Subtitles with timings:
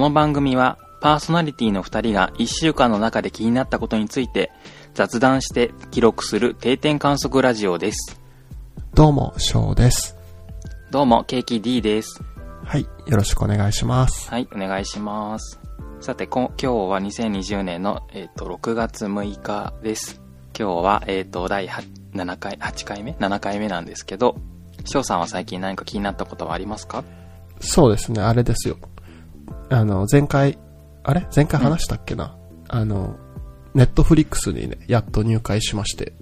[0.00, 4.50] の番組はパーソナリティの2人が1週間の中で気になったことについて
[4.94, 8.20] 雑談して記録する定点観測ラジオです。
[8.94, 10.16] どうも、ショーです。
[10.90, 12.22] どうも、ケーキ D です。
[12.64, 14.28] はい、よろしくお願いします。
[14.30, 15.60] はい、お願いします。
[16.00, 20.20] さて、こ今日は2020年の、えっと6月6日です。
[20.58, 24.36] 今日は、えっと第8 7回、8回目 ?7 回目なんですけど、
[24.84, 27.04] 翔さんは最近何か気になったことはありますか？
[27.60, 28.76] そうですね、あれですよ。
[29.70, 30.58] あの、前回、
[31.04, 31.26] あれ？
[31.34, 32.36] 前回話したっけな、
[32.68, 33.16] あの、
[33.72, 36.12] ネットフリックスにね、やっと入会しまして。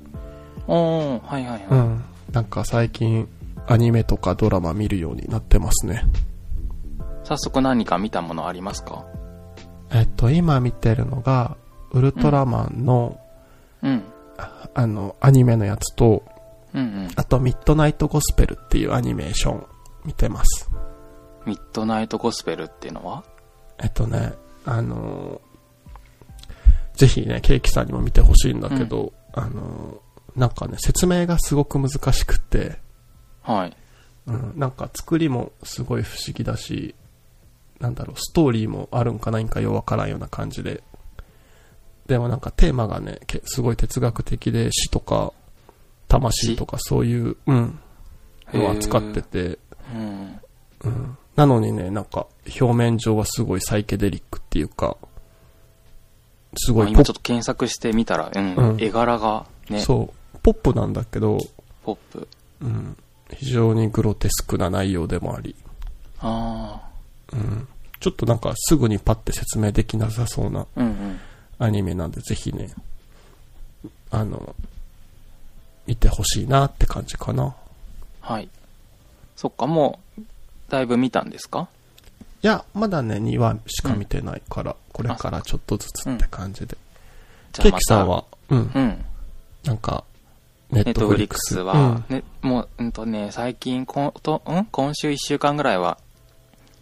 [0.66, 1.66] おー、はいはいはい。
[1.70, 2.04] うん。
[2.30, 3.26] なんか最近、
[3.66, 6.04] アニメとかドラマ見るようになってますね。
[7.24, 9.04] 早速何か見たものありますか？
[9.90, 11.56] えっと、今見てるのが、
[11.92, 13.18] ウルトラマンの、
[13.82, 14.02] うん。
[14.74, 16.22] あの、アニメのやつと、
[16.74, 17.08] うんうん。
[17.16, 19.66] あと、ミッドナイトゴスペルっていうアニメーション
[20.04, 20.70] 見てます。
[21.46, 23.24] ミッドナイトゴスペルっていうのは？
[23.82, 24.34] えっとね、
[24.64, 25.48] あのー
[26.98, 32.78] ぜひね、ケーキさんにも見てほしいんだけど、あのーなんかね、説明がすごく難しくって、
[33.42, 33.76] はい。
[34.26, 36.94] うん、なんか作りもすごい不思議だし、
[37.80, 40.82] なんだろう、ストーリーもあるんかないんかようわからんような感じで、
[42.06, 45.32] でもなんかテーマがね、けすごい哲学的で死とか、
[46.08, 47.78] 魂とかそういう、うん、
[48.52, 49.58] のを扱ってて、
[49.94, 50.40] うん。
[50.84, 51.18] うん。
[51.38, 52.26] なのにね、なんか、
[52.60, 54.96] 表面上はすごいサイケデリックっていうか、
[56.56, 58.54] すごい今ちょっと検索してみたら、うん。
[58.56, 61.38] うん絵柄がね、そう、ポップなんだけど、
[61.84, 62.26] ポップ。
[62.60, 62.96] うん、
[63.32, 65.54] 非常にグロテスクな内容でもあり、
[66.18, 66.80] あ
[67.32, 67.68] うん、
[68.00, 70.66] ちょっとなんかすぐにパッて説明できなさそうな。
[71.60, 72.70] アニメなんで、ぜひね、
[74.10, 74.56] あの、
[75.86, 77.54] 見てほしいなって感じかな。
[78.22, 78.48] はい。
[79.36, 80.22] そっか、もう、
[80.68, 81.68] だいぶ見たんですか？
[82.42, 86.76] いや、まだね、2話しか見てないから、これからちょっとずつって感じで。
[87.52, 89.04] じケーキさんは、うん、うん。
[89.64, 90.04] なんか、
[90.70, 94.66] ネットフリックスは、ね、もう、うんとね、最近、こと、ん？
[94.70, 95.98] 今週1週間ぐらいは、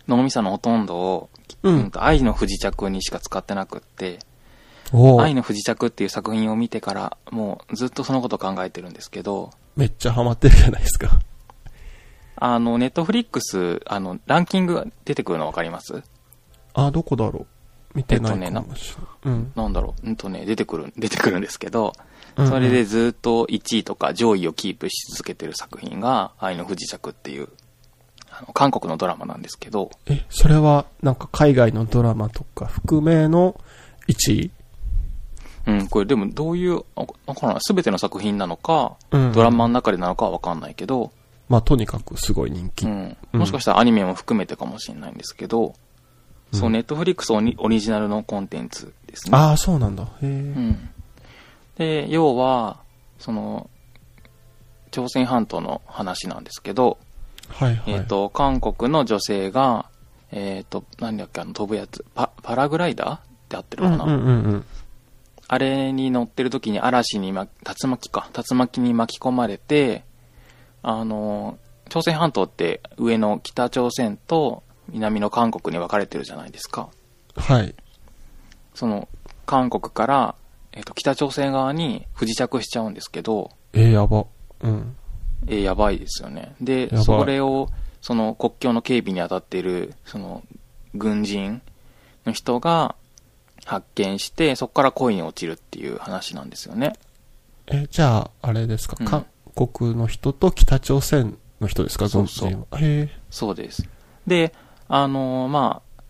[0.09, 1.31] 脳みそのほとんどを、
[1.63, 4.19] うん、ううんん、と愛の不時着にしか使ってなくって、
[5.21, 11.21] 愛の不時着っていう作品を見てから、もうずっとそのこと考えてるんですけど、めっちゃハマってるじゃないですか。
[12.37, 16.03] あの、ネットフリックス、あの、ランキングが出てくるのわかります？
[16.75, 17.47] あ、どこだろう？
[17.95, 18.65] 見てないえっとねない。
[19.25, 19.53] うん。
[19.57, 20.07] なんだろう？
[20.07, 21.95] うんとね、出てくる、出てくるんですけど、
[22.37, 27.49] それでずっと1位とか上位をキープし続けてる作品が、愛の不時着っていう、
[28.31, 33.59] あの、韓国のドラマなんですけど、え、それは、なんか海外のドラマとか含めの
[34.09, 34.51] 1位？
[35.67, 37.61] うん、これでもどういう、あわからない。
[37.63, 39.33] すべての作品なのか、うん。
[39.33, 41.11] ドラマの中でなのかはわかんないけど、
[41.49, 42.87] まあ、とにかくすごい人気。
[42.87, 43.17] うん。
[43.33, 45.75] うんもしかしたらアニメも含めてかもしれないんですけど、
[46.53, 49.37] そう、ネットフリックスオリオリジナルのコンテンツですね。
[49.37, 50.05] ああ、そうなんだ。
[50.05, 50.27] へえ。
[50.27, 50.89] うん。
[51.77, 52.79] で、要は、
[53.19, 53.69] その、
[54.91, 56.99] 朝鮮半島の話なんですけど、
[57.49, 57.95] はいはい。
[57.95, 59.87] えっ、と、韓国の女性が、
[60.33, 64.65] えっ、と、何だっけ、あの、飛ぶやつ、パ、パラグライダーって合ってるかな、うんうんうんうん。
[65.49, 70.05] あれに乗ってる時に嵐に、ま、竜巻か、竜巻に巻き込まれて、
[70.89, 71.59] あの、
[71.89, 76.91] 朝鮮半島って上の北朝鮮と南の韓国に分かれてるじゃないですか。
[77.35, 77.75] はい。
[78.73, 79.09] その、
[79.47, 80.37] 韓国から、
[80.71, 84.27] えっ、と、北朝鮮側に不時着しちゃうんですけど、えー、やば。
[84.61, 84.97] うん。
[85.49, 86.55] えーやばいですよね。
[86.61, 87.69] でそれを、
[88.01, 90.45] その国境の警備に当たっている、その、
[90.95, 91.63] 軍人
[92.25, 92.95] の人が
[93.65, 96.93] 発見して、そこから恋に落ちるっていう話なんですよね。
[97.67, 99.27] え、じゃあ、あれですか、うん韓
[99.57, 102.09] 国の人と北朝鮮の人ですか？
[102.09, 102.67] そうそう。
[103.31, 103.89] そうです。
[104.27, 104.53] で、
[104.89, 106.03] あのーまあ、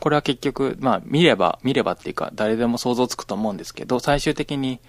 [0.00, 4.80] これは結局、まあ、見れば、見ればっていうか、誰でも想像つくと思うんですけど、最終的に、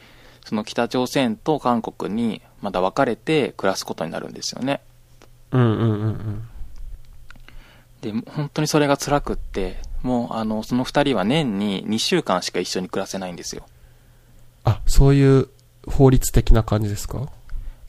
[0.46, 4.82] その北朝鮮と韓国にまだ分かれて暮らすことになるんですよね。
[5.52, 6.48] うんうんうんうん。
[8.02, 13.66] で、本当にそれが辛くって、もう、あの、その二人は年に2週間しか一緒に暮らせないんですよ。
[14.64, 15.50] あ、そういう
[15.88, 17.28] 法律的な感じですか？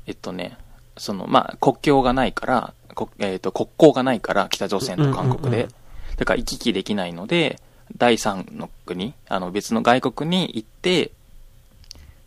[0.06, 0.56] えっとね、
[0.96, 5.68] その、まあ、国境がないから、こえっと、国交がないから、北朝鮮と韓国で。
[6.16, 7.60] だから行き来できないので、
[7.96, 11.12] 第三の国、あの、別の外国に行って、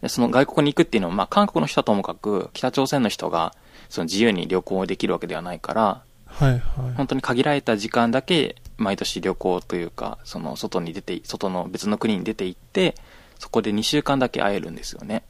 [0.02, 3.54] でその外国に行くっていうのは、まあ、韓国の人はともかく、北朝鮮の人が、
[3.90, 6.60] その自由に旅行できるわけではないから、はいはい。
[6.96, 12.96] 本当に限られた時間だけ、毎年旅行というか、その、外に出て、外の別の国に出て行って、
[13.40, 15.24] そこで2週間だけ会えるんですよね。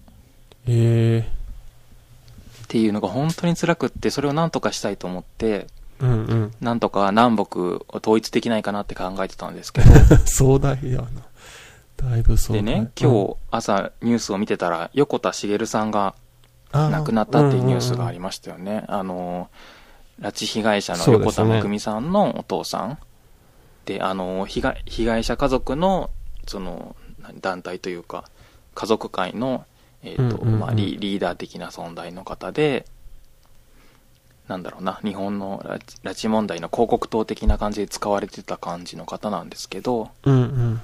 [0.67, 1.25] え
[2.69, 5.65] っていうのが本当に辛くって、それを何とかしたいと思って、
[5.99, 6.53] うんうん。
[6.61, 9.87] なんとか南北を統一できないかなって考えてたんですけど、
[10.25, 11.07] 壮大やな。
[11.97, 12.57] だいぶ壮大。
[12.57, 16.13] でね、今日朝ニュースを見てたら、横田茂さんが
[16.71, 18.83] 日亡くなったっていうニュースがありましたよね。
[18.87, 19.49] あの、
[20.21, 22.99] 拉致被害者の横田めぐみさんのお父さん。
[23.85, 26.11] で、あの、被害、被害者家族の、
[26.47, 28.25] その、何団体というか、
[28.75, 29.65] 家族会の、
[30.03, 32.85] えっ、と、まあリ、リーダー的な存在の方で、
[34.47, 40.81] なんだろうな、日本の拉致問題の広告塔的な感じで使われてた感じの方なんですけど、うんうん。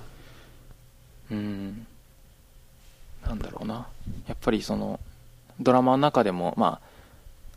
[1.32, 1.88] うん、
[3.26, 3.88] なんだろうな。
[4.28, 5.00] やっぱりその、
[5.60, 6.80] ドラマの中でも、ま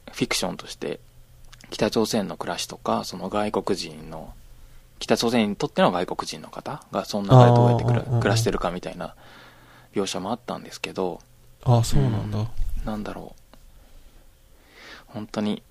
[0.07, 1.01] あ、フィクションとして、
[1.71, 4.33] 北朝鮮の暮らしとか、その外国人の、
[5.01, 9.15] 北朝鮮にとっての外国人の方が、その中でどうやって暮らしてるかみたいな
[9.95, 11.21] 描写もあったんですけど、
[11.65, 12.47] ああ、そうなんだ。
[12.85, 15.13] なんだろう。
[15.13, 15.63] 本当に、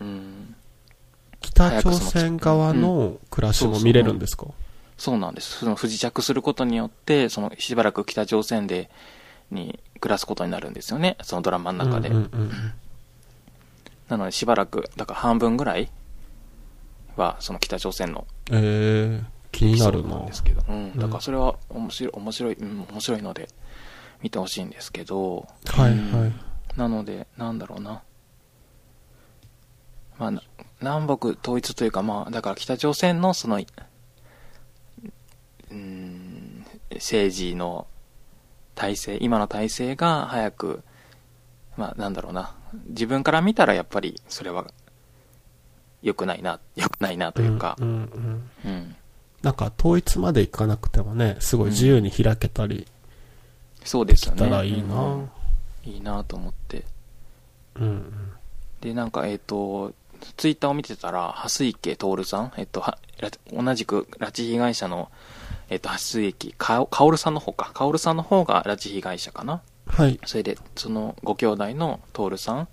[0.00, 0.54] うん、
[1.40, 4.46] 北朝鮮側の暮らしも見れるんですか？
[4.96, 5.58] そうなんです。
[5.58, 8.90] その不時着することによって、そのしばらく北朝鮮で、
[9.50, 11.16] に暮らすことになるんですよね。
[11.22, 12.08] そのドラマの中で。
[12.08, 12.50] うんうんうん
[14.08, 15.90] なのでしばらく、だから半分ぐらい
[17.16, 20.92] は、その北朝鮮のえー、気になるなんですけど、うん。
[20.92, 23.48] んだからそれは面白い、面白い、うん、面白いので、
[24.26, 26.32] 見てほしいんですけど、はいうんはい。
[26.76, 28.02] なので、なんだろうな。
[30.18, 30.42] まあ、な
[30.80, 33.62] 南北統一というか、まあ、だから北朝鮮のその、
[35.70, 37.86] うん、政治の
[38.74, 40.82] 体制、今の体制が早く、
[41.76, 42.52] まあ、なんだろうな。
[42.88, 44.66] 自分から見たらやっぱりそれは
[46.02, 48.96] 良くないな、良くないなというかう、んうんうんうん。
[49.42, 52.88] なんか統一までいかなくてもね、すごい自由に開けたり
[53.86, 54.38] そうですよね。
[54.38, 55.30] したらいいな、ううんん
[55.84, 56.84] いいなと思って。
[57.76, 58.12] うん
[58.80, 59.92] で、なんか、えっ、と、
[60.36, 62.84] ツイッターを見てたら、蓮池徹さん、えっ、と、
[63.52, 65.10] 同じく拉致被害者の、
[65.70, 67.70] えっ、と、蓮池か、薫さんの方か。
[67.74, 69.62] 薫さんの方が拉致被害者かな。
[69.86, 70.20] はい。
[70.24, 72.68] それで、そのご兄弟の徹さん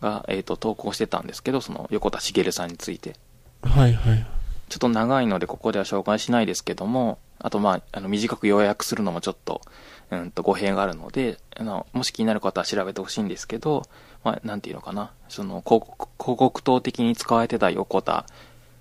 [0.00, 3.16] が、えっ、と、投稿してたんですけど、その横田茂さんについて。
[3.62, 4.26] はいはい。
[4.68, 9.62] ちょっと長いので、ここでは紹介しないですけども、あと、まあ、あの、短く要約するのもちょっと、
[10.10, 13.82] うんと、語弊があるので、あの、もし気になる方は調べてほしいんですけど、
[14.24, 18.26] まあ、なんていうのかな、その、広告、広告塔的に使われてた横田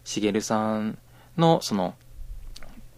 [0.04, 0.98] 茂さん
[1.38, 1.96] の、その、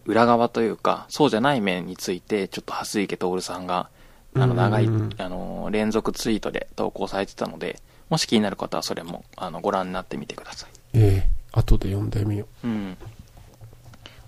[0.04, 3.90] 裏側というか、そうじゃない面について、ちょっと蓮池徹さんが、
[4.34, 4.88] あの、長い、
[5.18, 10.70] あの、連続ツイートで投稿されてたので、もし気になる方はそれも、あの、ご覧になってみてください。
[10.94, 12.66] ええ後で読んでみよう。
[12.66, 12.96] うん。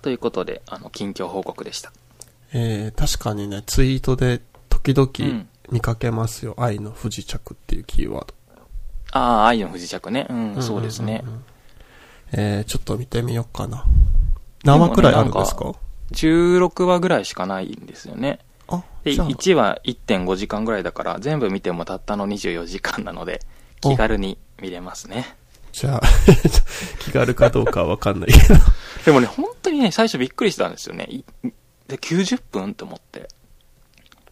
[0.02, 1.90] ということで、あの、近況報告でした。
[2.54, 4.40] えー、確かにね、ツイートで
[4.70, 6.54] 時々うん見かけますよ。
[6.58, 8.34] 愛の不時着っていうキーワード。
[9.12, 10.26] ああ、愛の不時着ね。
[10.28, 11.24] うん、そうですねん。
[11.24, 11.44] んうん。
[12.32, 13.84] えー、ちょっと見てみようかな。
[14.62, 15.74] 何話くらいあるんですか
[16.12, 18.40] ？16話ぐらいしかないんですよね。
[18.68, 23.40] あ、で、じゃあ、1話1.5時間ぐらいだから、全部見てもたったの24時間なので、
[23.80, 25.34] 気軽に見れますね。
[25.72, 26.02] じゃあ、
[27.00, 28.54] 気軽かどうかはわかんないけど。
[29.06, 31.08] でもね、本当にね、最初びっくりしたんですよね。
[31.88, 33.28] いで、90分って思って。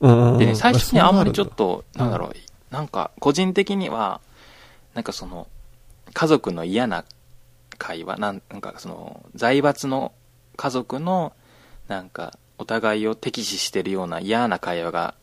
[0.01, 1.85] うんでね、最初にあんまりちょっと。
[1.95, 2.33] なんだろう、
[2.71, 4.21] なんか、個人的には、
[4.95, 5.47] なんかその、
[6.13, 7.05] 家族の嫌な
[7.79, 10.13] 会話、なんかその、財閥の
[10.57, 11.33] 家族の、
[11.89, 15.15] なんか、お互いを敵視してるような嫌な会話が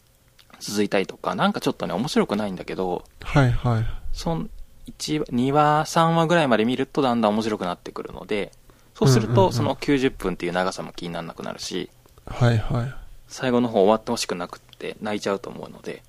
[0.59, 3.85] 続いたりとか、なんかちょっとね、面白くないんだけど、はいはい。
[4.11, 4.49] そん、
[4.87, 8.51] 1話、2話、3話ぐらいまで見るとだんだん面白くなってくるので、
[8.93, 11.89] そうすると、その90分っていう長さも気にならなくなるし、
[12.29, 12.93] はいはい。
[13.27, 16.01] 最後の方終わってほしくなくって泣いちゃうと思うので、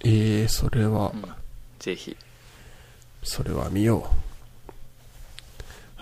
[0.00, 1.24] ええそれは、うん
[1.78, 2.16] ぜひ。
[3.22, 4.10] それは見よ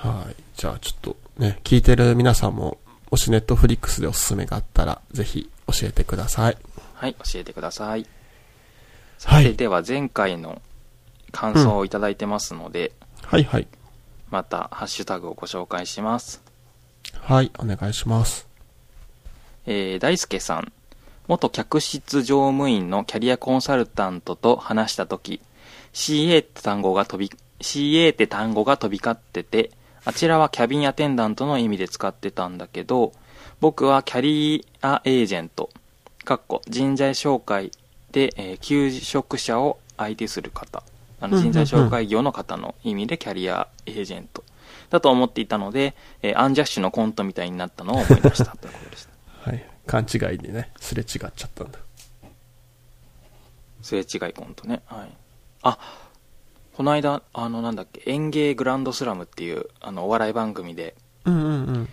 [0.05, 0.09] う。
[0.09, 0.35] はい。
[0.57, 2.79] じゃあちょっとね、聞いてる皆さんも、
[3.11, 6.57] もしネットフリックスでおすすめがあったら、ぜひ教えてください。
[6.95, 7.89] はい、教えてください。
[7.89, 8.07] はい
[9.23, 10.61] さて、では前回の
[11.31, 12.91] 感想をいただいてますので、
[13.23, 13.69] はいはい。
[14.31, 16.43] またハッシュタグをご紹介します。
[17.21, 18.49] はい、お願いします。
[19.67, 20.73] えー、大輔さん。
[21.29, 25.41] 元客室乗務員のキャリアコンサルタントと話したとき、
[25.93, 29.71] CA って単語が飛び、CA って単語が飛び交ってて、
[30.05, 33.13] あちらはキャビンアテンダントの意味で使ってたんだけど、
[33.61, 35.71] 僕はキャリアエージェント、
[36.25, 37.71] かっこ人材紹介
[38.11, 40.83] で、えー求職者を相手する方、
[41.21, 44.43] あの人材紹介業の方の意味でキャリアエージェント
[44.91, 49.12] だと思っていたので、えーアンジャッシュのコントみたいになったのを思い出したということでした。
[49.43, 49.65] はい。
[49.87, 51.79] 勘違いにね、すれ違っちゃったんだ。
[53.83, 54.83] すれ違いコントね。
[54.87, 55.13] はい。
[55.63, 55.79] あ、
[56.77, 60.95] この間、あの、なんだっけ、演芸グランドスラムっていう、あの、お笑い番組で、
[61.25, 61.89] うんうんうん。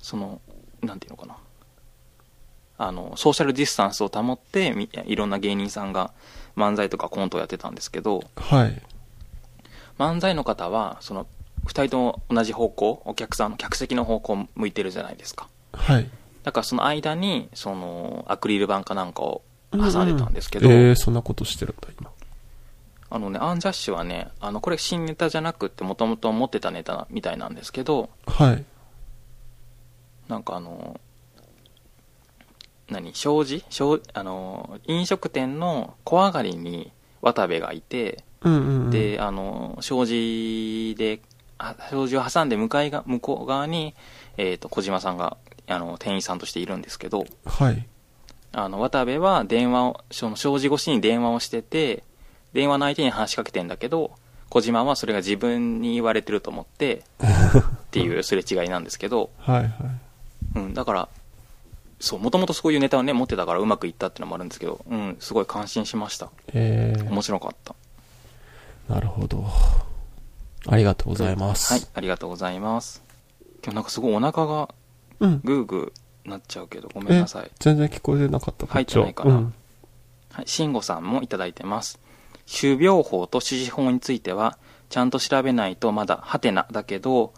[0.00, 0.40] その、
[0.82, 1.36] なんていうのかな。
[2.78, 6.12] あの、ソーシャルディスタンスを保って、みいろんな芸人さんが
[6.56, 8.82] 漫才とかコントをやってたんですけど、はい。
[9.98, 11.26] 漫才の方は、その、
[11.66, 15.48] 二人とも同じ方向、お客さんの客席の方向向いてるじゃないですか。
[15.72, 16.08] はい。
[16.48, 22.10] だからその間に、その、アクリル板かなんかを挟んでたんですけど、うんうんえー、そんなことしてるんだ、今。
[23.10, 28.64] あのね、アンジャッシュはね、あの、これ新ネタじゃなくって、もともと持ってたネタみたいなんですけど、はい。
[30.26, 30.98] なんかあの、
[32.88, 33.62] 何、障子？
[33.68, 38.90] 障あの、飲食店の小上がりに渡部がいて、うんうん、うん。
[38.90, 41.20] で、あの、障子で、
[41.58, 43.94] あ障子を挟んで向かいが、向こう側に、
[44.38, 45.36] えっ、と、小島さんが、
[45.68, 47.86] あの、店員さんとしているんですけど、はい。
[48.52, 52.02] あの、渡部は電話を、その障子越しに電話をしてて、
[52.52, 54.12] 電話の相手に話しかけてんだけど、
[54.48, 59.70] 小島はそれが自分に言われてると思って、っていうすれ違いなんですけど、 はいはい。
[60.56, 61.08] うん、だから、
[62.00, 66.30] そう、もともとそういうネタをね、持ってたからうまくいったっていうのもあるんですけど、うん、すごい感心しました。
[66.54, 67.74] えー、面白かった。
[68.88, 69.44] なるほど。
[70.66, 71.72] ありがとうございます。
[71.72, 73.02] はい、ありがとうございます。
[73.62, 74.68] 今日なんかすごいお腹が
[75.20, 75.40] うん。
[75.44, 77.50] グーグーなっちゃうけど、ごめんなさい。
[77.58, 78.66] 全然聞こえてなかった。
[78.66, 79.52] 入ってないかなこっちは
[80.30, 81.98] はい、慎吾さんもいただいてます。
[82.46, 84.58] 種苗法と種子法については、
[84.88, 87.32] ちゃんと調べないとまだハテナだけど、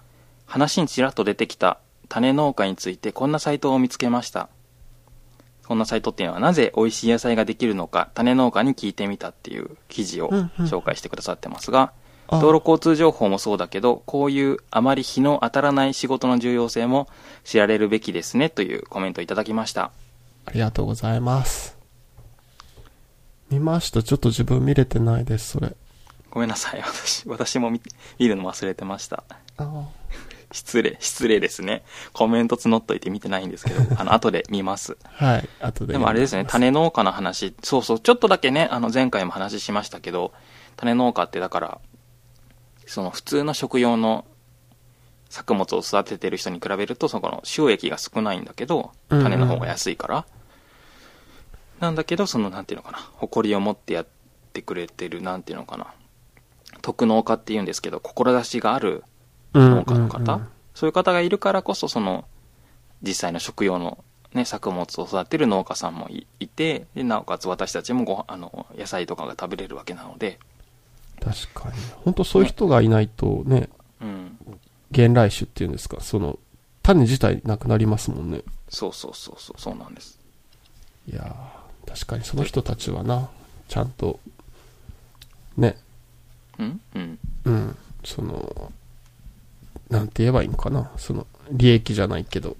[0.46, 4.48] 話にちらっと出てきた種農家についてこんなサイトを見つけました。
[5.66, 11.92] こんなサイトっていうのはなぜ美味しい野菜ができるのか種農家に聞いてみたっていう記事をうんうん紹介してくださってますが、あ
[12.30, 17.08] 道路交通情報もそうだけど、こういうあまり日の当たらない仕事の重要性も
[17.44, 19.90] 知られるべきですねというコメントをいただきました。
[20.46, 21.76] ありがとうございます。
[23.50, 24.02] 見ました。
[24.02, 25.74] ちょっと自分見れてないです、それ。
[26.30, 26.80] ごめんなさい。
[26.80, 27.80] 私、私も見
[28.18, 29.24] 見るの忘れてました。
[29.56, 29.88] あ
[30.52, 31.84] 失礼、失礼ですね。
[32.12, 34.96] コメント募っといて見てないんですけど、あの、後で見ます。
[35.04, 35.48] はい。
[35.60, 35.92] 後で。
[35.92, 40.32] でもあれですね、種農家の話、そうそう、ちょっとだけね、あの、前回も話しましたけど、
[40.76, 41.78] 種農家ってだから、
[42.90, 44.24] その普通の食用の
[45.28, 49.24] 作物を育ててる人に比べると、そこの収益が少ないんだけど、うんうん。
[49.24, 50.26] 種の方が安いから。
[51.78, 54.06] なんだけど、その、なんていうのかな、誇りを持ってやっ
[54.52, 55.94] てくれてる、なんていうのかな、
[56.82, 59.04] 特農家っていうんですけど、志がある
[59.54, 62.24] うん農家の方、うんうんそういう方がいるからこそ、その、
[63.02, 70.38] 実際の食用の、ね、作物を育てる農家さんもいいてで、なおかつ私たちもごあの野菜とかが食べれるわけなので、
[71.22, 71.74] 確かに。
[72.04, 73.68] 本当そういう人がいないとね、
[74.00, 74.38] うん、
[74.94, 76.38] 原来種っていうんですか、その、
[76.82, 78.42] 種自体なくなりますもんね。
[78.68, 80.18] そうそうそうそう、そうなんです。
[81.10, 83.28] いやー確かにその人たちはな、
[83.68, 84.18] ちゃんと、
[85.56, 85.76] ね、
[86.58, 86.80] うん？
[86.94, 87.18] うん。
[87.44, 88.72] うん、その、
[89.88, 92.56] なんて言えばいいのかな、その、利益じゃないけど、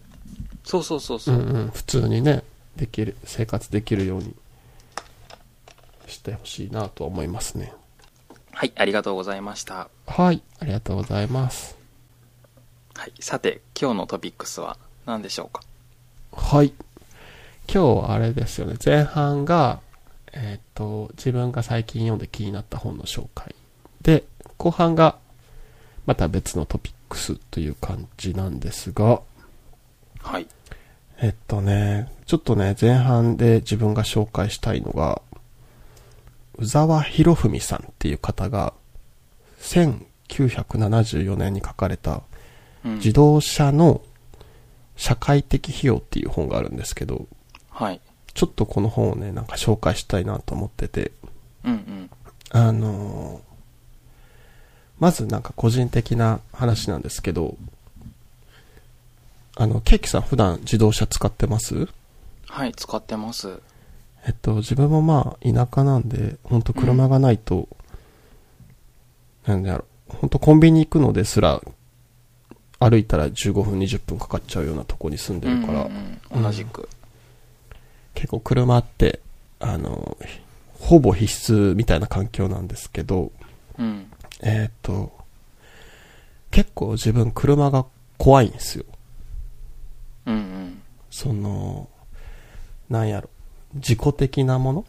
[0.65, 1.39] そうそうそうそうう。
[1.39, 2.43] んうん、普通にね、
[2.77, 4.35] できる、生活できるように
[6.07, 7.73] してほしいなとは思いますね。
[8.61, 9.89] はい、ありがとうございました。
[10.07, 11.79] はい、ありがとうございます。
[12.95, 14.77] はい、さて、今日のトピックスは
[15.07, 15.63] 何でしょうか？
[16.33, 16.75] はい。
[17.73, 18.77] 今日はあれですよね。
[18.85, 19.81] 前半が、
[20.35, 23.55] えっ、と、自分が最近読んで気になった本の紹介。
[24.03, 24.25] で、
[24.59, 25.17] 後半が、
[26.05, 29.23] また別のトピックスという感じなんですが、
[30.21, 30.47] はい。
[31.23, 35.23] えっとね、ちょっとね、前半で自分が紹介したいのが、
[36.61, 38.75] 宇沢博文さんっていう方が、
[39.61, 42.23] 1974年に書かれた、
[42.85, 44.03] うん、自動車の
[44.97, 47.27] 社会的費用っていう本があるんですけど、
[47.71, 48.01] はい。
[48.35, 51.13] ちょっとこの本をね、なんか紹介したいなと思ってて、
[51.65, 52.11] うんうん。
[52.51, 53.51] あのー
[55.01, 57.57] まずなんか個人的な話なんですけど、
[59.57, 61.89] あの、ケーキさん普段自動車使ってます？
[62.47, 63.63] はい、使ってます。
[64.31, 67.69] えっと、自分もまあ、田舎なんで、ほんと車がないと、
[69.45, 71.61] なんだろう、ほんとコンビニ行くのですら、
[72.79, 76.89] 歩いたら15分、20分かかっちゃうようなとこに住んでるから、うんうんうん同じく。
[78.15, 79.19] 結構車って、
[79.59, 80.17] あの、
[80.75, 83.33] ほぼ必須みたいな環境なんですけど、
[83.81, 84.13] うん。
[84.43, 85.13] えーっと、
[86.53, 87.85] 結構自分車が
[88.17, 88.85] 怖いんですよ。
[90.27, 90.83] うんうん。
[91.11, 91.89] その、
[92.89, 93.29] なんやろ、
[93.75, 94.85] 自己的なもの？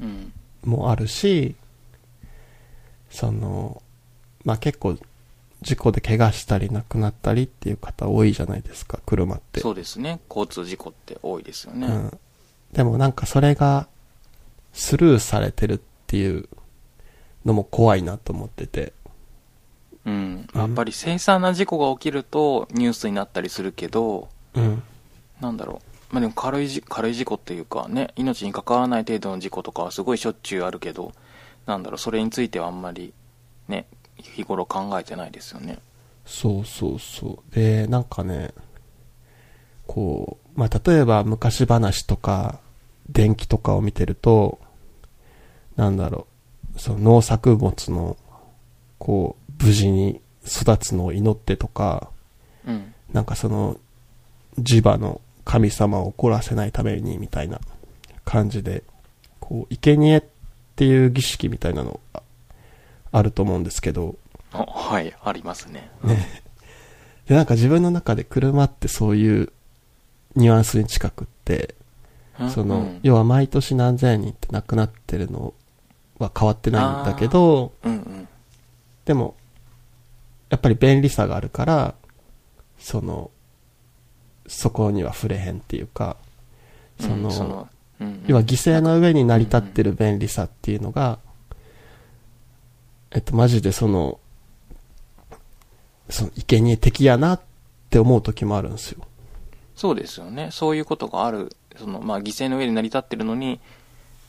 [0.00, 0.32] うん。
[0.64, 1.54] もあるし、
[3.10, 3.82] その、
[4.44, 4.96] まあ、結構
[5.60, 9.60] 事故で怪我したり亡くなったりっていう方多いじゃないですか、車って。
[9.60, 10.20] そうですね。
[10.28, 11.86] 交通事故って多いですよね。
[11.86, 12.18] うん。
[12.72, 13.86] でもなんかそれが
[14.72, 16.48] スルーされてるっていう
[17.44, 18.92] のも怖いなと思ってて。
[20.04, 20.48] うん。
[20.54, 24.82] やっぱり凄惨な事故が起きるとニュースになったりするけど、うん。
[25.40, 25.91] なんだろう。
[26.12, 31.12] まあでも軽いじ、軽い事故っていうかね、命に関わらない程度の事故とかはすごいしょっちゅうあるけど、
[31.66, 33.14] なんだろう、それについてはあんまり、
[33.66, 33.86] ね、
[34.18, 35.78] 日頃考えてないですよね。
[36.26, 37.54] そうそうそう。
[37.54, 38.52] で、なんかね、
[39.86, 42.60] こう、まあ、例えば昔話とか、
[43.08, 44.60] 電気とかを見てると、
[45.76, 46.26] なんだろ
[46.76, 48.18] う、その農作物の、
[48.98, 52.10] こう、無事に育つのを祈ってとか、
[52.66, 52.94] うん。
[53.12, 53.78] なんかその、
[54.58, 57.60] 磁場の神様を怒らせないためにみたいな
[58.24, 58.82] 感じで、
[59.40, 60.22] こう、生贄っ
[60.76, 62.22] ていう儀式みたいなのが
[63.12, 64.16] あると思うんですけど、
[64.52, 65.90] あはい、ありますね。
[66.04, 66.42] ね。
[67.26, 69.52] で、なんか自分の中で車ってそういう
[70.36, 71.74] ニュアンスに近くって、
[72.38, 75.54] うんその、うん要は毎年何千人って亡くなってるの
[76.18, 78.28] は変わってないんだけど、うんうん。
[79.04, 79.36] でも、
[80.48, 81.94] やっぱり便利さがあるから、
[82.78, 83.30] その、
[84.54, 86.16] そこには触れへんっていうか、
[87.00, 87.68] その、うんその
[88.00, 91.20] うんうん要は犠牲の上に成り立ってる便利さっていうのが、
[93.12, 94.18] えっと、マジでその、
[96.08, 97.40] その、生贄的やなっ
[97.90, 99.04] て思う時もあるんですよ。
[99.76, 100.48] そうですよね。
[100.50, 101.54] そういうことがある。
[101.76, 103.60] その、まあ、犠牲の上に成り立ってるのに、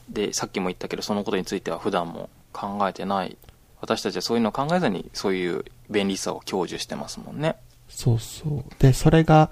[0.09, 3.37] で、さっきも言ったけど、そのことについては普段も考えてない。
[3.81, 7.55] 私たちはそういうのを考えずに、そういう便利さを享受してますもんね。
[7.89, 8.63] そうそう。
[8.79, 9.49] で、それが、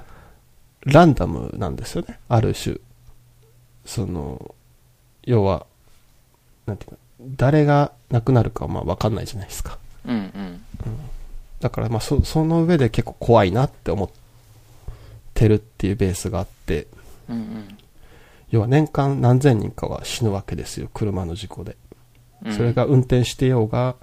[0.85, 2.19] ランダムなんですよね。
[2.27, 2.77] ある種。
[3.85, 4.55] その、
[5.23, 5.65] 要は、
[6.65, 6.97] なんていうか、
[7.38, 9.77] 誰が亡くなるかはまあわかんないじゃないですか。
[10.05, 10.61] うんうん。
[11.59, 14.09] だからまあそ、その上で結構怖いなって思っ
[15.33, 16.88] てるっていうベースがあって、
[17.29, 17.77] うんうん
[18.50, 21.77] 要は年間何千人かは死ぬわけですよ、車の事故で。
[22.45, 22.53] うん。
[22.53, 23.96] それが運転してようが、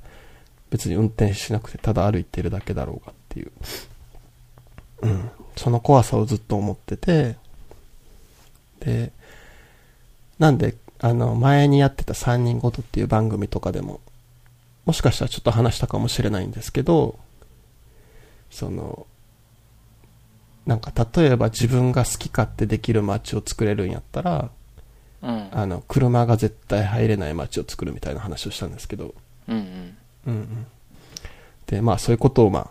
[0.71, 3.53] 別に運転しなくてただ歩いてるだけだろうがっていう。
[5.03, 5.31] うん。
[5.59, 7.37] その怖さをずっと思ってて、
[8.81, 9.13] で、
[10.39, 14.01] なんで、あの、前にやってた3人ごとっていう番組とかでも、
[14.85, 17.19] もしかしたらちょっと話したかもしれないんですけど、
[18.51, 19.07] その、
[20.67, 24.51] なんか例えば自分が好き勝手できる街を作れるんやったら、
[25.23, 25.49] うん。
[25.51, 29.15] あの、車が絶対入れない街を作るみたいな話をしたんですけど、
[29.49, 29.97] うんうん。
[30.27, 30.67] うんうん。
[31.67, 32.71] で、まあそういうことをまあ、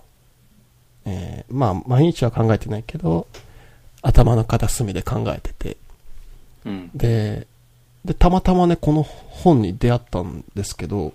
[1.09, 3.27] えー、まあ毎日は考えてないけど、
[4.01, 5.77] 頭の片隅で考えてて、
[6.65, 6.91] うん。
[6.93, 7.47] で、
[8.03, 11.13] で、たまたまね、この本に出会ったんですけど、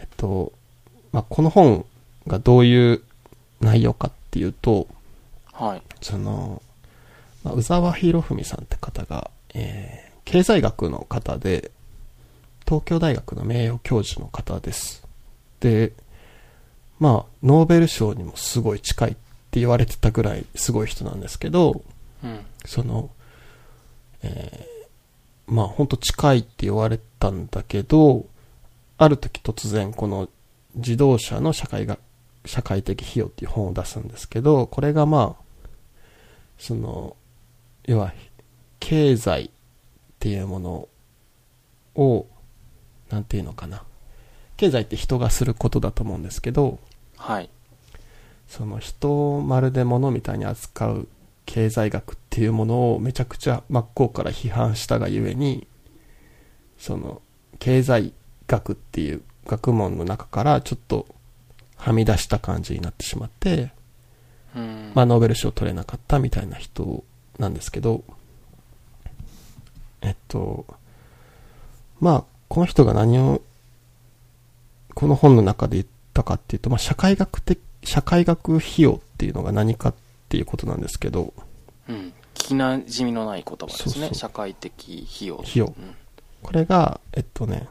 [0.00, 0.52] えっと、
[1.12, 1.86] まあこの本
[2.26, 3.02] がどういう
[3.60, 4.86] 内容かっていうと、
[5.54, 5.82] はい。
[6.02, 6.60] その、
[7.42, 11.70] まあ、宇沢博文さんって方が、えー、経済学の方で、
[12.66, 15.06] 東京大学の名誉教授の方です。
[15.60, 15.92] で、
[16.98, 19.14] まあ、ノーベル賞にもすごい近いっ
[19.50, 21.82] て言われてたぐらいすごい人なんですけど、
[22.22, 22.40] うん。
[22.64, 23.10] その、
[24.22, 28.26] えー、まあ、ほんと近いって言われたんだけど、
[28.96, 30.28] ある時突然この
[30.74, 31.98] 自動車の社会が、
[32.46, 35.44] 社会的費用っていう本を出すんですけど、これがまあ、
[36.58, 37.16] その、
[37.84, 38.12] 要は、
[38.80, 39.50] 経済っ
[40.18, 40.88] ていうもの
[41.94, 42.26] を、
[43.10, 43.82] なんていうのかな。
[44.56, 46.78] 経済って人がすることだと思うんですけど、
[47.16, 47.50] はい。
[48.48, 51.08] その人をまるで物みたいに扱う
[51.46, 55.66] 経済学っていうものをめちゃくちゃ真っ向から批判したがゆえに、
[56.78, 57.20] その
[57.58, 58.12] 経済
[58.46, 61.06] 学っていう学問の中からちょっと
[61.76, 63.72] はみ出した感じになってしまって、
[64.54, 64.92] うん。
[64.94, 67.02] まあノーベル賞取れなかったみたいな人
[67.38, 68.04] なんですけど、
[70.00, 70.66] えっと、
[72.00, 73.42] まあこの人が何を
[74.94, 79.94] この本の中で言ったかっていうと、まあ社会学的、社会学費用っていうのが何かっ
[80.28, 81.32] ていうことなんですけど、
[81.88, 82.12] うん。
[82.34, 83.92] 聞きなじみのない言葉ですね。
[83.92, 85.40] そうそう社会的費用。
[85.40, 85.94] 費用うん
[86.44, 87.68] これが、えっとね、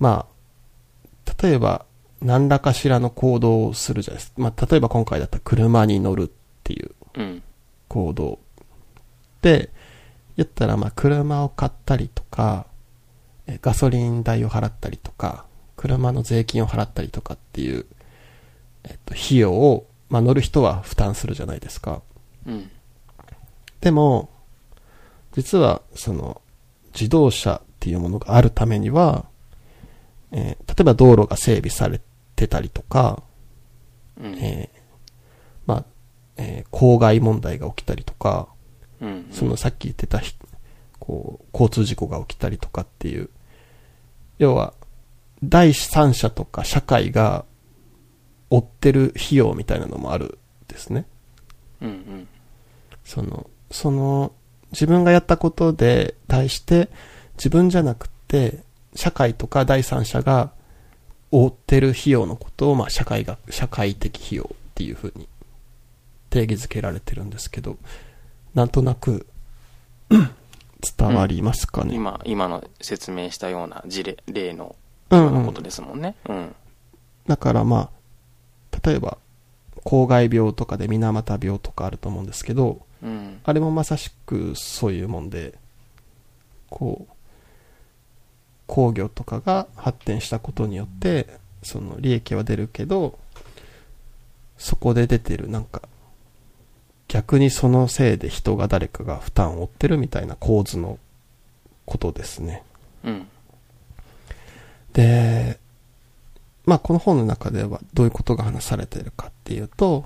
[0.00, 1.86] まあ、例えば、
[2.20, 4.42] 何らかしらの行動をするじゃないですか。
[4.42, 6.30] まあ、例えば今回だったら車に乗るっ
[6.64, 7.42] ていううん。
[7.88, 8.40] 行動。
[9.42, 9.70] で、
[10.36, 12.66] 言ったら、まあ、車を買ったりとか、
[13.46, 15.44] えガソリン代を払ったりとか、
[15.80, 17.86] 車の税金を払ったりとかっていう、
[18.84, 22.02] えっと、費用を、まあ、乗る人は負担するじゃないですか。
[22.46, 22.70] うん。
[23.80, 24.28] でも、
[25.32, 26.42] 実は、その、
[26.92, 29.24] 自動車っていうものがあるためには、
[30.32, 32.00] えー例えば道路が整備され
[32.36, 33.22] てたりとか、
[34.20, 34.34] うん。
[34.34, 34.80] えー
[35.64, 35.84] まあ、
[36.36, 38.48] えー公害問題が起きたりとか、
[39.00, 39.28] うん。
[39.32, 40.34] そのさっき言ってたひ、
[40.98, 43.30] こう、交通事故が起きたりとかっていう、
[44.38, 44.74] 要は、
[45.42, 47.44] 第三者とか社会が
[48.50, 51.06] 負ってる費用みたいなのもあるんですね。
[51.80, 52.28] うんうん。
[53.04, 54.32] その、その、
[54.72, 56.90] 自分がやったことで対して、
[57.36, 58.62] 自分じゃなくて、
[58.94, 60.52] 社会とか第三者が
[61.30, 65.28] 負ってる費用のことを、まあ、社会が、社会的費用っていうふうに
[66.28, 67.78] 定義づけられてるんですけど、
[68.54, 69.26] なんとなく、
[70.10, 71.94] 伝わりますかね？
[71.94, 74.76] 今、今の説明したような事例、例の
[75.10, 76.14] うことですもんね。
[76.28, 76.54] うん。
[77.26, 77.90] だからま
[78.72, 79.18] あ、例えば、
[79.84, 83.40] 公害病とかで水俣病とかあると思うんですけど、うん。
[83.44, 85.54] あれもまさしくそういうもんで、
[86.68, 87.12] こう、
[88.66, 91.26] 工業とかが発展したことによって、
[91.62, 93.18] その利益は出るけど、
[94.58, 95.82] そこで出てるなんか、
[97.08, 100.98] 逆にそのせいで人が誰かが負担を負ってるみたいな構図の
[101.84, 102.62] ことですね。
[103.02, 103.26] うん。
[104.92, 105.58] で、
[106.66, 110.04] まあこの本の中ではどういうことが話されているかっていうと、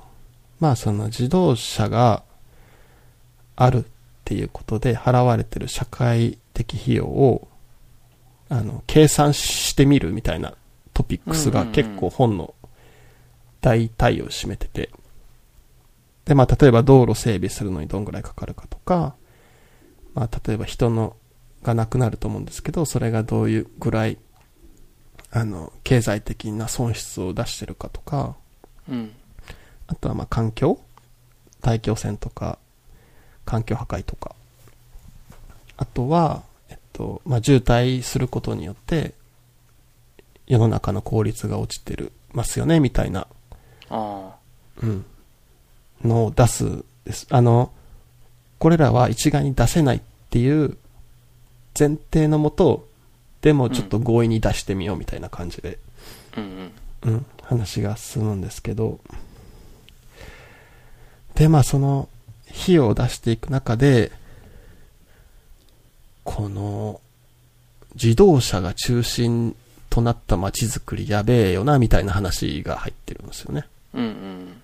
[0.61, 2.23] まあその自動車が
[3.57, 3.89] あるっ
[4.25, 7.49] ていうことで払われてる社会的費用を、
[8.49, 10.55] あの、計算してみるみたいな
[10.93, 12.55] トピックスが結構本の
[13.61, 14.91] 大体を占めてて、
[16.25, 19.15] で、まあ例えば道路整備するのにどんぐらいかかるかとか、
[20.15, 21.17] まあ例えば人の
[21.63, 24.19] がなくなると思うんですけど、それがどういうぐらい
[25.35, 28.37] あの、経済的な損失を出してるかとか、
[28.89, 29.13] うん。
[29.89, 30.79] あとはまあ環境
[31.61, 32.59] 大気汚染とか、
[33.45, 34.37] 環境破壊とか。
[35.77, 39.15] あとは、えっと、まあ渋滞することによって、
[40.47, 43.27] 世の中の効率が落ちてる、ますよね、みたいな、
[43.91, 44.37] あ
[44.83, 45.05] うん、
[46.05, 47.27] のを出すです。
[47.31, 47.73] あの、
[48.61, 50.77] これらは一概に出せないっていう
[51.77, 52.89] 前提のもと、
[53.45, 55.77] でもちょっと強引に出してみようみたいな感じで、
[56.35, 56.41] あ。
[56.41, 59.01] うん話が進むんですけど、
[61.35, 62.09] で、まあその、
[62.49, 64.13] 費用を出していく中で、
[66.25, 67.03] この、
[67.97, 69.55] 自動車が中心
[69.91, 73.67] となった街づくりやべえよな、みたいな話が入ってるんですよね。
[73.93, 74.57] うん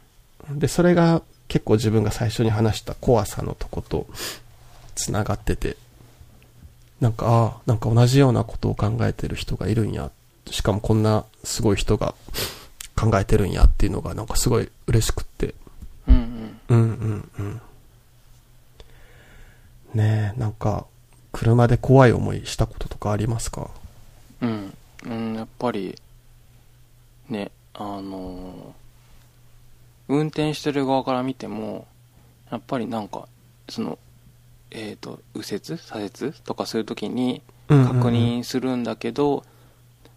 [0.49, 0.59] うん。
[0.59, 4.07] で、それが結構自分が最初に話した怖さのとこと
[4.95, 5.77] 繋がってて、
[7.01, 10.11] なんか、ああ、なんか同じようなことを考えてる人がいるんや。
[10.51, 12.15] しかもこんなすごい人が
[12.97, 15.55] 考えてるんやっていうのがなんかすごい嬉しくって。
[16.09, 16.61] うんうん。
[16.69, 17.61] うんうんうん。
[19.95, 20.87] ねえ、なんか、
[21.33, 23.71] 車で怖い思いしたこととかありますか？
[24.41, 24.77] うん。
[25.05, 25.97] うん、やっぱり、
[27.29, 28.81] ね、あのー
[30.13, 31.87] 運転してる側から見ても、
[32.51, 33.29] やっぱりなんか、
[33.69, 33.97] その、
[34.71, 39.45] えっ、と、右折左折とかするときに確確認するんだけど、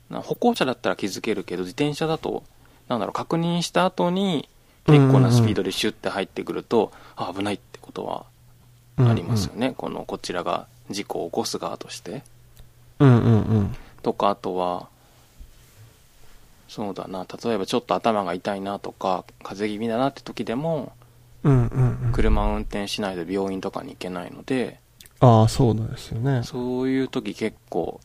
[0.10, 2.44] な歩行者だったら気づけるけど、自転車だと、
[2.88, 4.50] なんだろう、確認した後に、
[4.86, 8.26] 結構なスピードでシュッて入ってくると、あ危ないってことは
[8.98, 9.74] ありますよね。
[9.78, 12.24] この、こちらが事故を起こす側として。
[13.00, 13.76] うんうんうん。
[14.02, 14.90] とか、あとは、
[16.68, 20.92] そうだな、例えばちょっと頭が痛いなとか、風邪気味だなって時でも、
[21.44, 22.12] うんうんうん。
[22.14, 24.80] 車を運転しないと病院とかに行けないので、
[25.20, 26.44] ああ、そうなんですよね。
[26.44, 28.02] そういう時結構、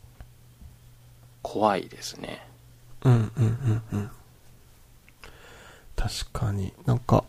[1.41, 2.45] 怖いですね。
[3.03, 4.09] うんうんうんうん。
[5.95, 6.71] 確かに。
[6.85, 7.25] なんか、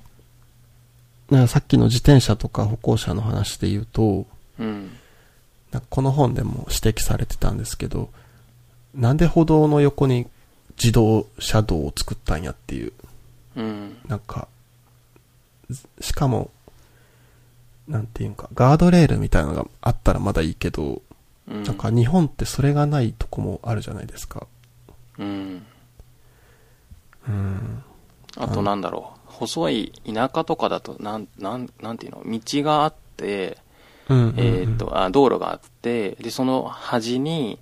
[1.29, 4.27] なんかさっきの自転車とか歩行者の話で言うと、
[4.61, 4.97] うん。
[5.73, 8.11] なんかこの本でも指摘されてたんですけど、
[8.95, 10.29] なんで歩道の横に
[10.77, 12.93] 自動車道を作ったんやっていう、
[13.57, 13.97] うん。
[14.07, 14.60] なんか、ず
[16.01, 16.51] しかも、
[17.89, 21.03] なんていうんか、ガードレールみたいなのがあったらまだいいけど、
[21.49, 21.63] うん。
[21.65, 24.47] なんか日本ってそれがないとこもあるじゃないですか。
[25.19, 25.67] うん。
[27.29, 27.83] うん。
[28.37, 33.59] あとなんだろう、細い田舎とかだと、なん、なん、なんていうの、道があって、
[34.09, 34.35] うんうんうん。
[34.39, 37.59] えーっと、あ、道路があって、で、その端に、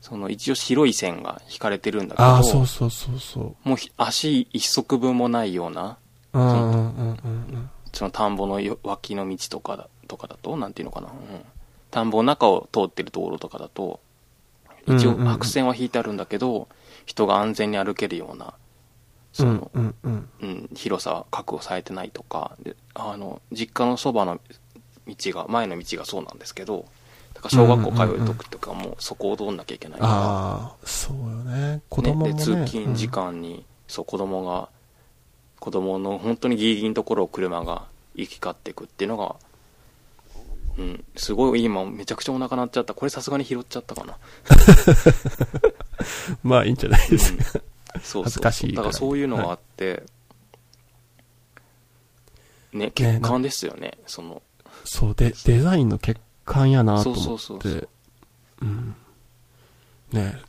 [0.00, 3.68] その一応白い線が引かれてるんだけど、ああ、そうそうそうそう。
[3.68, 5.98] もうひ足一足分もないような、
[7.92, 11.14] その田んぼのよ脇の道とかだとかだと、なんていうのかな、うん、
[11.90, 14.00] 田んぼの中を通ってる道路とかだと、
[14.86, 16.68] 一応白線は引いてあるんだけど、
[17.06, 18.54] 人が安全に歩けるような、
[19.32, 20.28] その、うんうんうん。
[20.42, 24.40] うん、広さは確保されてないとか、で、あの、実家のそばの
[25.06, 26.86] 道が、前の道がそうなんですけど、
[27.34, 31.82] だから小学校通う時とかもそこを通んなきゃいけないから、ああ、そうよね。
[31.88, 32.32] 子供もね。
[32.32, 34.68] ね、で通勤時間に、そう子供が
[35.58, 39.36] 子供の本当にギリギリのところを車が行き交っていくっていうのが
[40.78, 42.94] うんすごい今めちゃくちゃお腹鳴っちゃった。
[42.94, 44.18] これさすがに拾っちゃったかな。
[46.44, 47.42] まあいいんじゃないですか。
[47.42, 47.58] そ
[47.98, 50.02] うそう恥ずかしいだからそういうのがあって、
[52.72, 54.42] ね、ね欠陥ですよね、その、
[54.84, 57.24] そうで、デザインの欠陥やなと思って。
[57.24, 57.88] そうそうそうそう。
[58.62, 58.96] うん。
[60.12, 60.40] ね。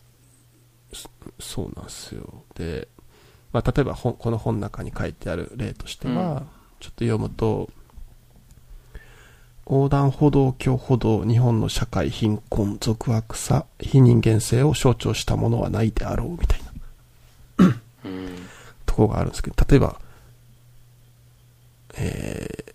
[0.94, 2.44] そそうなんですよ。
[2.56, 2.88] で、
[3.58, 6.38] まあ例えば本この本の中に書いてある例としては、うん。
[6.80, 7.70] ちょっと読むと、
[9.66, 16.68] 横断歩道橋歩道日本の社会貧困俗悪さ非人間性を象徴したものはないであろうみたいな
[18.06, 18.36] うん、
[18.86, 20.00] ところがあるんですけど、例えば、
[21.98, 22.74] えー、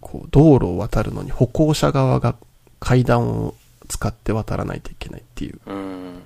[0.00, 2.34] こう、道路を渡るのに歩行者側が
[2.80, 3.54] 階段を
[3.88, 6.22] 使って渡らないといけないっていう、うん、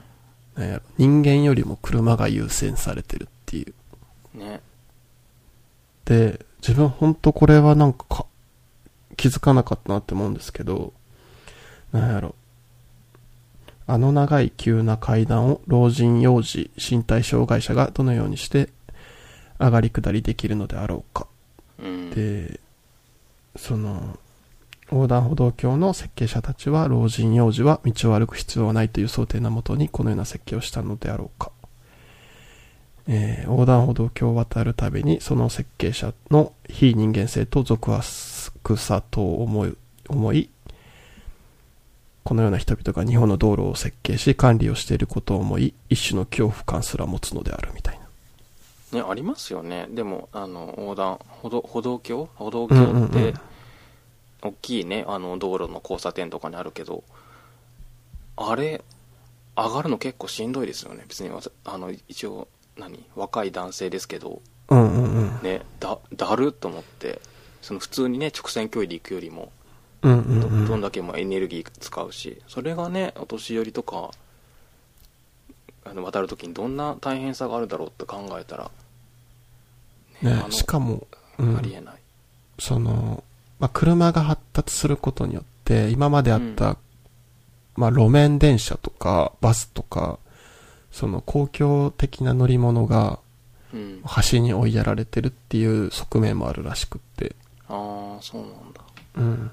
[0.97, 3.67] 人間よりも車が優先されてるってい
[4.35, 4.39] う。
[4.39, 4.61] ね、
[6.05, 8.27] で、自分ほんとこれはなんかか
[9.17, 10.93] 気づかなかったなって思うんですけど、
[11.93, 12.35] なんやろ。
[13.87, 18.69] あの長い急な階段を老人、幼児、身体障害者がどのようにして
[19.59, 21.27] 上がり下りできるのであろうか。
[21.83, 22.61] うん、で、
[23.57, 24.19] その、
[24.91, 31.51] 横断歩道橋の設計者たちは老人、幼児は道を歩く必要はないという想定のもとにこのような設計をしたのであろうか。
[33.09, 38.05] えー横断歩道橋を渡るたびにその設計者の非人間性と俗悪
[38.77, 39.75] さとを思い、
[40.09, 40.51] 思い、
[42.23, 47.99] このような人々が日本の道路を設計し管理をしていることを思い、一種の恐怖感すら持つのであるみたい
[48.93, 49.01] な。
[49.01, 49.87] ね、ありますよね。
[49.89, 52.29] でも、あの、横断、歩道、歩道橋？
[52.35, 53.35] 歩道橋うんうんうんって、
[54.43, 57.03] 大きいね、あの、道路の交差点とかにあるけど、
[58.37, 58.83] あれ、
[59.57, 61.05] 上がるの結構しんどいですよね。
[61.09, 61.31] 別に
[61.65, 63.05] あの、一応、何？
[63.15, 65.43] 若い男性ですけど、うんうんうん。
[65.43, 67.21] ね、だ、だるっと思って、
[67.63, 69.53] その普通にね、直線距離で行くよりも、
[70.03, 70.65] うんうんうん。
[70.65, 74.11] どどんだけもエネルギー使うし、それがね、お年寄りとか、
[75.85, 78.71] あの渡るときにどんな大変さがあるだろうって考えたら、
[80.23, 81.07] ねあのしかも、
[81.39, 81.57] うん。
[81.57, 81.95] ありえない。
[82.59, 83.25] その、
[83.59, 86.77] まあ、車が発達することによって、今まであった、うん。
[87.77, 90.19] まあ、路面電車とか、バスとか、
[90.91, 93.21] その公共的な乗り物が
[93.73, 94.01] うん。
[94.05, 97.35] 端に追いやられてるっていう側面もあるらしくって。
[97.69, 98.81] ああ、そうなんだ。
[99.17, 99.51] うん。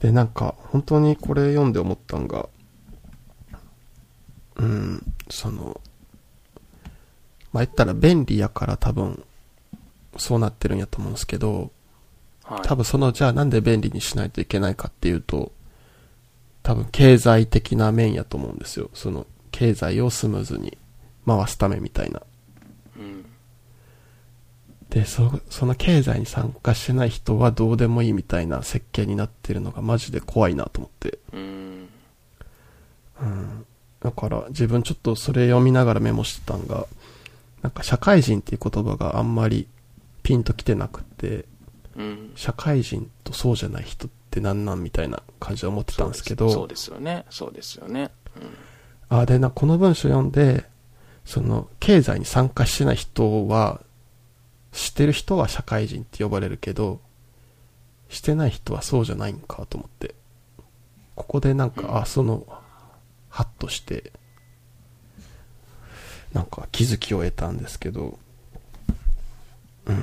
[0.00, 2.48] で、なんか、本当にこれ読んで思ったんが、
[4.56, 5.80] うん、その、
[7.52, 9.24] まあ、言ったら便利やから多分、
[10.16, 11.72] そうなってるんやと思うんですけど、
[12.44, 12.62] はい。
[12.62, 15.52] 多分その、じゃあなんで便利にしないといけないかっていうと、
[16.62, 18.90] 多分経済的な面やと思うんですよ。
[18.94, 19.26] その、
[19.58, 20.78] 経済をスムーズに
[21.26, 22.22] 回すためみたいな。
[22.96, 23.24] うん。
[24.88, 31.18] で、そ、その経済に参加してない人はどうでもいいみたいな設計になってるのがマジで怖いなと思って。
[31.32, 31.88] うん。
[33.20, 33.66] うん。
[33.98, 36.86] だから自分ちょっとそれ読みながらメモしてたんが、
[37.60, 39.66] なんか社会人っていう言葉があんまり
[40.22, 41.46] ピンときてなくて、
[41.96, 42.32] うん。
[42.36, 47.26] 社会人とそうじゃない人ってなんなんみたいな感じで思ってたんですけど、そうですよね。
[47.28, 48.12] そうですよね。
[49.08, 50.64] あ、で、な、この文章読んで、
[51.24, 53.80] その、経済に参加してない人は、
[54.72, 57.00] してる人は社会人って呼ばれるけど、
[58.08, 60.14] してない人はそうじゃないんかと思って。
[61.14, 61.96] ここでなんか、うん。
[61.98, 62.46] あ、その、
[63.28, 64.12] ハッとして、
[66.32, 68.18] なんか気づきを得たんですけど、
[69.86, 70.02] うん、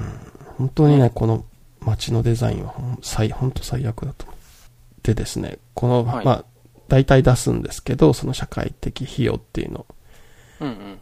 [0.58, 1.46] 本当にね、この
[1.80, 4.26] 街のデザインはほん最、本当最悪だと。
[4.26, 4.36] 思う。
[5.04, 6.26] でですね、この、はい。
[6.26, 6.46] まあ、
[6.88, 9.86] 大体出すんですけど、その社会的費用っていうの。
[10.62, 10.68] うん。
[10.68, 11.00] うん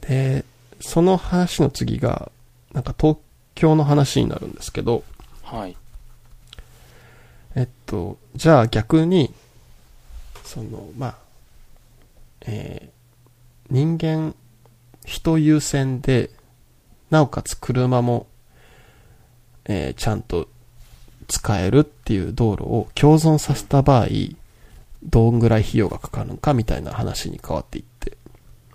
[0.00, 0.44] で、
[0.80, 2.30] その話の次が、
[2.72, 3.16] なんか東
[3.54, 5.02] 京の話になるんですけど、
[5.50, 5.58] うん。
[5.58, 5.76] はい。
[7.54, 9.32] えっと、じゃあ逆に、
[10.44, 11.16] その、まあ、
[12.42, 12.94] えー
[13.70, 14.34] 人間、
[15.06, 16.28] 人優先で、
[17.08, 18.26] なおかつ車も、
[19.64, 20.48] えーちゃんと
[21.28, 24.06] 使えるっていう道路を共存させた場合、
[25.04, 28.16] どんぐらい費用がかかるのかみたいな話に変わっていって。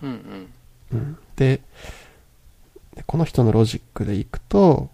[0.02, 0.50] うんうん。
[0.94, 1.62] うんで、
[2.96, 4.90] でこの人のロジックでいくと、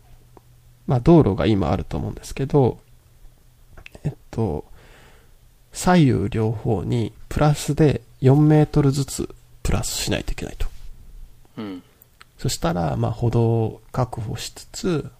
[0.88, 2.80] まあ道路が今あると思うんですけど、
[4.04, 4.65] えっと、
[5.71, 9.30] 左右両方にプラスで4メートルずつ
[9.63, 10.67] プラスしないといけないと。
[11.58, 11.84] うん。
[12.38, 15.12] そしたら、まあ歩道を確保しつつ、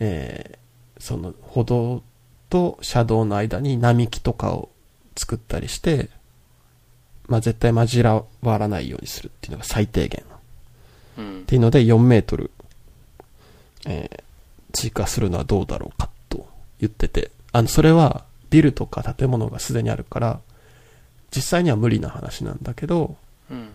[0.00, 0.64] えー
[0.98, 2.02] その歩道
[2.48, 4.70] と車道の間に並木とかを
[5.16, 6.10] 作ったりして、
[7.26, 10.22] まあ絶対混じらわらないようにするっていうのが最低限。
[11.18, 11.42] うんっ。
[11.44, 12.50] ていうので4メートル、
[13.86, 14.24] えー
[14.74, 16.46] 追加するのはどうだろうかと
[16.80, 20.40] 言ってて、あの、それはビルとか建物がすでにあるから、
[21.34, 23.16] 実際には無理な話なんだけど、
[23.50, 23.68] うん。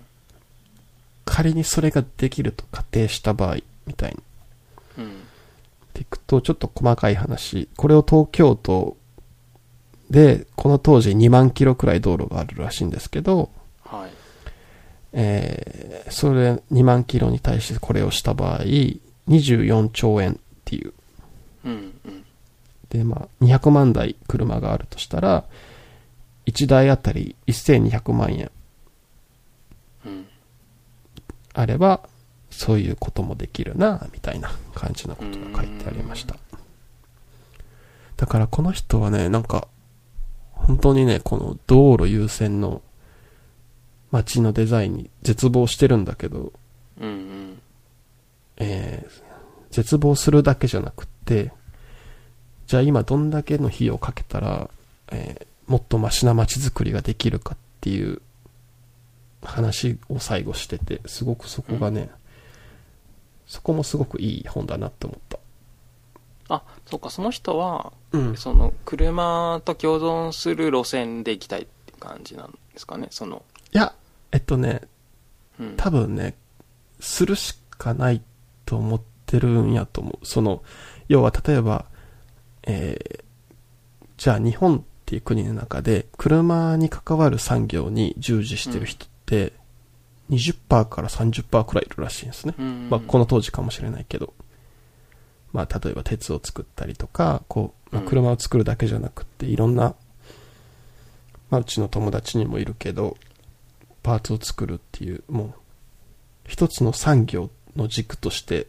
[1.25, 5.03] 仮にそれができると仮定した場合、みたいに。
[5.05, 5.11] うん。
[5.11, 5.13] っ
[5.93, 7.69] ていくと、ちょっと細かい話。
[7.77, 8.97] これを東京都
[10.09, 13.51] で、この当時2万キロくらい道路があるらしいんですけど、
[13.83, 14.11] はい。
[15.13, 18.59] えー、それ2万キロに対してこれをした場合、
[19.27, 20.93] 24兆円っていう。
[21.65, 21.71] うん。
[22.05, 22.25] うん。
[22.89, 25.45] で、まあ、200万台車があるとしたら、
[26.47, 28.51] 1台あたり1200万円
[30.05, 30.25] うん。
[31.53, 32.01] あれば、
[32.49, 36.35] そういうこともできるな、みたいな感じのことが書いてありました。
[38.17, 39.67] だからこの人はね、なんか、
[40.67, 42.81] 本当にね、この道路優先の
[44.11, 46.53] 街のデザインに絶望してるんだけど、
[46.99, 47.09] うん。
[47.09, 47.61] うん。
[48.57, 49.23] えー、
[49.71, 51.51] 絶望するだけじゃなくって、
[52.67, 54.69] じゃあ今どんだけの費用をかけたら、
[55.11, 58.23] えーもっとマシな街づくりができるかっていう
[59.43, 62.09] 話を最後してて、すごくそこがね、
[63.45, 65.39] そこもすごくいい本だなって思った。
[66.55, 68.37] あ、そうか、その人は、うん。
[68.37, 73.43] その、車と共存する路線で行きたいって感じなんですかね、その。
[73.71, 73.93] いや、
[74.31, 74.81] えっとね、
[75.59, 75.73] うん。
[75.77, 76.35] 多分ね、
[76.99, 78.21] するしかない
[78.65, 80.25] と思ってるんやと思う。
[80.25, 80.63] その、
[81.07, 81.85] 要は例えば、
[82.63, 83.29] えー
[84.19, 89.53] じゃあ日本っていう国の中で、車に関わる産業に従事してる人って、
[90.29, 92.53] 20%から30%くらいいるらしいんですね。
[92.59, 92.89] うん。
[92.89, 94.33] まあ、この当時かもしれないけど。
[95.51, 99.95] まあ、例えば鉄を作ったりとか、こう、まあうん車を作るだけじゃなくって、いろんな、
[101.49, 103.17] まあ、うちの友達にもいるけど、
[104.03, 105.53] パーツを作るっていう、もう、
[106.47, 108.67] 一つの産業の軸として、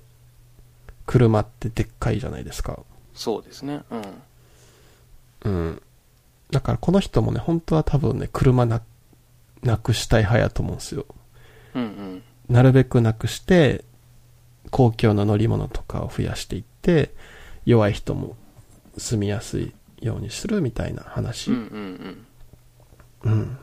[1.07, 2.79] 車ってでっかいじゃないですか。
[3.15, 3.83] そうですね。
[3.91, 4.03] うん。
[5.45, 5.83] うん。
[6.51, 8.81] だからこの人もね、本当は多分ね、車な、
[9.63, 11.07] なくしたい派やと思うんですよ。
[11.75, 12.23] うんうん。
[12.49, 13.85] なるべくなくして、
[14.71, 17.15] 公共の乗り物とかを増やしていって、
[17.65, 18.37] 弱い人も
[18.97, 21.57] 住みやすいようにするみたいな話、うん
[23.25, 23.59] うんうん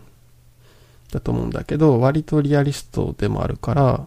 [1.12, 4.06] だと思うんだけど、割とリアリストでもあるから、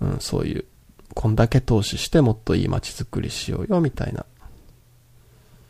[0.00, 0.66] うん、そういう、
[1.14, 4.26] こんだけ投資してもっといい街づくりしようよみたいな。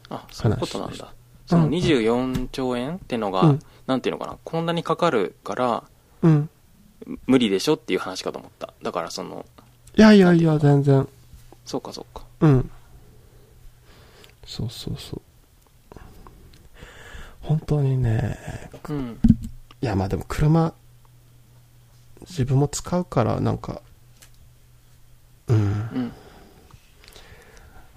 [0.09, 1.15] あ、そういうことなんだ。
[1.47, 5.85] そのうん24兆円ってのが、うんなんていうのかな、こんなにかかるから、
[6.23, 6.49] うん。
[7.27, 8.73] 無理でしょっていう話かと思った。
[8.83, 9.45] だからその、
[9.97, 11.09] いやいやいや、全然。
[11.73, 12.27] そうかそうか。
[12.41, 12.71] うん。
[14.45, 15.23] そうそうそう。
[17.41, 18.39] 本当にね、
[18.91, 19.19] うん。
[19.81, 20.75] いや、まあでも車、
[22.29, 23.81] 自分も使うから、なんか、
[25.49, 26.13] うん、うん。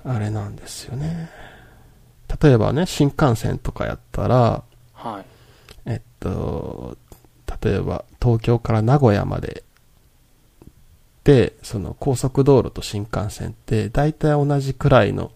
[0.06, 1.30] あれなんですよね。
[2.42, 5.26] 例えばね、新幹線とかやったら、はい。
[5.86, 6.98] えっと、
[7.62, 9.64] 例えば東京から名古屋までで、
[11.64, 15.32] その高速道路と新幹線って大体同じくらいの、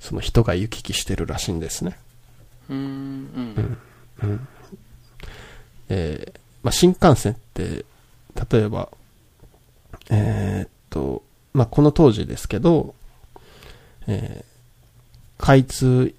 [0.00, 1.98] その人が行き来してるらしいんですね。
[2.68, 2.78] うーん。
[2.80, 2.80] う
[3.60, 3.78] ん。
[4.22, 4.48] うん。
[5.88, 7.84] えーまあ、新幹線って、
[8.50, 8.88] 例えば、
[10.10, 12.94] えーっと、まあ、この当時ですけど、
[14.06, 14.54] えー
[15.38, 16.14] 開通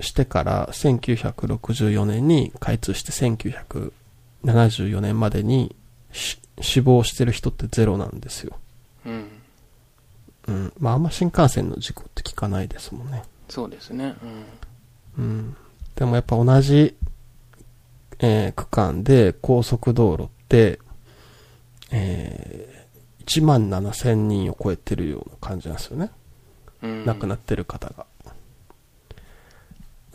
[0.00, 5.79] してから1964年に開通して1974年までにし
[6.12, 8.58] 死亡してる人ってゼロなんですよ。
[9.06, 9.28] うん。
[10.48, 10.72] うん。
[10.78, 13.22] まあ、あんま新幹線の事故って聞かないですもんね。
[13.48, 14.14] そうですね。
[15.16, 15.24] うん。
[15.24, 15.56] うん。
[15.94, 16.96] でもやっぱ同じ、
[18.18, 20.78] えー区間で高速道路って、
[21.90, 26.10] えー、1万7千人を超えてるような感じなんですよね。
[26.82, 27.06] うん。
[27.06, 28.06] 亡くなってる方が。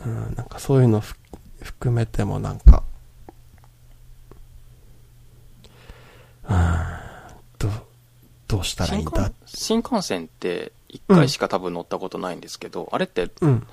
[0.04, 1.16] うん、なんかそういうのふ
[1.62, 2.84] 含めてもなんか、
[6.35, 6.35] あー
[7.58, 7.70] どう、
[8.48, 9.32] どうしたらいいんだ？
[9.46, 13.66] 新幹線って1回しか多分乗ったことないんですけど、あれってうん。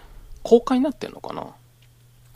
[0.43, 1.47] 高架になってんのかな？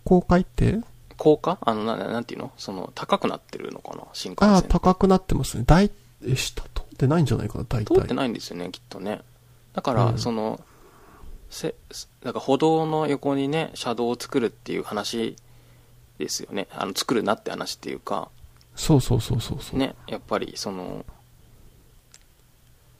[0.05, 0.79] 公開って？
[1.17, 1.37] 高？
[1.37, 2.51] 架あの、な、ななんていうの？
[2.57, 4.03] その、高くなってるのかな？
[4.13, 4.69] 新幹ああ、線。
[4.69, 5.63] 高くなってますね。
[5.65, 5.91] 大、
[6.25, 7.95] え下通ってないんじゃないかな、大体。
[7.95, 9.21] 通ってないんですよね、きっとね。
[9.73, 10.59] だから、うんその、
[11.49, 11.75] せ、
[12.23, 15.35] だから歩道の横にね、車道を作るっていう話
[16.17, 16.67] ですよね。
[16.71, 18.29] あの、作るなって話っていうか、
[18.77, 19.79] そうそうそうそうそう。
[19.79, 21.05] ね、やっぱりその、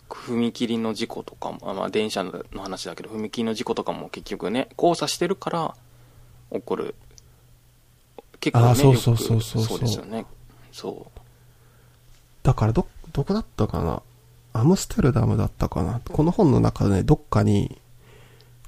[0.09, 5.75] 踏切の事故とかも、あまあ、電車の話だけど、踏切の事故とかも結局ね、交差してるから
[6.51, 6.95] 起こる。
[8.39, 10.25] 結構ね、あーそうそうそうそうそうそうですよね。
[10.71, 11.11] そ
[12.43, 14.01] だからど、どこだったかな？
[14.53, 16.01] アムステルダムだったかな？
[16.11, 17.79] この本の中でね、どっかに、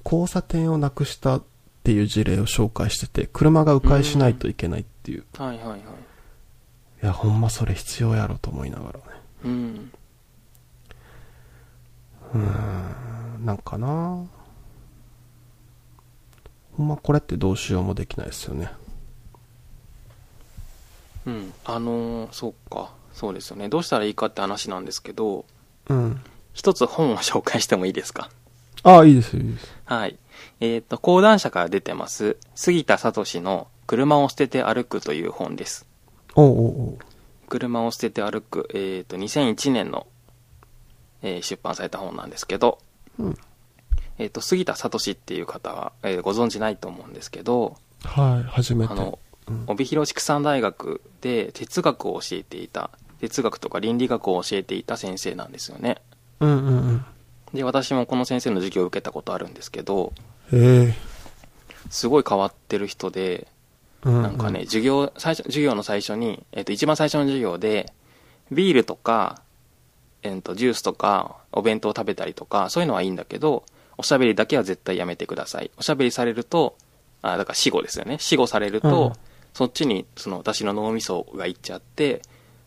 [0.05, 1.43] 交差点をなくしたっ
[1.83, 5.23] ていう事例を紹介してて、車が迂回しないといけないっていう。
[5.37, 5.79] はいはいはい。
[7.01, 9.03] いや、ほんまそれ必要やろと思いながらね。
[9.45, 9.91] うん。
[12.33, 12.39] うー
[13.39, 14.25] ん、なんかな
[16.75, 18.69] ほんまこれってどうしようもできないですよね。
[21.25, 21.53] うん。
[21.65, 22.91] あのーそうか。
[23.13, 23.67] そうですよね。
[23.69, 25.45] どうしたらいいかって話なんですけど、
[25.89, 26.21] うん。
[26.53, 28.29] 一つ本を紹介してもいいですか？
[28.83, 29.73] ああ、いいですよ、いいです。
[29.85, 30.17] はい。
[30.61, 35.85] えっ、と、講談社から出てます、杉田聡の車を捨てて歩くという本です。
[36.35, 36.97] おうおう
[37.47, 40.07] 車を捨てて歩く、えっ、と、2001年の、
[41.21, 42.79] えー出版された本なんですけど、
[43.17, 43.37] うん
[44.17, 48.93] えっ、と、杉田聡っていう方は、えーご存知ないと思うんですけど、はい、初めて。
[48.93, 55.97] あの、うん帯広畜産大学で哲学を教えていた、哲学とか倫理学を教えていた先生なんですよね。
[56.39, 57.05] うんうんうん。
[57.53, 60.13] で、私もこの先生の授業を受けたことあるんですけど、
[60.53, 60.93] へえ。
[61.89, 63.47] すごい変わってる人で、
[64.03, 67.91] なんかね、、授業、最初、授業の最初に、えっ、と、一番最初の授業で、
[68.51, 69.41] ビールとか、
[70.23, 73.63] えっ、と、ジュースとか、お弁当を食べたりとか、そういうのはいいんだけど、
[73.97, 75.71] おしゃべりだけは絶対やめてください。
[75.77, 76.77] おしゃべりされると、
[77.21, 78.17] あ、だから死後ですよね。
[78.19, 82.21] 死後されると、うんそっちに、その、私の脳みそがいっちゃって、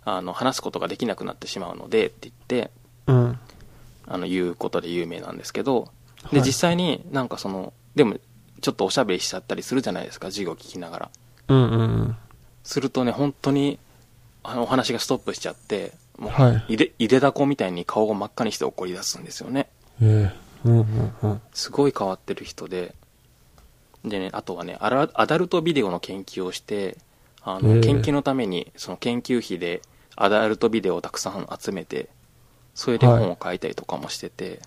[0.04, 2.70] あの、話すことができなくなってしまうので、って言って、
[3.06, 3.38] うん。
[4.06, 5.88] あの、言うことで有名なんですけど、
[6.30, 8.16] で、はい実際になんかその、でも、
[8.60, 11.10] ちょっとおしゃべりしちゃったりするじゃないですか、授業聞きながら。
[11.48, 12.16] うんうんうん。
[12.62, 13.78] するとね、本当に、
[14.42, 19.68] あの、お話がストップしちゃって、もう、はいいで、いでだこみたいに顔が真っ赤にして怒り出すんですよね。
[20.00, 20.42] ええ。
[20.64, 21.40] うんうんうん。
[21.52, 22.94] すごい変わってる人で。
[24.04, 26.96] でね、あとはね、アラアダルトビデオの研究をして、
[27.42, 29.82] あの、へえ研究のために、その研究費で、
[30.16, 32.08] アダルトビデオをたくさん集めて、
[32.74, 34.60] それで本を書いたりとかもしてて、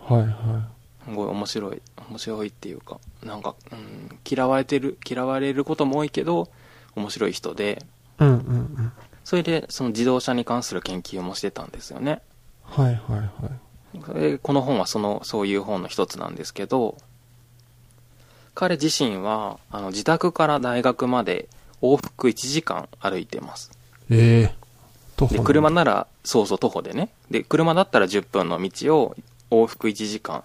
[0.00, 0.68] はいは
[1.04, 6.48] すごい面白い、面白いっていうか、なんか、うん、嫌われてる、嫌われることも多いけど、
[6.96, 7.84] 面白い人で、
[8.20, 8.24] い。
[8.24, 8.92] うんうんうん。
[9.24, 12.20] それで、その自動車に関する研究もしてたんですよね。
[12.62, 13.30] はいはいはい。
[14.06, 16.96] それこの本はその、そういう本の一つなんですけど、
[18.54, 21.48] 彼自身は、あの、自宅から大学まで
[21.82, 23.70] 往復1時間歩いてます。
[24.10, 24.54] ええ。
[25.16, 27.10] 徒歩で、車なら、そうそう徒歩でね。
[27.30, 29.16] で、車だったら10分の道を
[29.50, 30.44] 往復1時間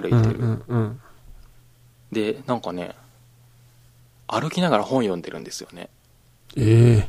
[0.00, 0.38] 歩いてる。
[0.38, 1.00] うんうんうん。
[2.12, 2.94] で、なんかね、
[4.26, 5.88] 歩きながら本読んでるんですよね。
[6.56, 7.08] え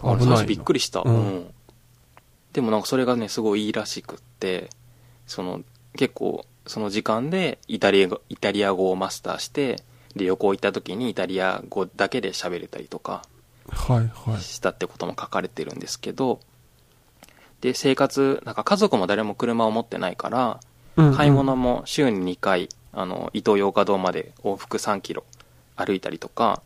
[0.00, 0.78] あれ最初びっくり。
[0.78, 1.00] りした。
[1.00, 1.54] うんうん。
[2.52, 4.70] でもなんかそれがね、すごいいいらしくって、
[5.26, 5.62] その、
[5.96, 9.82] 結構、その時間でイタリア語、イタリア語をマスターして、
[10.14, 13.22] で、旅行行った時にイタリア語だけで喋れたりとか。
[14.40, 16.40] したってことも書かれてるんですけど、
[17.60, 20.60] で、生活、なんか家族も誰も車を持ってないから、
[20.96, 25.24] うんうん買い物も週に2回、あの、伊東洋華堂まで往復3キロ
[25.76, 26.62] 歩いたりとか、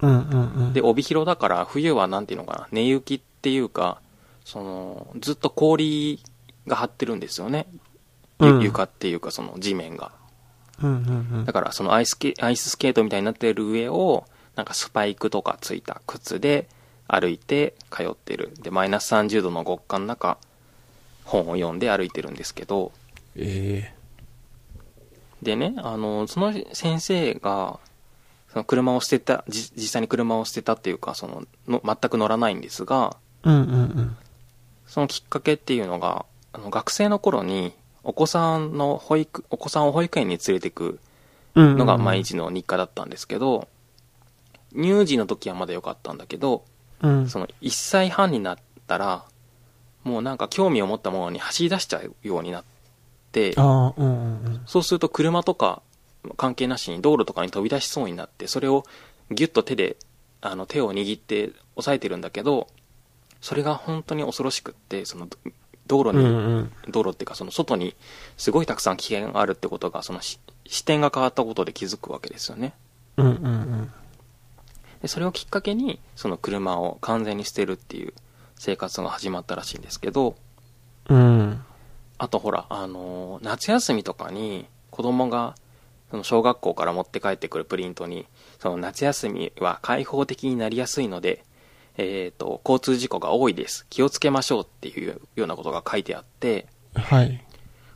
[0.00, 0.72] うんうんうん。
[0.72, 4.00] で、帯広だから冬はなんていうのかな、寝雪っていうか、
[4.44, 6.22] その、ずっと氷
[6.66, 7.66] が張ってるんですよね。
[8.40, 10.12] ゆうん床っていうかその地面が。
[10.82, 11.52] うんうんうんだ。
[11.52, 14.24] からそのアイスケアイススケートみたいになってる上を、
[14.56, 16.68] なんかスパイクとかついた靴で
[17.08, 18.52] 歩いて通ってる。
[18.60, 20.38] で、マイナス30度の極寒の中、
[21.24, 22.92] 本を読んで歩いてるんですけど、
[23.36, 23.94] え
[25.44, 27.78] でね、あの、その先生が、
[28.48, 33.50] その車を捨てた、じ実際に車を捨てたっていうか、そのの、全く乗らないんですが、え。
[33.50, 34.16] うんうんうん。
[34.86, 40.98] そのきっかけっていうのが、あの学生の頃に、お子さんの保育、お子さんを保育園に連れてく
[41.54, 42.18] のが毎。
[42.18, 43.68] 日の日課だったんですけど、
[44.72, 46.64] 乳児の時はまだ良かったんだけど、
[47.02, 47.28] うん。
[47.28, 49.24] その1歳半になったら、
[50.04, 52.64] もうなんか興味を持ったものに走り出しちゃうようになっ
[53.56, 54.62] うんうんうん。
[54.66, 55.82] そうすると車とか
[56.36, 58.84] 関係なしに道路とかに飛び出しそうになって、それを
[59.30, 59.96] ギュッと手で、
[60.40, 62.68] あの手を握って押さえてるんだけど、
[63.40, 65.28] それが本当に恐ろしくって、その
[65.86, 66.72] 道路に、うんうん。
[66.88, 67.94] 道路っていうかその外に
[68.36, 72.74] すごいたくさん危険があるってことが、そのし視点が変わったことで気づくわけですよね。
[73.16, 73.92] うんうんうん。
[75.02, 78.14] でそれをきっかけに、その車を完全に捨てるっていう
[78.56, 80.36] 生活が始まったらしいんですけど、
[81.10, 81.62] うん。
[82.18, 85.56] あとほら、あのー夏休みとかに子供が、
[86.10, 88.26] その小学校から持って帰ってくるプリントに、
[88.60, 91.44] その夏休みは開放的になりやすいので、
[91.96, 93.86] えっ、と、交通事故が多いです。
[93.90, 97.44] 気をつけましょうっていうようなことが書いてあって、はい。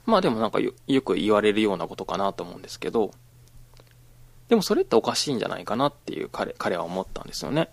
[0.07, 3.13] まあでもなんかよよく言われるようなことかなと思うんですけど、
[4.49, 7.69] でもそれっておかしいんじゃないかなっていう彼、彼は思ったんですよね。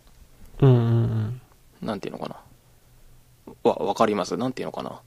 [0.59, 1.41] うんうんうん。
[1.81, 3.55] なんていうのかな。
[3.63, 4.35] わ、わかります？
[4.35, 5.01] なんていうのかな。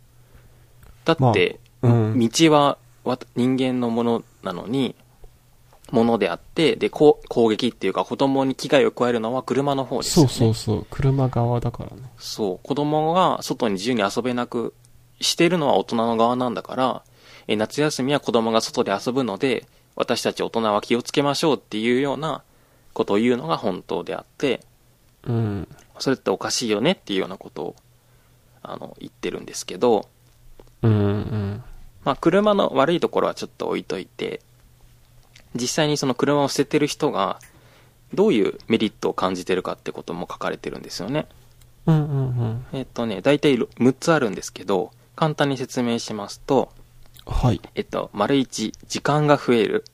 [1.15, 4.95] だって、まあうん道はわ人間のものなのに、
[5.91, 10.35] ものであって、で、こう攻撃っていうか子供に危害を加えるのは車の方ですそうよね。
[10.35, 10.87] そうそう。
[10.91, 12.03] 車側だからね。
[12.19, 14.75] そう、子供が外に自由に遊べなく
[15.21, 17.03] してるのは大人の側なんだから、
[17.47, 22.43] え夏休みは子供が外で遊ぶので、私たち大人は気をつけましょうっていうような
[22.93, 24.61] ことを言うのが本当であって、
[25.27, 25.69] うん。
[25.99, 27.77] それっておかしいよねっていうようなことを、
[28.63, 30.09] あの、言ってるんですけど、
[30.83, 31.65] うんうん。
[32.05, 34.41] まあ、車の悪いところはちょっと置いといて、
[35.55, 37.39] 実際にその車を捨ててる人が、
[38.15, 41.27] どういうメリットを感じてるかってことも書かれてるんですよね。
[41.87, 42.67] うんうんうん。
[42.73, 46.71] えっとね、大体6つあるんですけど、簡単に説明しますと、
[47.27, 47.61] はい。
[47.75, 49.85] えっと、丸1、時間が増える。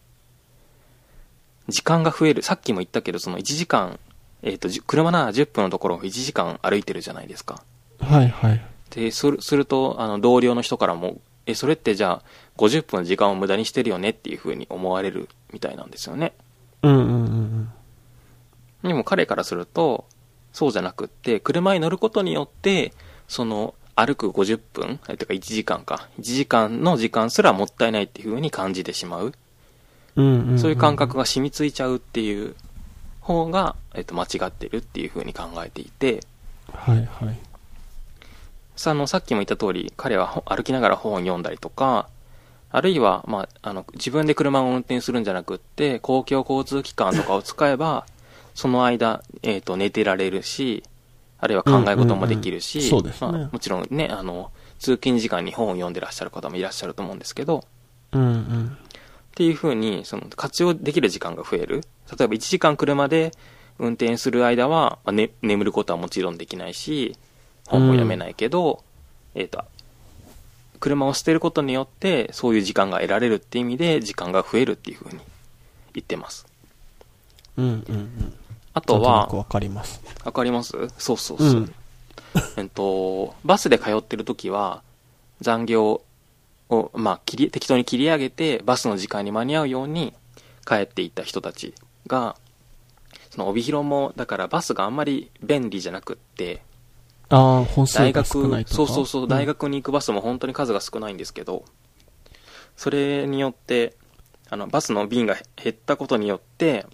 [1.68, 2.42] 時間が増える。
[2.42, 3.98] さっきも言ったけど、その1時間、
[4.42, 7.62] えっと、じ車なら10分のところを1時間歩いてるじゃないですか。
[8.00, 8.73] はいはい。
[8.94, 14.10] で、するすると、あの、同僚の人からも、え、それってじゃあ、50分の時間を無駄にしてるよね？
[14.10, 16.32] っていう風に思われるみたいなんですよね。
[16.82, 17.70] うんうんうん
[18.82, 20.04] でも彼からすると、
[20.52, 22.92] そうじゃなくって、車に乗ることによって、
[23.28, 29.32] その、歩く50分、えてか1時間か、1時間の時間すらもったいないっていう風に感じてしまう。
[30.16, 30.24] うん。
[30.24, 30.58] うんうん。
[30.58, 32.54] そういう感覚が染みついちゃうっていう
[33.20, 36.20] 方が、えっと、間違ってるっていう風に考えていて、
[36.72, 37.38] はいはい。
[38.76, 42.08] さあの、さっきも言った通り、彼はほ歩きながら本を読んだりとか、
[42.70, 48.04] あるいは、まあ、あの、自分で車を運転するんじゃなくって、公共交通機関とかを使えば、
[48.54, 50.82] その間、えっ、と、寝てられるし、
[51.38, 54.50] あるいは考え事もできるし、うんうんうんそうですねまあ、もちろんね、あの、
[54.80, 57.64] 通勤時間に本を読んでらっしゃる方もいらっしゃると思うんですけど、
[58.12, 58.78] うんうん。
[58.78, 61.82] っていう風に、その、活用できる時間が増える。
[62.18, 63.32] 例えば1時間車で
[63.78, 67.16] 運転する間は、まあね、眠ることはもちろんできないし、
[67.66, 68.82] 本も読めないけど、
[69.34, 69.64] えっ、と、
[70.80, 75.22] 車を捨てることによって、そういう時間が得られるって意味で、時間が増えるっていう風に
[75.94, 76.46] 言ってます。
[77.56, 78.34] うんうんうん。
[78.74, 80.02] あとはわかります。
[80.24, 80.72] わかります？
[80.98, 81.48] そうそうそう。
[81.48, 81.74] うん
[82.56, 84.82] えっと、バスで通ってる時は、
[85.40, 86.02] 残業
[86.68, 90.12] を、まあ、切り、適当に切り上げて、バスの時間に間に合うように
[90.66, 91.74] 帰っていった人たち
[92.08, 92.36] が、
[93.30, 96.60] その帯広も、だからバスがあんまり便利じゃなくって、
[97.30, 98.76] ああ、本数大が少学ない、とか？
[98.76, 101.64] そうそうそう、ん大学に行くバスも本当に数が少ないんですけど、
[102.76, 103.96] それによって、
[104.50, 106.86] あの、バスの便が減ったことによって、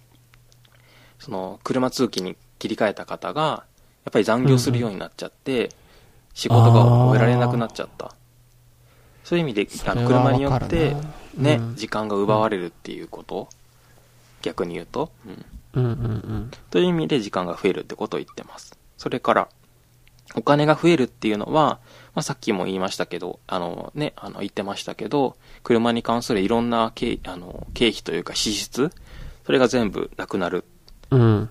[1.19, 3.65] その、車通勤に切り替えた方が、
[4.05, 5.69] やっぱり残業するようになっちゃって、
[6.33, 8.15] 仕事が終えられなくなっちゃった。
[9.23, 10.95] そういう意味で、あの、車によって
[11.35, 13.47] ね、うん時間が奪われるっていうこと、
[14.41, 15.45] 逆に言うと、うん。
[15.73, 16.51] うんうんうん。
[16.69, 18.77] という意味で時間が増えるってことを言ってます。
[18.97, 19.47] それから、
[20.35, 21.79] お金が増えるっていうのは、
[22.13, 28.91] まあ、さっきも言いましたけど、あのね、あの言ってましたけど、車に関するいろんな経あの経費というか支出、
[29.45, 30.63] それが全部なくなる。
[31.09, 31.49] うん。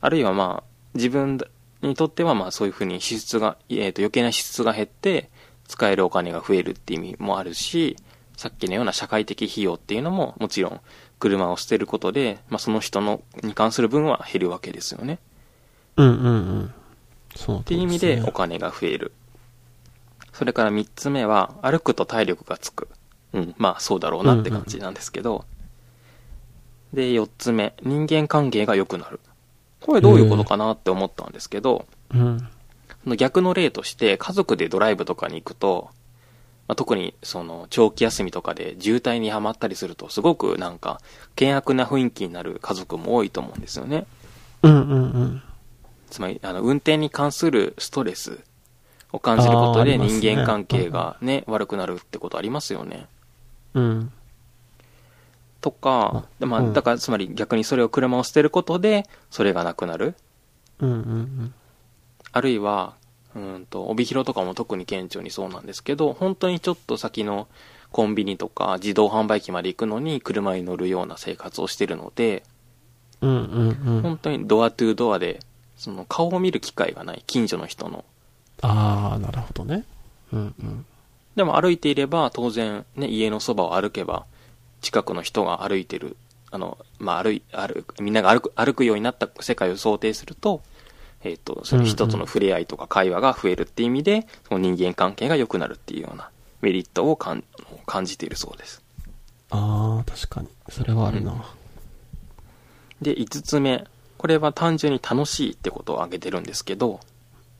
[0.00, 1.38] あるいはまあ、自分
[1.80, 5.30] にとってはまあそういうふうに支出が、えっ、と余計な支出が減って、
[5.68, 7.96] 使えるお金が増えるっていう意味もあるし、
[8.36, 10.80] さっきのような社会的費用っていうのももちろん
[11.18, 15.18] 車を捨てることで、まあその人のに関する分は減るわけですよね。
[15.96, 16.28] うんうんう
[16.64, 16.74] ん。
[17.34, 19.12] そう、っていう意味でお金が増える。
[20.32, 22.88] それから三つ目は、歩くと体力がつく。
[23.32, 25.44] うん、まあそうだろうなって感じなんですけど。
[26.92, 29.20] で、四つ目、人間関係が良くなる。
[29.80, 32.48] これどういうことかなって思ったんですけど、うん。
[33.04, 35.90] その逆の例として、家族でドライブとかに行くと、
[36.68, 41.00] まあ、特にその長期休みとかで渋滞にはまったりすると、すごくなんか
[41.38, 44.06] 険悪な雰囲気になる家族も多いと思うんですよね。
[44.62, 45.42] うんうんうん。
[46.12, 48.38] つまり、あの、運転に関するストレス
[49.12, 53.06] を感じることで人間関係がね、悪くなるってことありますよね。
[53.74, 54.12] うん。
[55.62, 60.14] とか、でまあ、うんだからつまり逆にそれを車を捨てることで、それがなくなる。
[60.80, 61.54] うんうんうん。
[62.32, 62.94] あるいは、
[63.34, 67.48] うんと、帯広とかも特に顕著にそうなんですけど、本当にちょっと先の
[67.90, 72.42] コンビニとか自動販売機まで行くのに車に乗るような生活をしてるので、
[73.20, 74.02] うんうんうん。
[74.02, 75.40] 本当にドアトゥードアで、
[75.76, 78.04] その顔を見る機会がない、近所の人の。
[78.60, 79.84] ああ、なるほどね。
[80.32, 80.86] うんうん。
[81.36, 84.26] でも歩いていれば、当然、ね、家のそばを歩けば、
[84.80, 86.16] 近くの人が歩いてる、
[86.50, 90.62] あの、まあ、歩い、歩く、みんなが歩く、歩くようになった世界を想定すると、
[91.24, 97.44] えっ、と、その人との触れ合いとか会話が増えるっていう意味で、その人間関係が良くなるっていうようなメリットを感
[97.86, 98.82] 感じているそうです。
[99.50, 100.48] ああ、確かに。
[100.68, 101.44] それはあるな。
[103.00, 103.84] で、5つ目。
[104.22, 107.00] これは単純に楽しいってことを挙げてるんですけど、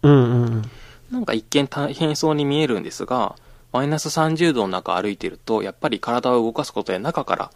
[0.02, 0.62] うんうんうん。
[1.10, 3.34] なんか一見大変そうに見えるんですが、
[3.72, 7.50] マイナス30度の中歩いてると、やっぱり体を動かすことで中から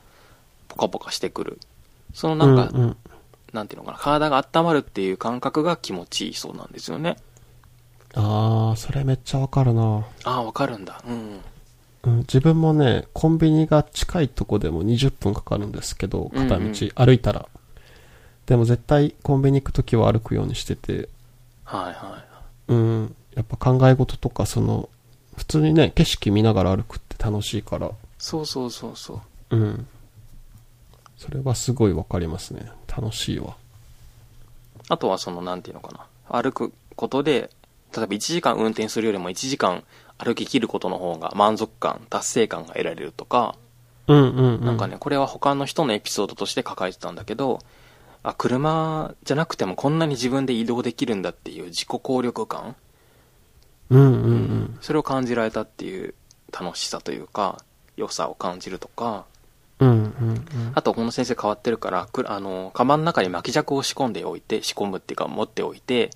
[0.67, 1.61] ポカポカしてくる。
[2.15, 2.97] そのなんか、うんうん
[3.53, 7.17] なんていうのかな、体が温まるっていう感覚が気持ちいいそうなんですよね。
[8.15, 10.05] ああ、それめっちゃわかるな。
[10.25, 11.01] ああ、わかるんだ。
[11.07, 11.41] うん。
[12.03, 17.47] うん、自分もね、コンビニが近いとこでも20分かかるんですけど、片道、うんうん歩いたら。
[18.47, 21.09] でも絶対コンビニ行くときは歩くようにしてて、
[21.65, 22.25] はいは
[22.69, 24.89] うん、やっぱ考え事とか、その、
[25.37, 27.91] 普通にね、景色見ながら歩くって楽しいから、い。
[28.19, 29.21] そうそうそうそ
[29.51, 29.57] う。
[29.57, 29.87] うん。
[31.19, 32.71] それはすごいわかりますね。
[32.89, 33.57] 楽しいわ。
[34.89, 35.93] あとはその、なんていうのか
[36.29, 36.41] な。
[36.43, 37.51] 歩くことで、
[37.97, 39.85] 例えば1時間運転するよりも1時間
[40.19, 43.55] 歩き切ることの方が満足感、達成感が得られるとか、
[44.09, 44.65] うんうん、うん。
[44.65, 47.61] なんかね、これは他の人のエピソードとして書かれてたんだけど、
[48.27, 52.75] あ、車じゃなくてもこんなに自分で移動できるんだっていう自己効力感、
[53.91, 54.79] うんうんうん。
[54.81, 56.15] それを感じられたっていう
[56.53, 57.63] 楽しさというか、
[57.97, 59.27] 良さを感じるとか、
[59.79, 60.45] うんうんうん。
[60.75, 66.11] あとこの先生変わってるから、くあの、カバンの中に巻き尺を仕込んでおいて、仕込むっていうか持っておいて、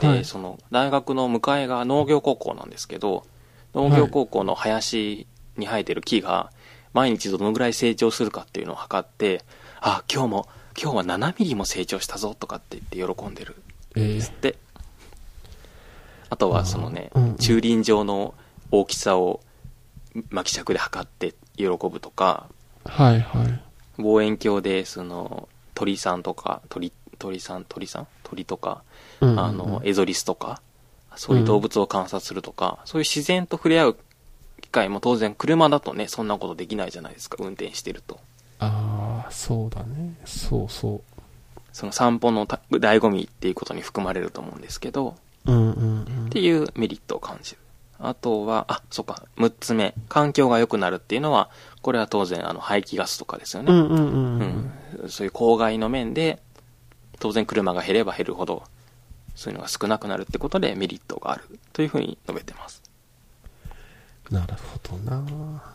[0.00, 3.24] で、はいその、大学の向かいが農業高校なんですけど、
[3.74, 6.50] 農業高校の林に生えてる木が、
[6.94, 9.44] 毎日どのぐらい成長するかっていうのを測って、
[9.80, 10.48] あ、今日も、
[10.80, 13.56] 今日は7ミリも成長したぞとかって言って喜んでる
[13.96, 14.56] えつって。
[16.30, 17.36] あとはそのね、うんうん。
[17.36, 18.34] 駐輪場の
[18.70, 19.40] 大きさを
[20.30, 23.60] 巻き尺で測って喜ぶとか、ー、はいはい。
[23.98, 28.06] 望遠鏡でその鳥さんとか鳥鳥さん鳥さん？
[28.24, 28.82] 鳥とか、
[29.20, 29.40] うんうんうん。
[29.44, 30.60] あのエゾリスとか
[31.16, 33.96] そういう動物を観察するとか、そういう自然と触れ合う
[34.60, 38.18] 機会も当然車だとねそんなことできないじゃないですか運転してると。
[38.58, 38.93] ああ、
[39.34, 40.14] そうだね。
[40.24, 41.02] そうそ
[41.72, 45.52] その散歩のた醍醐味っていうことに含まれると思うんですけどう。
[45.52, 46.26] うんうんうん。
[46.26, 47.58] っていうメリットを感じる
[47.98, 51.50] あとはあそっか6つ目環境が良くなるっていうのは
[51.82, 54.72] これは当然あの排気ガスとかですよね、うんうんうんうん。
[55.02, 56.40] うん、そういう公害の面で
[57.18, 58.62] 当然車が減れば減るほど
[59.34, 62.82] そういうのが少なくなるってことでメリットがあるというふうに述べてます
[64.30, 65.73] なるほどな。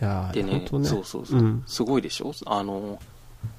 [0.00, 0.66] でねね。
[0.68, 1.62] そうそうそう、ん。
[1.66, 2.32] すごいでしょ？
[2.46, 3.00] あの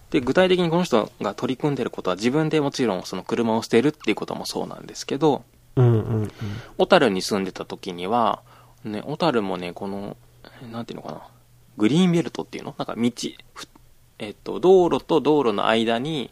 [0.10, 5.44] で具体的にこの人が取り組んでることは自分でもちろんその車を捨てるっていうこともそうなんですけど
[5.76, 6.32] うんうんうん。
[6.78, 8.42] 小樽に住んでた時には
[8.84, 10.16] ね小樽もねこの
[10.62, 11.22] えなんていうのかな？
[11.78, 12.76] グリーンベルトっていうの？
[12.78, 13.12] なんか道
[13.54, 13.68] ふ
[14.20, 16.32] えっと道路と道路の間に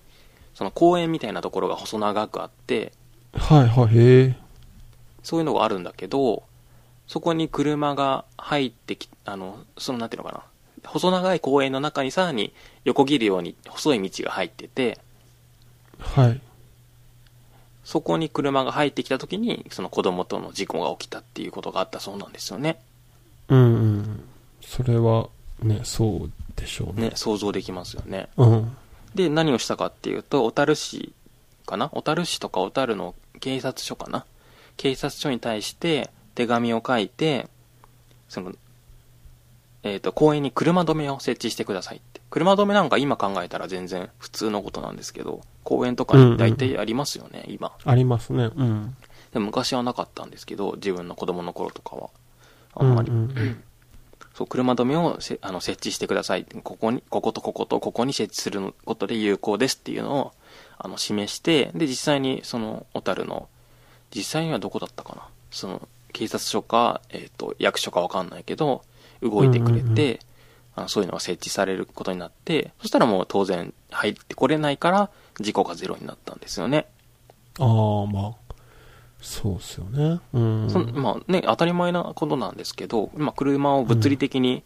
[0.53, 2.93] その公園みたいなところが細長くあって
[3.35, 4.35] はいはい、へえ。
[5.23, 6.43] そういうのがあるんだけど、
[7.07, 10.43] そこに車が入ってき、あの、そのなんていうのかな。
[10.89, 14.99] 細長い公園の中にさらに横切るように細い道が入ってて、
[15.99, 16.41] はい。
[17.85, 22.81] そこに車が入ってきた時に、その子供との事故が起きたっていうことがあったそうなんですよね。
[23.49, 24.23] うんうん。
[24.61, 25.29] それは、
[25.61, 27.09] ね、そうでしょうね。
[27.09, 28.29] ね、想像できますよね。
[28.37, 28.77] うん。
[29.15, 31.13] で、何をしたかっていうと、小樽市
[31.65, 31.89] かな？
[31.89, 34.25] 小樽市とか小樽の警察署かな？
[34.75, 37.47] 警察署に対して手紙を書いて、
[38.29, 38.53] その、
[39.83, 42.21] えっ、と、公園に車止めを設置してくださいって。
[42.29, 47.73] 車止めなんか今考えたら全然普通のことなんですけど、公園とかに大体ありますよね、今。
[47.85, 48.49] ありますね。
[48.55, 48.95] うん。
[49.33, 52.09] でも昔はなかったんですけど、自分の子供の頃とかは。
[52.75, 53.11] あんまり。
[53.11, 53.63] うんうんうん
[54.33, 56.45] そう、車止めをせあの設置してください。
[56.63, 60.31] ここに、こことこことここに設置することで有効ですっていうのを、
[60.79, 63.47] あの、示して、で、実際に、その、小樽の、
[64.09, 68.83] 実際にはどこだったかなその、警察署か、えっ、と、役所かわかんないけど、
[69.21, 70.19] 動いてくれて、うんうんうん
[70.75, 76.87] あのそういうのが設置されることになって、そしたらもう当然入ってこれないから、事故がゼロになったんですよね。
[77.59, 77.67] ああ、
[78.11, 78.33] まあ。
[79.21, 80.19] そうっすよね。
[80.33, 80.69] うん。
[80.71, 84.63] そんまあね、当たり前なことなんですけど、まあ、車を物理的に、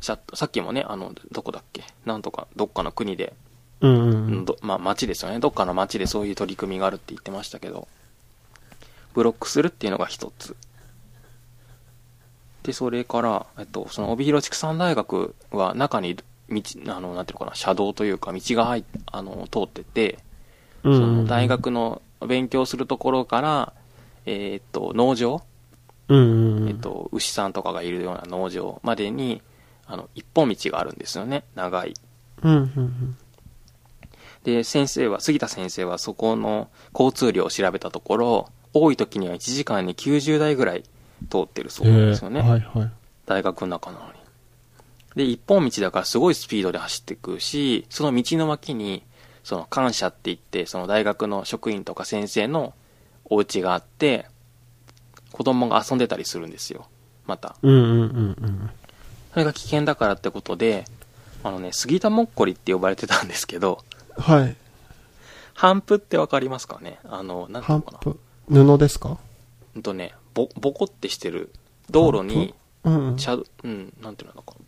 [0.00, 1.84] ささっきもね、あの、どこだっけ？
[2.06, 3.34] なんとか、どっかの国で、
[3.82, 5.38] うんまあ、町ですよね。
[5.38, 7.88] どっかの町でそういう取り組みがあるって言ってましたけど、
[9.12, 10.56] ブロックするっていうのが一つ。
[12.62, 16.16] で、それから、えっと、その帯広畜産大学は中に
[16.48, 20.18] 道、あの、なんていうのかな、車道というか道が入っあの、通ってて、
[20.82, 23.72] その大学の勉強するところから、
[24.26, 25.42] えーっと、農場
[26.08, 26.68] うん。
[26.68, 29.42] えっと、牛さんとかがいるような農場までに、
[29.86, 31.44] あの、一本道があるんですよね。
[31.54, 31.94] 長い。
[32.42, 33.16] うん。
[34.44, 40.84] で、先生は、杉田先生はそこの交通量を調べたところ、多い時には1時間に90台ぐらい
[41.30, 42.40] 通ってるそうなんですよね。
[42.40, 42.90] えーはいはい。
[43.26, 44.12] 大学の中なのに。
[45.14, 49.02] で、一本道だからすごいスピードで走っていくし、その道の脇に、
[49.44, 52.74] その感謝って言って、その大学の職員とか先生の
[53.24, 54.26] お家があって、
[55.32, 56.86] 子供が遊んでたりするんですよ。
[57.26, 57.56] また。
[57.62, 58.70] うんうんうんうん。
[59.32, 60.84] それが危険だからってことで、
[61.44, 63.82] あのね、杉田もっこりって呼ばれてたんですけど、
[64.16, 64.56] はい。
[65.54, 66.98] ハンプってわかりますかね？
[67.04, 67.98] あの、なんていうのか
[68.48, 68.74] な？
[68.74, 69.18] 布ですか？
[69.74, 71.52] うんとね、ぼ、ぼこってしてる
[71.90, 72.54] 道路に、
[72.84, 73.18] うんうん。
[73.18, 74.66] シャドうん、なんていうのかな。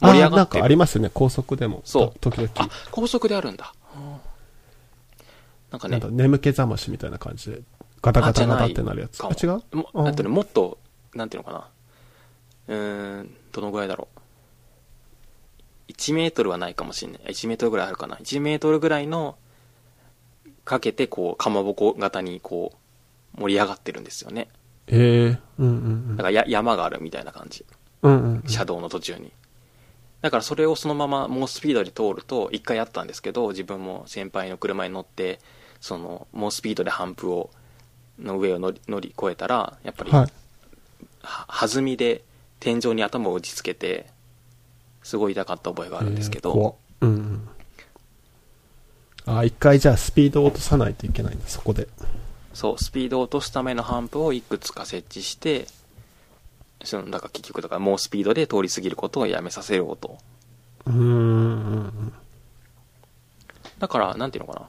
[0.00, 1.82] あ盛り上がってるなんかありますよね、高速でも。
[1.84, 2.50] そうと時々。
[2.56, 3.74] あ、高速であるんだ。
[5.70, 7.62] なんかねなんか、眠気覚ましみたいな感じで、
[8.00, 9.22] ガタガタガタってなるやつ。
[9.24, 9.76] あ、違う？
[9.76, 10.78] もうんなんていうの、もっと、
[11.14, 11.68] なんていうのかな。
[12.68, 15.92] うーん、どのぐらいだろう。
[15.92, 17.22] 1メートルはないかもしれない。
[17.32, 18.16] 1メートルぐらいあるかな。
[18.16, 19.36] 1メートルぐらいの、
[20.64, 22.72] かけて、こう、かまぼこ型に、こ
[23.36, 24.48] う、盛り上がってるんですよね。
[24.88, 25.70] ええうんう
[26.12, 27.64] んだからや山があるみたいな感じ。
[28.02, 28.12] うん。
[28.12, 28.48] うんうんうん。
[28.48, 29.32] 車道の途中に。
[30.20, 35.38] だからそれをそのまま猛スピードで通ると、一回あったんですけど、自分も先輩の車に乗って、
[35.80, 37.50] その猛スピードでハンプを、
[38.18, 40.32] の上を乗り乗り越えたら、やっぱり、はい。
[41.22, 42.24] は弾みで
[42.58, 44.06] 天井に頭を打ちつけて、
[45.02, 47.48] すごい痛かった覚えがあるんですけど、うんうん。
[49.36, 51.86] あ、一回じゃあスピードを落とさないといけないんだ、そこで。
[52.52, 55.66] そう、スピードを落とすためのハンプをいくつか設置して、
[56.84, 60.18] そのだから結局だから猛スピードで通り過ぎることをやめさせようと。
[60.86, 62.12] うーん。
[63.78, 64.68] だから、なんていうのかな。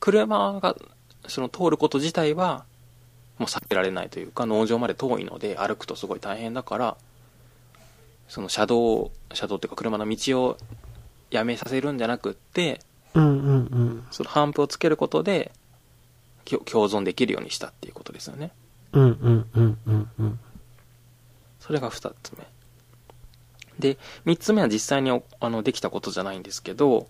[0.00, 0.76] 車が、
[1.28, 2.64] その通ること自体は、
[3.38, 6.96] もう避けられないというか、農場まで遠いので、歩くとすごい大変だから、
[8.28, 10.56] その車道、車道っていうか車の道を
[11.30, 12.80] やめさせるんじゃなくって、
[13.14, 14.06] うんうんうん。
[14.10, 15.52] そのハンプをつけることで、
[16.44, 18.52] 共存できるようにしたっていうことですよね。
[18.92, 20.38] うんうんうんうんうん。
[21.60, 22.46] それが二つ目。
[23.78, 27.06] で、三つ目は実際におあのできたことじゃないんですけど、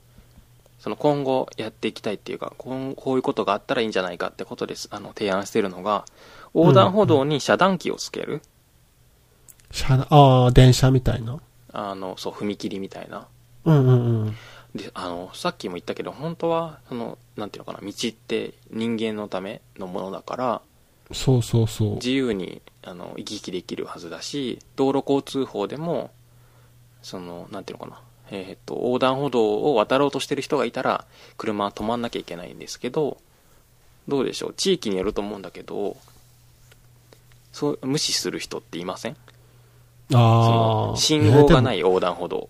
[0.79, 4.89] その今後やっていきたいっていうか、こんこういうことがあったらいいんじゃないかってことです。
[4.91, 6.05] あの、提案してるのが、
[6.55, 8.41] 横断歩道に遮断機をつける。
[9.73, 11.39] 車、ああ、電車みたいな。
[11.73, 13.27] あの、そう、踏切みたいな。
[13.65, 14.37] うんうんうん。
[14.75, 20.63] で、あの、さっきも言ったけど、本当は、その、なんていうのかな、道って人間のためのものだから、
[21.13, 21.95] そうそうそう。
[21.97, 26.13] 自由にあの行き来できるはずだし道路交通法でも
[27.03, 28.01] そのなんていうのかな
[28.31, 31.05] えーっと横断歩道を渡ろうとしてる人がいたら
[31.37, 33.19] 車は止まんなきゃいけないんですけど
[34.07, 35.97] どうでしょう地域によると思うんだけど
[37.53, 39.17] そう無視する人っていません？
[40.13, 40.97] そあのあ。。
[40.97, 42.49] 信号がないい横断歩道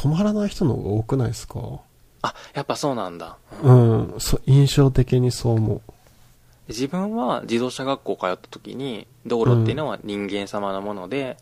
[0.00, 1.80] 止まらない人の方が多くないですか？
[2.22, 4.14] あやっぱそうなんだうん。
[4.18, 5.80] そ印象的にそう思う。
[6.68, 11.36] 自分は自動車学校通った時に道路っていうのは人間様のもので、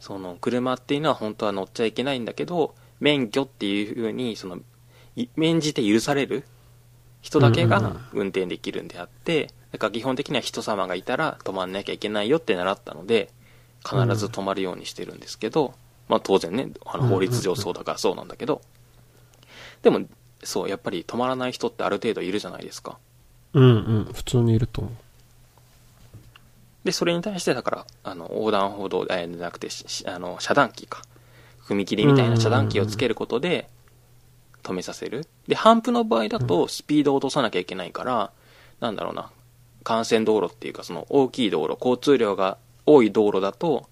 [0.00, 4.58] その車っていうのは本当は乗っちゃいけないんだけど免許っていうふうにその
[5.14, 6.44] い免じて許される
[7.20, 13.30] 人だけがうんうんうん運転できるんであって、だから基本的には人様がいたら止まんなきゃいけないよって習ったので
[13.84, 15.74] 必ず止まるようにしてるんですけど、
[16.10, 18.60] まあ当然ねあの法律上そうだからそうなんだけど、
[19.82, 20.02] でも
[20.42, 22.98] そうやっぱり止まらない人ってある程度いるじゃないですか
[23.54, 23.68] うんう
[24.10, 24.12] ん。
[24.12, 24.92] 普通にいると思う。
[26.84, 29.68] で、それに対して、だから、あの、横断歩道、えーじゃなくて、
[30.06, 31.02] あの、遮断機か。
[31.68, 33.68] 踏切みたいな遮断機をつけることで、
[34.62, 35.26] 止めさせる。
[35.46, 38.30] で、ハンプの場合だと、スピードを落とさなきゃいけないから、
[38.80, 39.30] なんだろうな、
[39.88, 42.56] 幹線道路っていうか、その大きい道路、交通量が
[42.86, 43.88] 多い道路だと、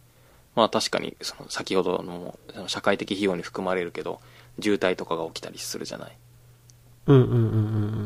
[0.58, 4.18] まあ確かに、その先ほどのその社会的費用に含まれるけど、
[4.60, 6.18] 渋滞とかが起きたりするじゃない。
[7.06, 7.38] うんうんうんう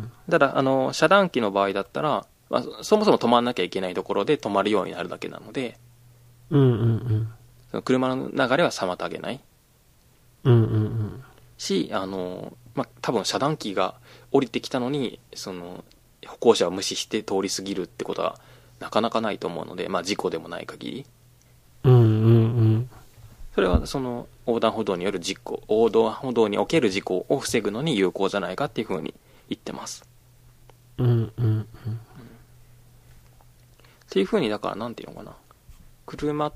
[0.00, 5.78] んただ、あの、遮断機の場合だったら、まあ、そもそも止まんなきゃいけないところで止まるようになるだけなので、
[6.50, 6.60] うん。
[6.60, 7.32] うんうんうん。
[7.70, 9.40] その車の流れは妨げない
[10.44, 11.24] うんうんうん。
[11.56, 13.94] し、あの、まあ、多分遮断機が
[14.30, 15.84] 降りてきたのに、その、
[16.26, 18.38] 歩行者を無視して通り過ぎるってことは
[18.78, 21.06] なかなかないと思うので、まあ、事故でもない限り。
[21.84, 22.04] うんうんう
[22.78, 22.90] ん。
[23.54, 29.14] それはその横断歩道による事故、横断歩道における事故を防ぐのに有効じゃないかっていうふうに
[29.48, 30.04] 言ってます。
[30.98, 31.62] うんうんうん。
[31.62, 31.66] っ
[34.08, 35.34] ていうふうに、だからなんていうのかな。
[36.06, 36.52] 車、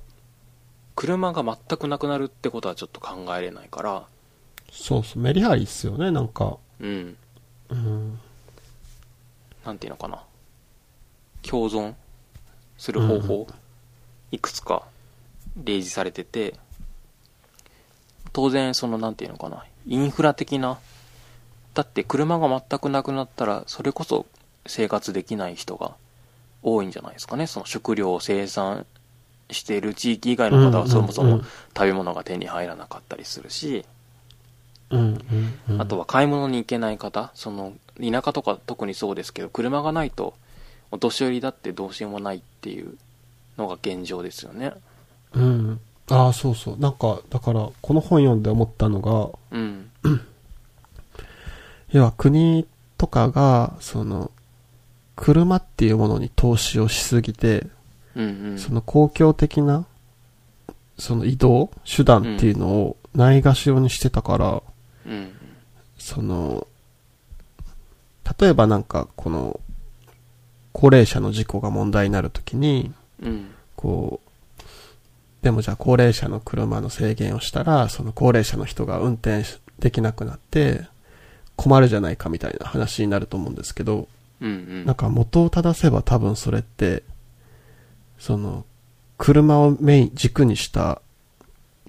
[0.95, 4.05] 車が全くなくなるってことはちょっと考えれないから、
[4.71, 5.23] そうそう。
[5.23, 6.59] メリハリっすよね、なんか。
[6.81, 7.17] うん。
[7.71, 8.19] うん。
[9.65, 10.23] なんていうのかな。
[11.43, 11.95] 共存
[12.77, 13.47] する方法、
[14.33, 14.83] いくつか
[15.57, 16.55] 例示されてて、
[18.33, 20.79] 当然そのなんていうのかな、インフラ的な、
[21.75, 24.27] だって車が全くなくなったら、それこそ
[24.67, 25.95] 生活できない人が
[26.63, 27.47] 多いんじゃないですかね。
[27.47, 28.87] その食料を生産
[29.51, 31.43] している地域以外の方はそもそも
[31.77, 33.85] 食べ物が手に入らなかったりするし。
[34.89, 40.35] あとは買い物に行けない方、その田舎とか特にそうですけど、車がないと
[40.93, 42.97] お年寄りだってどうしようもないっていう
[43.59, 44.73] のが現状ですよね。
[45.37, 45.81] うん。
[46.11, 46.79] ああ、そうそう。
[46.79, 49.91] なんか、だから、この本読んで思ったのが、うん。
[51.93, 52.67] 要は国
[52.97, 54.31] とかが、その、
[55.15, 57.67] 車っていうものに投資をしすぎて、
[58.15, 58.59] うんうん。
[58.59, 59.85] その公共的な、
[60.99, 64.63] その移動手段っていうのをないがしろにしてたから、
[65.07, 65.33] うん。
[65.99, 66.67] その、
[68.41, 69.61] 例えばなんか、この、
[70.73, 73.47] 高齢者の事故が問題になるときに、うん。
[73.75, 74.26] こう、
[75.47, 79.45] でもじゃあ高齢者の車の制限をしたら、その高齢者の人が運転
[79.79, 80.89] できなくなって、
[81.55, 84.09] 困るじゃないかみたいな話になると思うんですけど、
[84.41, 84.85] うんうん。
[84.87, 87.05] なんか元を正せば多分それって、
[88.19, 88.65] その、
[89.19, 91.01] 車をメイン、軸にした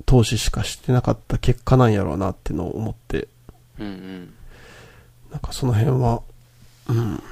[0.05, 3.28] 投資しかしてなかった結果なんやろうなってのを思って、
[3.80, 4.34] うんうん。
[5.32, 6.22] なんかその辺は、
[6.89, 7.24] うん。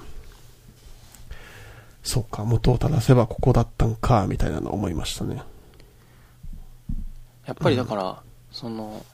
[2.01, 5.43] そうか、元を正せばここだったんか、みたいなの思いましたね。
[7.45, 8.21] やっぱりだから、
[8.51, 9.05] その、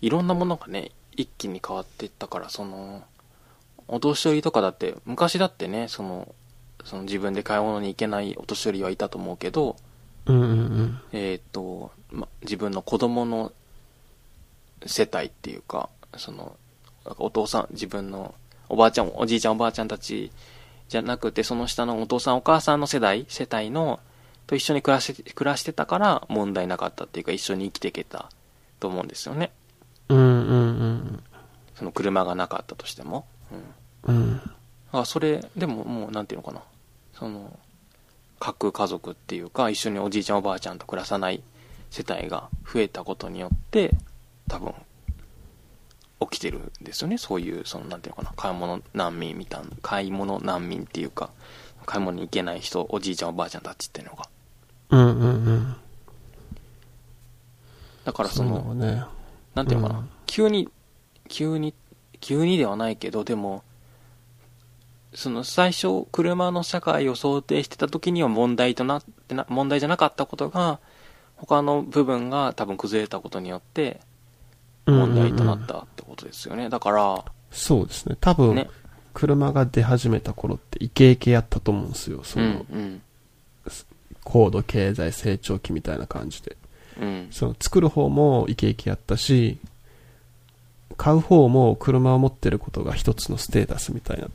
[0.00, 3.02] いろんなものがね、一気に変わっていったから、その、
[3.88, 6.34] お年寄りとかだって、昔だってね、その、
[6.84, 9.76] その自分で買い物に行けないお年寄りはいたと思うけど、
[10.26, 11.00] うんうんうん。
[11.12, 13.52] えっ、と、ま、自分の子供の
[14.86, 16.56] 世帯っていうか、その、
[17.18, 18.34] お父さん、自分の
[18.68, 20.30] おばあちゃん、おじいちゃんおばあちゃんたち
[20.88, 24.00] じゃなくて、その下のお父さんお母さんの世代、世帯の、
[24.46, 28.30] と一緒に暮らして、暮らしてたから問題なかったっていうか、一緒に生きていけた
[28.80, 29.52] と思うんですよね。
[30.08, 31.22] うんうんうん
[31.74, 33.26] その車がなかったとしても。
[34.06, 34.16] うん。
[34.16, 34.40] うん。
[34.92, 36.62] あ、それ、でももう、なんていうのかな。
[37.12, 37.58] その、
[38.38, 41.42] 各家族っていうか、一緒におじいちゃんおばあちゃんと暮らさない
[41.90, 43.90] 世帯が増えたことによって、
[44.48, 44.74] 多分、
[46.30, 47.18] 起きてるんですよね。
[47.18, 48.32] そういう、その、なんていうのかな。
[48.36, 51.30] 買い物難民みたいな、買い物難民っていうか、
[51.86, 54.28] 買い物に行けない人、おじいちゃんおばあちゃんたちっていうのが。
[54.94, 55.76] うんうんうん。
[58.04, 59.02] だからその、そね。
[59.54, 60.68] なんていうのかな、うん急に、
[61.28, 61.74] 急に、
[62.20, 63.62] 急にではないけど、でも、
[65.14, 70.80] その最初、車の社会を想定してた時には問題となってな、問題じゃなかったことが、
[71.36, 74.00] 他の部分が多分崩れたことによって、
[74.86, 76.68] 問題となったってことですよね。
[76.68, 78.16] だから、そうですね。
[78.20, 78.68] 多分、ね。
[79.12, 82.24] 車が出始めた頃ってイケイケやったと思うんですよ。
[82.24, 83.02] そうん、の、うん、
[84.24, 86.56] 高度経済成長期みたいな感じで。
[87.00, 89.58] うん、その作る方もイケイケやったし、
[90.96, 94.28] 買う方も車を持ってることが一つのステータスみたいな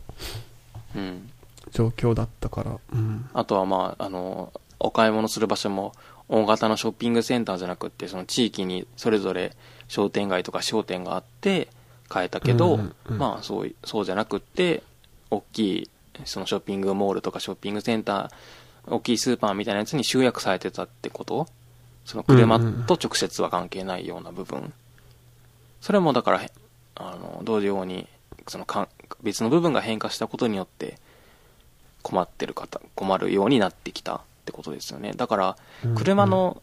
[0.95, 1.29] うん。
[1.71, 2.77] 状況だったから。
[2.93, 3.29] うん。
[3.33, 5.93] あとはまあ、あの、お買い物する場所も
[6.27, 9.55] 大型のショッピングセンターじゃなくって、その地域にそれぞれ
[9.87, 11.69] 商店街とか商店があって
[12.07, 14.83] 買えたけど、うんうんうんまあそうい、そうじゃなくって、
[15.31, 15.89] 大きい、
[16.25, 18.29] そのショッピングモールとかショッピングセンター、
[18.89, 21.47] 大きいスーパーみたいなやつに集約されてたってこと？
[22.05, 24.73] その車と直接は関係ないような部分。
[25.79, 26.41] それもだから、
[26.95, 28.07] あの、同様に、
[28.47, 28.87] そのかん
[29.21, 30.97] 別の部分が変化したことによって、
[32.01, 35.13] 困ってる方、困るようになってきたってことですよね。
[35.15, 35.57] だから、
[35.95, 36.61] 車の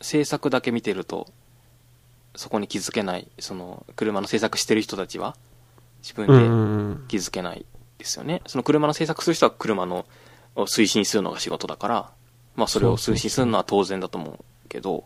[0.00, 1.28] 制作だけ見てると、
[2.36, 5.34] そこに気づけない、その、車の制作してる人たちは、
[6.02, 6.26] 自分
[6.98, 7.06] で。
[7.08, 7.64] 気づけない
[7.96, 8.42] ですよね。
[8.46, 10.04] その車の制作する人は車の、
[10.62, 12.10] を推進するのが仕事だから、
[12.56, 15.04] まあそれを推進するのは当然だと思うけど、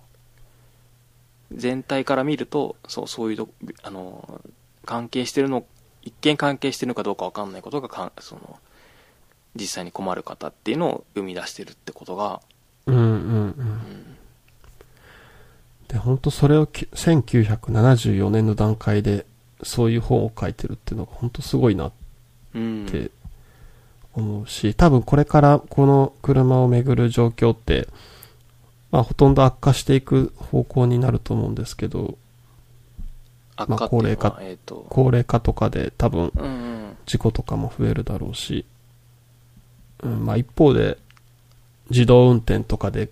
[1.53, 3.49] 全体から見ると、そう、そういうど、
[3.83, 4.41] あの、
[4.85, 5.65] 関係してるの、
[6.03, 8.59] 一見関係してるのかどうかわかんないことがかん、その、
[9.55, 12.41] 実際に困る方っていうのを生み出してるってことが、
[12.87, 13.07] うんうんう
[13.49, 14.17] ん。
[15.89, 19.27] で、本当それをき1974年の段階で
[19.63, 21.93] そういう本を書いてるっていうのが本当すごいなっ
[22.55, 23.11] うん。
[24.15, 27.89] て思うし、多分これからこの車をめぐる状況って、
[28.91, 32.19] まあほとんど悪化していく方向になると思うんですけど、
[33.57, 36.97] まあ高齢化えっ、と、高齢化とかで多分うんうん。
[37.05, 38.65] 事故とかも増えるだろうし、
[40.03, 40.99] うん、まあ一方で
[41.91, 43.11] 自動運転とかで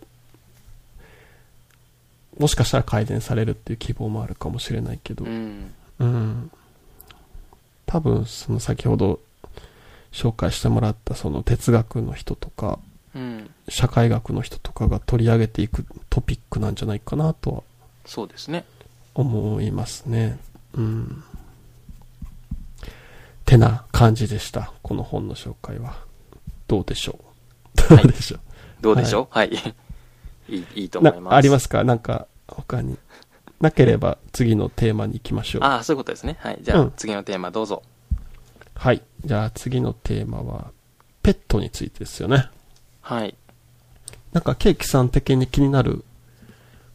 [2.39, 5.75] もしかしたら改善されるっていう希望もあるかもしれないけどう、ん。
[5.99, 6.51] うん。
[7.87, 9.21] 多分その先ほど
[10.13, 12.79] 紹介してもらったその哲学の人とか
[13.15, 13.51] うん。
[13.69, 17.63] 社会学の人とかが取り上げていくトピックなんじゃないかなとは
[18.05, 18.65] そうですね。
[19.15, 20.39] 思いますね。
[20.75, 21.25] うん。
[23.45, 24.73] てな感じでした。
[24.83, 25.97] この本の紹介は。
[26.69, 27.19] どうでしょ
[27.93, 27.97] う？
[27.97, 28.41] どうでしょう、
[28.81, 29.27] どうでしょう？
[29.31, 29.51] はい。
[30.49, 31.33] いい、いいと思います。
[31.33, 31.83] なありますか？
[31.85, 32.97] なんか他に。
[33.61, 35.63] なければ次のテーマに行きましょう。
[35.65, 36.37] ああ、そういうことですね。
[36.41, 36.59] はい。
[36.63, 37.83] じゃあ、うん次のテーマどうぞ。
[38.81, 39.03] はい。
[39.27, 40.71] じゃあ次のテーマは、
[41.23, 42.49] ペットについてですよね。
[43.03, 43.35] はい。
[44.33, 46.03] なんかケーキさん的に気になる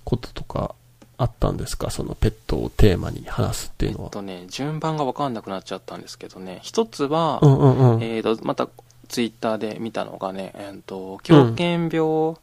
[0.03, 0.73] こととか
[1.19, 1.91] あったんですか？
[1.91, 4.05] そのペットをテーマに話すっていうのは。
[4.05, 8.01] えっとね、順番がわかんなくなっちゃったんですけどね、一つは、うんうんうん。
[8.01, 8.67] えーと、また
[9.07, 12.35] ツイッターで見たのがね、えーと、狂犬病、ちょ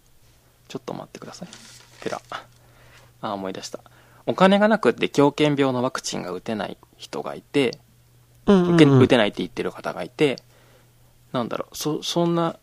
[0.79, 1.49] っと待ってください。
[2.01, 2.23] ペラ。
[3.21, 3.81] あ、思い出した。
[4.25, 7.81] お金がなくって狂犬病のワクチンが打てない人がいて、
[8.47, 10.39] うんうん受けうん打てないって言ってる方がいて、
[11.33, 12.57] なんだろう、そ、そんな、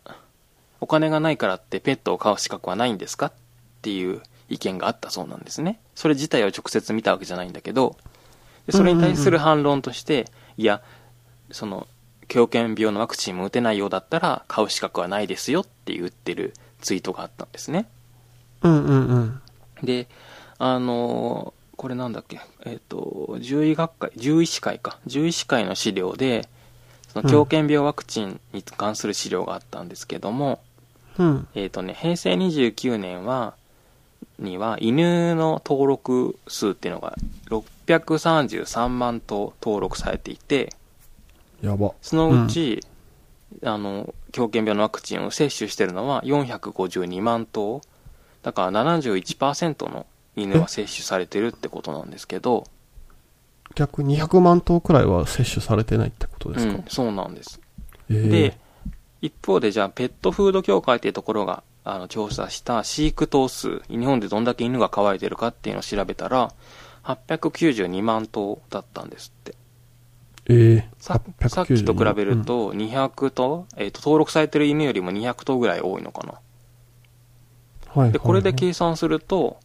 [0.80, 3.32] お金がないからってペットを飼う資格はないんですかっ
[3.82, 5.78] ていう意見があったそうなんですね。
[5.94, 7.96] それ自体を直接見たわけじゃないんだけど、
[8.66, 10.26] でそれに対する反論として、
[10.56, 10.82] いや、
[11.50, 11.86] その、
[12.28, 17.86] 狂犬病のワクチンも打てないようだったら、買う資格はないですよって言ってるツイートがあったんですね。
[18.62, 19.42] うんうんうん。
[19.82, 20.08] で、
[20.58, 26.46] あのーこれなんだっけ、えっ、と、獣医学会、獣医師会か、獣医師会の資料で、
[27.08, 30.60] その狂犬病ワクチンに関する資料があったんですけども、
[31.16, 31.48] うん。
[31.54, 33.54] えっ、とね、平成29年は、
[34.38, 37.16] には、犬の登録数っていうのが
[37.46, 40.74] 633万頭登録されていて、
[41.62, 41.94] やば。
[42.02, 42.84] そのうち、
[43.64, 47.80] あの、狂犬病のワクチンを接種してるのは452万頭。
[48.42, 50.04] だから71%の
[50.36, 52.64] 犬は接種されてるってことなんですけど、
[53.74, 57.60] 逆に200万頭くらいは接種されてないってことですか、うん、そうなんです。
[58.08, 58.58] えーで、
[59.22, 66.52] 一方でじゃあペットフード協会っていうところがあの調査した飼育頭数、日本でどんだけ犬が飼われてるかっていうのを調べたら、
[67.04, 69.54] 892万頭だったんですって。
[70.46, 76.34] えー、ささっきと比べると、200頭、えっ、と、登録されてる犬よりも200頭ぐらい多いのかな。
[77.94, 79.58] うん、はいで、これではい計算すると、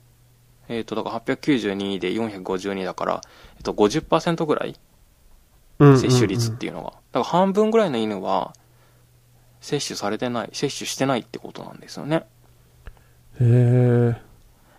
[0.68, 3.22] えっ、と、だから892で452だから、
[3.58, 4.76] えっ、と、50%ぐらい
[5.78, 6.92] はい接種率っていうのが。
[6.92, 8.54] だから半分ぐらいの犬は、
[9.62, 12.26] 接種されてない、接種してないってことなんですよね。
[13.40, 14.14] うんうんうん。
[14.14, 14.26] へえ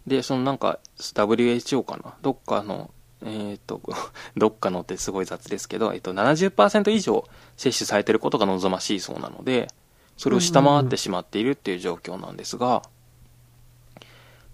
[0.06, 2.14] で、そのなんか、WHO かな？
[2.22, 2.90] どっかの、
[3.24, 3.80] えっ、と、
[4.36, 7.24] どっかのってすごい雑ですけど、えっ、と、70%以上
[7.56, 9.68] 接種されてることが望ましいそうなので、
[10.16, 12.82] それを下回ってしまっているっていう状況なんですが、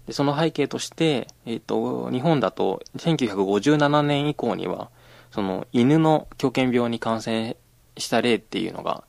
[0.07, 4.89] でその背景として、えっ、と、日本だと1957年以降には、
[5.31, 7.55] その犬の狂犬病に感染
[7.97, 9.03] した例っていうのが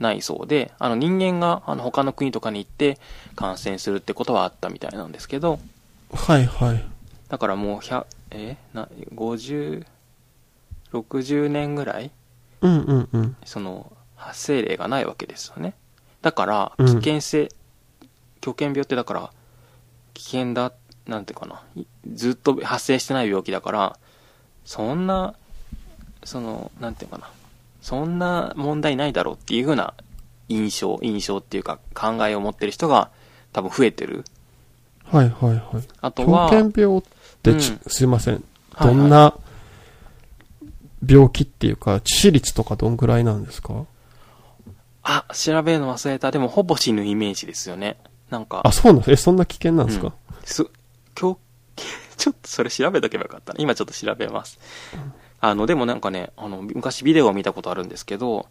[0.00, 2.98] ないそうで、あの人間があの他の国とかに行って
[3.36, 5.60] 感染するってことはあったみたいなんですけど、
[6.12, 6.84] はいはい。
[7.28, 9.86] だからもう100、えな、50、
[10.92, 12.10] 60年ぐらい、
[12.62, 13.36] うんうんうん。
[13.44, 15.74] その、発生例がないわけですよね。
[16.22, 17.48] だから、うん危険性、
[18.40, 19.30] 狂犬病ってだから、
[20.20, 20.72] 危険だ、
[21.06, 23.98] なんていうかな、いずっと発生してない病気だから、
[24.66, 25.34] そんな、
[26.24, 27.30] その、なんていうかな、
[27.80, 29.94] そんな問題ないだろうっていうふうな
[30.50, 33.08] 印象、印象っていうか考えを持ってる人が
[33.54, 34.26] 多分増えてる。
[35.04, 35.60] はいはいはい。
[35.60, 37.02] 狂あとは、犬病っ
[37.42, 38.44] てち、うんすいません。
[38.78, 39.34] どんな
[41.06, 43.86] 病気っていうか、致死率とかどんぐらいなんですか？
[45.02, 46.30] あ、調べるの忘れた。
[46.30, 47.96] でもほぼ死ぬイメージですよね。
[48.30, 50.12] なんか、あ、そうなんえ、そんな危険なんですか、うん
[50.44, 50.64] す、
[51.18, 51.38] 今日、
[52.16, 53.60] ちょっとそれ調べとけばよかったな。
[53.60, 54.58] 今ちょっと調べます。
[55.40, 58.46] あの、でもなんかね、あの、昔ビデオを見たことあるんですけど、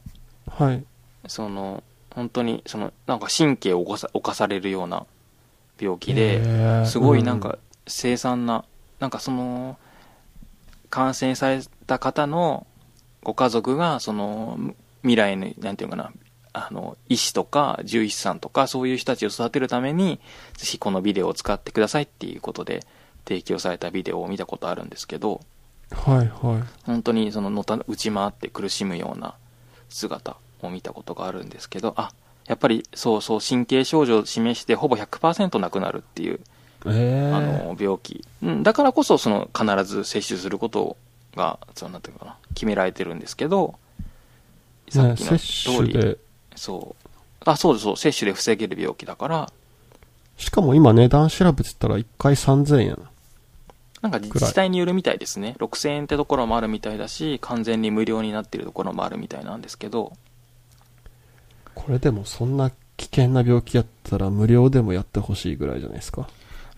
[0.50, 0.84] はい。
[1.28, 5.06] その、本当に、その、なんか神経を侵されるような
[5.80, 8.66] 病気で、すごいなんか、凄惨な、
[9.00, 9.78] なんかその、
[10.90, 12.66] 感染された方の
[13.24, 14.58] ご家族が、その、
[15.04, 16.12] 未来の、なんていうのかな、
[16.54, 20.20] あの、医師とか獣医師さんとか、そういう人たちを育てるために、
[20.58, 22.86] ぜひこのビデオを使ってくださいっていうことで、
[23.26, 25.42] 提供されたビデオを見たことあるんですけど、
[25.92, 26.64] はいはい。
[26.84, 29.36] 本当にそののた打ち回って苦しむような
[29.90, 32.12] 姿を見たことがあるんですけど、あ、
[32.48, 36.40] やっぱりそうそう神経症状を示してほぼ100%なくなるっていう、
[36.88, 40.98] ええあの病気、うん、だからこそその必ず接種すること
[41.36, 43.76] がそうなんていうかな決められてるんですけど
[44.90, 46.18] さっね、きの接通り、種で、
[46.60, 47.10] そう。
[47.46, 47.98] あそうですそう。
[47.98, 49.52] 接種で防げる病気だから。
[50.38, 52.98] しかも今値段調べてたら1回3000円。
[54.02, 55.56] なんか自治体によるみたいですね。
[55.60, 60.14] 6000円ってところもあるみたいだし完全に無料になってるところもあるみたいなんですけど。
[61.76, 66.30] これでもそんな危険な病気やったら無料でもやってほしいぐらいじゃないですか。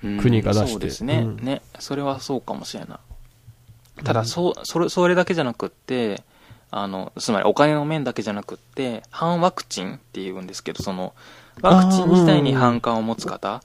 [0.03, 0.71] うん国が出して。
[0.71, 1.35] そうですね、うん。
[1.37, 4.03] ねそれはそうかもしれない。
[4.03, 6.23] ただそうそれそれだけじゃなくって
[6.71, 11.13] あのつまりお金の面だけじゃなくって反ワクチンっていうんですけどその
[11.61, 13.61] ワクチン自体に反感を持つ方。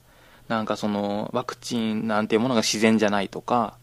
[0.47, 3.73] なんかそのワクチンなんていうものが自然じゃないとか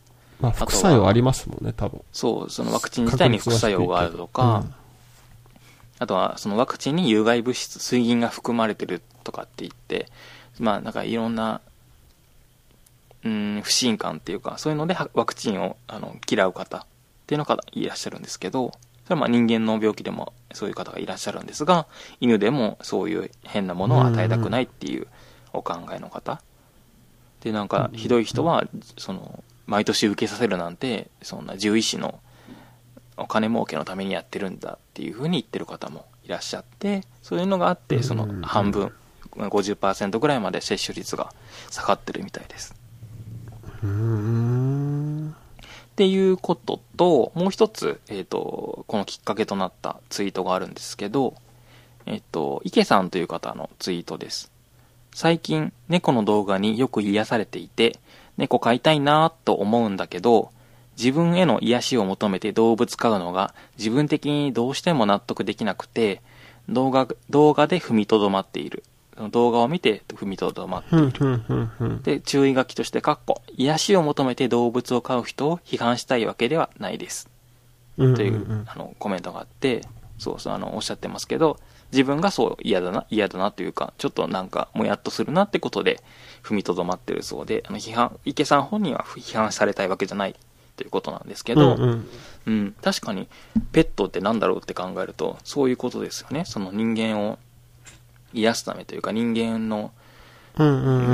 [0.40, 2.00] まあ副作用ありますもんね、多分。
[2.12, 4.64] そうそのワクチン自体に副作用があるとか、
[5.98, 10.08] あとはそのワクチンに有害物質、水銀が含まれてるとかって言って、
[10.58, 11.60] まあ、なんかいろんな、
[13.24, 16.86] うん、不信感っていうか、そういうのではワクチンをあの嫌う方っ
[17.26, 18.72] ていうのがいらっしゃるんですけど、
[19.04, 21.86] それはまあ人間の病気でもそういう方がいらっしゃるんですが、
[22.20, 25.06] 犬でもそういう変なものを与えたくないっていう
[25.52, 26.40] お考えの方。
[27.40, 28.64] で、なんかひどい人は、
[28.96, 32.20] その、毎年受けさせるなんて、そんな獣医師の
[33.16, 38.92] お金儲けのためにやってるんだっていうふうに言ってる方もいらっしゃって、そういうのがあって、その半分、
[39.32, 41.32] 50%ぐらいまで接種率が
[41.70, 42.74] 下がってるみたいです。
[43.82, 45.34] うーん。
[45.94, 51.34] っていうことと、もう一つ、えっ、と、このきっかけとなったツイートがあるんですけど、
[52.04, 54.50] えっ、と、池さんという方のツイートです。
[55.14, 58.00] 最近、猫の動画によく癒されていて、
[58.36, 60.50] 猫飼いたいなぁと思うんだけど、
[60.98, 66.22] 自分への癒しを求めて動物飼うのが自分的にどうしても納得できなくて、
[66.68, 68.82] 動画、動画で踏みとどまっている。
[69.30, 72.02] 動画を見て踏みとどまっている。
[72.02, 77.28] で、注意書きとして、かっこ、癒しを求めて動物を飼う人を批判したいわけではないです。
[77.96, 79.82] うんという、あの、コメントがあって、
[80.18, 81.58] そうそう、あの、おっしゃってますけど、
[81.92, 86.02] 自分がそう嫌だな、嫌だなというか、ちょっとなんか、もやっとするなってことで、
[86.42, 90.34] 踏みとどまってるそうで、あの、批判、池さん本人は批判されたいわけじゃない
[90.76, 92.08] ということなんですけど、うんうん
[92.46, 93.28] うん、確かに、
[93.72, 96.44] ペットってなんだろうって考えると、そういうことですよね。
[96.46, 97.38] その人間を
[98.34, 99.92] 癒すためというか、人間の、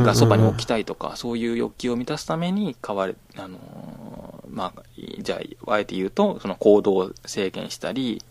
[0.04, 4.82] がそばに置きたいとか、そういう欲求を満たすために飼われ、あのーまあ、
[5.20, 8.22] じゃあ、あえて言うと、その行動を制限したり、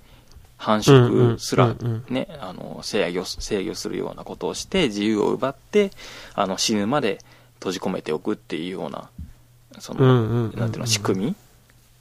[0.58, 1.74] 繁殖すら
[2.10, 5.92] ね、あの、制御、制御するようなことをして、自由を奪って、
[6.36, 7.20] あの、死ぬまで
[7.56, 9.10] 閉じ込めておくっていうような、
[9.80, 10.06] その、
[10.60, 11.36] なんていうの、仕組み？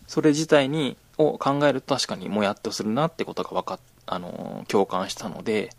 [0.09, 5.71] それ自体に、を考えると確かにもやっとするなってことが分かっ、あのー共感したので、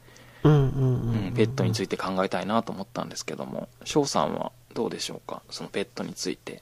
[0.41, 3.67] ペットについて考えたいなと思ったんですけども。
[3.83, 5.41] 翔さんはどうでしょうか？
[5.49, 6.61] そのペットについて。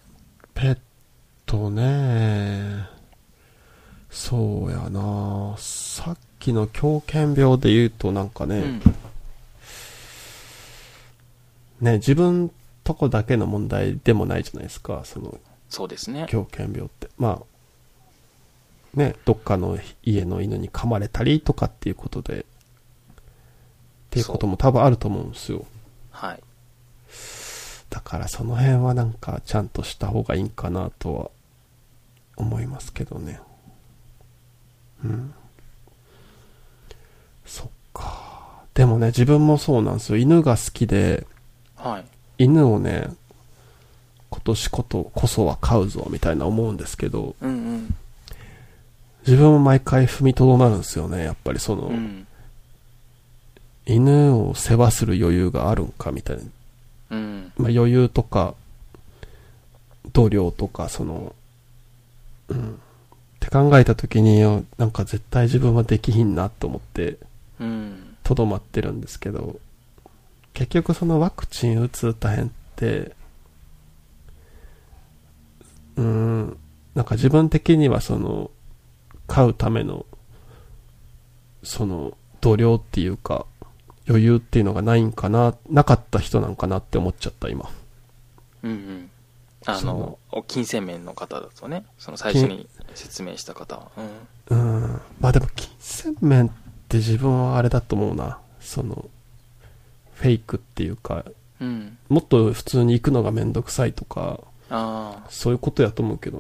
[0.54, 0.78] ペッ
[1.46, 2.88] トね。
[4.10, 5.56] そうやな。
[5.58, 8.82] さっきの狂犬病で言うとなんかね、うん。
[11.82, 12.52] ね自分
[12.84, 15.38] とこだけの問題でもないじゃないですかその
[15.70, 16.26] そうですね。
[16.30, 17.10] 狂犬病って。
[17.18, 22.46] まあねどっかの家の犬に噛まれたりとかっていうことで
[24.22, 25.66] っていうことも多分あると思うんですよ
[26.12, 26.40] はい
[27.90, 31.32] だからその辺はなんかちゃんとした方がいいんかなとは
[32.36, 33.40] 思いますけどね。
[35.04, 35.34] うん。
[37.46, 38.64] そっか。
[38.74, 40.18] でもね、自分もそうなんですよ。
[40.18, 41.26] 犬が好きで、
[41.76, 42.06] はい
[42.40, 43.08] 犬をね、
[44.30, 47.96] 今年ことこそは飼うぞみたいな思うんですけど、うん
[49.26, 51.24] 自分も毎回踏みとどまるんですよね。
[51.24, 52.27] やっぱりその、うんうん
[53.88, 56.44] 犬を世話する余裕があるんかみたいな。
[57.10, 58.54] うんまあ、余裕とか、
[60.12, 61.34] 度量とか、その、
[62.50, 62.74] うん。
[62.74, 62.76] っ
[63.40, 64.42] て考えたときに、
[64.78, 67.18] なんか絶対自分はできひんなと思って、
[67.60, 69.58] うんとどまってるんですけど、
[70.54, 73.16] 結局そのワクチン打つ大変って、
[75.96, 76.58] うーん、
[76.94, 78.52] なんか自分的にはその、
[79.28, 80.06] 飼うための、
[81.64, 83.46] その、度量っていうか、
[84.08, 87.70] 余裕っていうのがないんかな、なかった人なんかなって思っちゃった、今。
[88.64, 89.10] うんうん
[89.66, 94.02] あそのお金銭面の方だとねその最初に説明した方はう
[94.50, 95.02] うん。
[95.20, 96.50] まあでも、金銭面っ
[96.88, 98.40] て自分はあれだと思うな。
[98.60, 99.10] その、
[100.14, 101.26] フェイクっていうか、
[101.60, 104.40] ん、うん、もっと普通に行くのがめんどくさいとか、
[104.70, 106.40] ああそういうことやと思うけど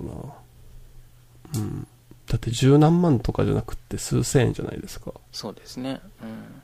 [1.53, 1.61] な。
[1.61, 1.87] うん。
[2.27, 5.13] だって十何万とかじゃなくって数千円じゃないですか。
[5.31, 6.56] そうですねうんうん。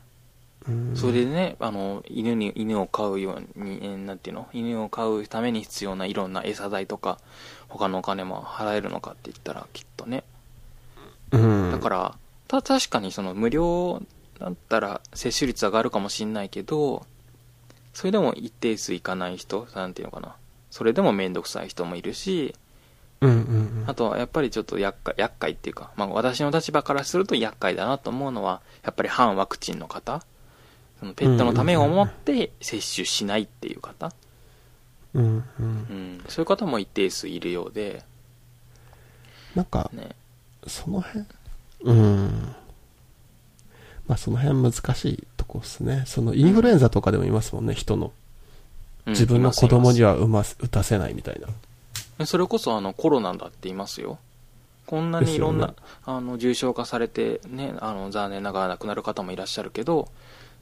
[0.96, 4.48] それでね、あの、犬に、犬を飼うように、えーなんていうの？
[4.54, 7.20] 犬を飼うために必要ないろんな餌代とか、
[7.68, 10.24] 他のお金も払えるのかって言ったら、きっとね。
[11.32, 11.72] うん。
[11.72, 12.16] だから、
[12.48, 14.02] た、確かにその無料
[14.40, 17.06] だったら接種率上がるかもしんないけど、
[17.94, 20.36] それでも一定数いかない人、なんていうのかな。
[20.72, 22.56] それでもめんどくさい人もいるし、
[23.22, 23.84] うんうんうん。
[23.88, 30.26] あとはやっぱりちょっと厄介、厄介っていうか、まあ私の立場からすると厄介だなと思うのは、やっぱり反ワクチンの方、
[31.04, 34.14] そのペットのためを思って接種しないっていう方、
[35.14, 35.44] うんうん。
[35.60, 38.04] うん、そういう方も一定数いるようで、
[39.54, 40.16] なんか、ね、
[40.66, 41.26] その辺
[41.82, 42.56] うん。
[44.08, 46.06] まあその辺難しいとこですね。
[46.08, 48.08] そのインフルエンザとかでもいますもんね、人の。
[48.08, 48.12] うん
[49.06, 51.42] 自分の子供には打たせないみたい
[52.18, 52.26] な。
[52.26, 54.18] すそれこそあのコロナだって言いますよ。
[54.86, 60.08] こんなにいろんな、ですあの重症化されてね、あの残念ながら亡くなる方もいらっしゃるけど、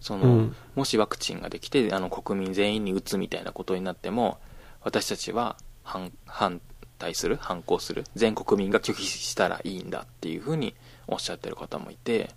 [0.02, 0.56] そうの、ん。
[0.76, 4.40] もしワクチンができてあの国民全員に打つみたいなことになっても
[4.84, 6.60] 私たちは反反
[6.99, 10.76] 対する反抗する全国民が拒否したらいいんだっていうふうに
[11.07, 12.32] おっしゃってる方もいて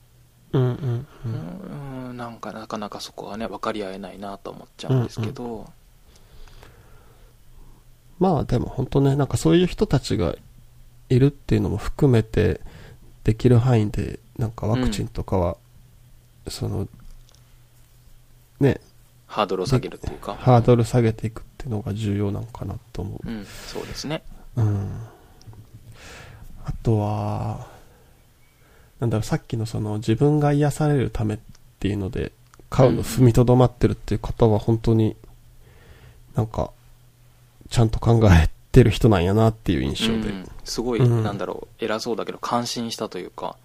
[0.53, 1.07] うんうんう。
[1.27, 5.66] うんーんなんかなかなかそこはね分かり合えないなと思っちゃうんですけど、
[8.19, 10.35] まあでも本当ね、なんかそういう人たちが
[11.09, 12.61] いるっていうのも含めて、
[13.24, 15.57] できる範囲で、なんかワクチンとかは、
[16.49, 16.89] その、
[18.60, 18.81] ね、
[19.26, 23.28] ハードルを下げるっていうかハードル下げていくっていうのが重要なのかなと思う。
[23.28, 24.22] うんそうですね
[24.56, 24.89] うん。
[26.64, 27.66] あとは、
[29.01, 31.39] なんだろう、さっきのその自分が癒されるためっ
[31.78, 32.32] ていうので、
[32.70, 35.16] 買うの踏みとどまってるっていう方は本当に、
[36.35, 36.70] なんか、
[37.70, 40.31] ちゃんと考えてる人なんやなっていう印象で。
[40.31, 43.56] うんすごい、うんなんだろう偉そうだけど感心したというか、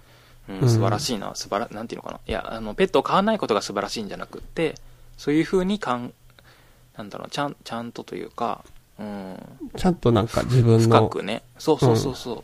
[0.50, 0.60] うん。
[0.60, 2.20] うん素晴らしいな素晴らなんていうのかな。
[2.28, 4.76] いやあのペットを飼わないことが素晴らしいんじゃなくって
[5.18, 6.14] そういうふうにかん
[6.98, 8.64] なんだろうちゃんちゃんとというか、
[9.00, 9.38] うん、
[9.78, 11.44] ちゃんとなんか自分の、深くね。
[11.58, 12.44] そうそうそうそう、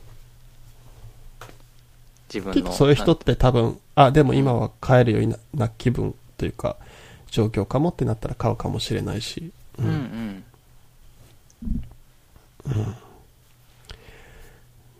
[2.33, 6.77] 自分のそういう人って多分、あ、でも今は買えるような気分というか、
[7.29, 9.51] 状況かもってなったら買うかもしれないし。
[9.77, 9.89] ううん。
[9.89, 9.91] う
[12.69, 12.95] ん。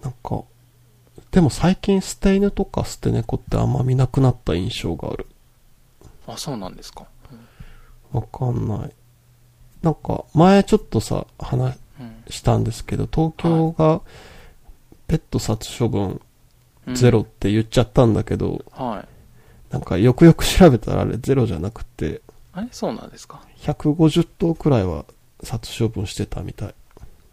[0.02, 0.44] なんか、
[1.36, 5.28] でも最近捨て犬とか捨て猫ってあんま見なくなった印象がある。
[6.28, 7.06] あそうなんですか
[8.14, 8.92] わかんない。
[9.82, 14.00] なんか、前ちょっとさ、話うんしたんですけど、東京が
[15.08, 16.22] ペット殺処分
[16.88, 22.22] うんゼロって言っちゃったんだけど、はいなんかよくよく調べたらあれゼロじゃなくて、
[22.54, 22.70] あれ？
[22.72, 25.04] そうなんですか？150頭くらいは
[25.44, 26.76] 殺処分してたみたい。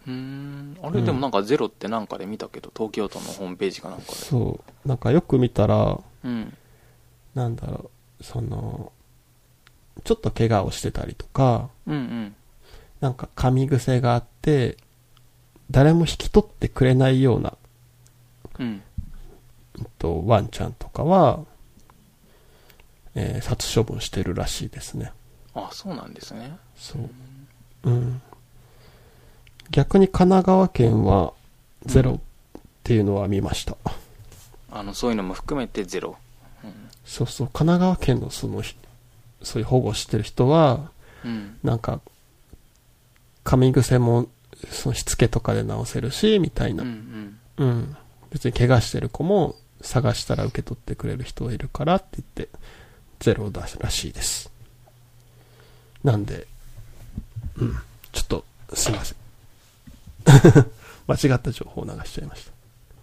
[0.06, 4.88] うーんあれ、うんでもなんかゼロってなんかで見たけど東京都のホームページかなんかでそう。
[4.88, 6.56] なんかよく見たら、うん
[7.34, 8.92] なんだろう、その、
[10.04, 12.34] ちょっと怪我をしてたりとか、うんうん
[13.00, 14.76] なんか噛み癖があって、
[15.70, 17.54] 誰も引き取ってくれないような、
[18.60, 21.40] うんうんと、ワンちゃんとかは、
[23.14, 25.12] えー殺処分してるらしいですね。
[25.54, 27.90] あそうなんですねそう。
[27.90, 28.22] うん。
[29.70, 31.32] 逆に神奈川県は
[31.86, 32.20] ゼロ
[32.58, 33.76] っていうのは見ました。
[34.70, 36.16] あのそういうのも含めてゼロ
[37.04, 38.76] そうそう、神奈川県のそのひ、
[39.42, 40.90] そういう保護してる人は、
[41.24, 42.00] うんなんか、
[43.44, 44.28] 噛み癖も、
[44.70, 46.90] そのしつけとかで直せるし、みたいうんうな。
[46.90, 47.96] んうん。
[48.30, 52.48] 別に怪我してる子も探したら受け取ってくれる人がいるからって言って、
[53.20, 54.50] ゼロだらしいです。
[56.04, 56.46] なんで、
[57.56, 57.76] うん。
[58.12, 58.44] ちょっと、
[58.74, 59.21] すいません。
[61.08, 62.46] 間違った情報を流しちゃいまし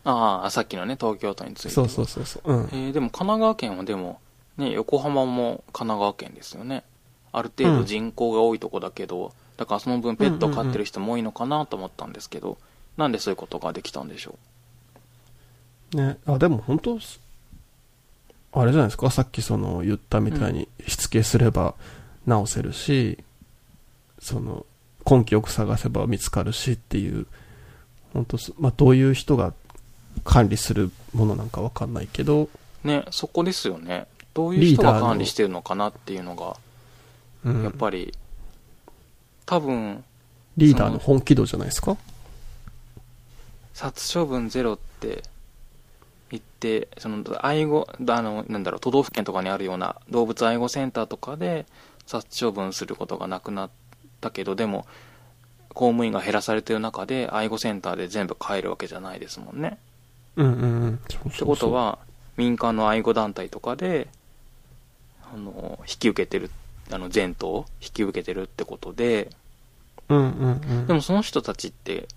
[0.06, 1.70] ああさっきのね東京都についた。
[1.70, 2.54] てそうそうそうそう。
[2.54, 2.64] うん。
[2.72, 4.20] えーでも神奈川県はでも
[4.58, 6.84] ね横浜も神奈川県ですよね
[7.32, 12.58] ある程度人口が多いとこだけど、だからその分ペット飼ってる人も多いのかなと思ったんですけど、
[12.98, 14.36] なんでそういうことができたんでしょ
[15.94, 16.18] ね。
[16.26, 17.00] あ、でも本当
[18.54, 19.12] あれじゃないですか？
[19.12, 21.76] さっきその言ったみたいに、しつけすれば
[22.26, 23.20] 直せるし、
[24.20, 24.66] その、
[25.10, 27.26] 根気よく探せば見つかるしっていう、
[28.14, 29.54] 本当すまあ、どういう人が
[30.24, 32.50] 管理するものなんかわかんないけど、
[32.84, 34.08] うねそこですよね。
[34.34, 36.56] どういう人が管理してるのかなっていうのが
[37.44, 37.64] うん。
[37.64, 38.14] やっぱり
[39.46, 40.04] 多分
[40.58, 41.98] リーダーの本気度じゃないですか？
[43.74, 45.24] 殺処分ゼロって
[46.32, 51.66] 言ってその愛護あのなんだろう都道府県とかにあるような動物愛護センターとかで
[52.06, 53.70] 殺処分することがなくなっ
[54.20, 54.86] たけどでも
[55.70, 59.78] 公務員が減らされてる中で愛護センターで全部帰るわけじゃないですもんね。
[60.38, 62.00] ってこと、は
[62.38, 64.08] 民間の愛護団体とかで
[65.34, 66.50] あの引き受けてる
[66.92, 69.30] あの全頭を引き受けてるってことで
[70.08, 70.88] うんうんうん。
[70.88, 72.08] でもその人たちって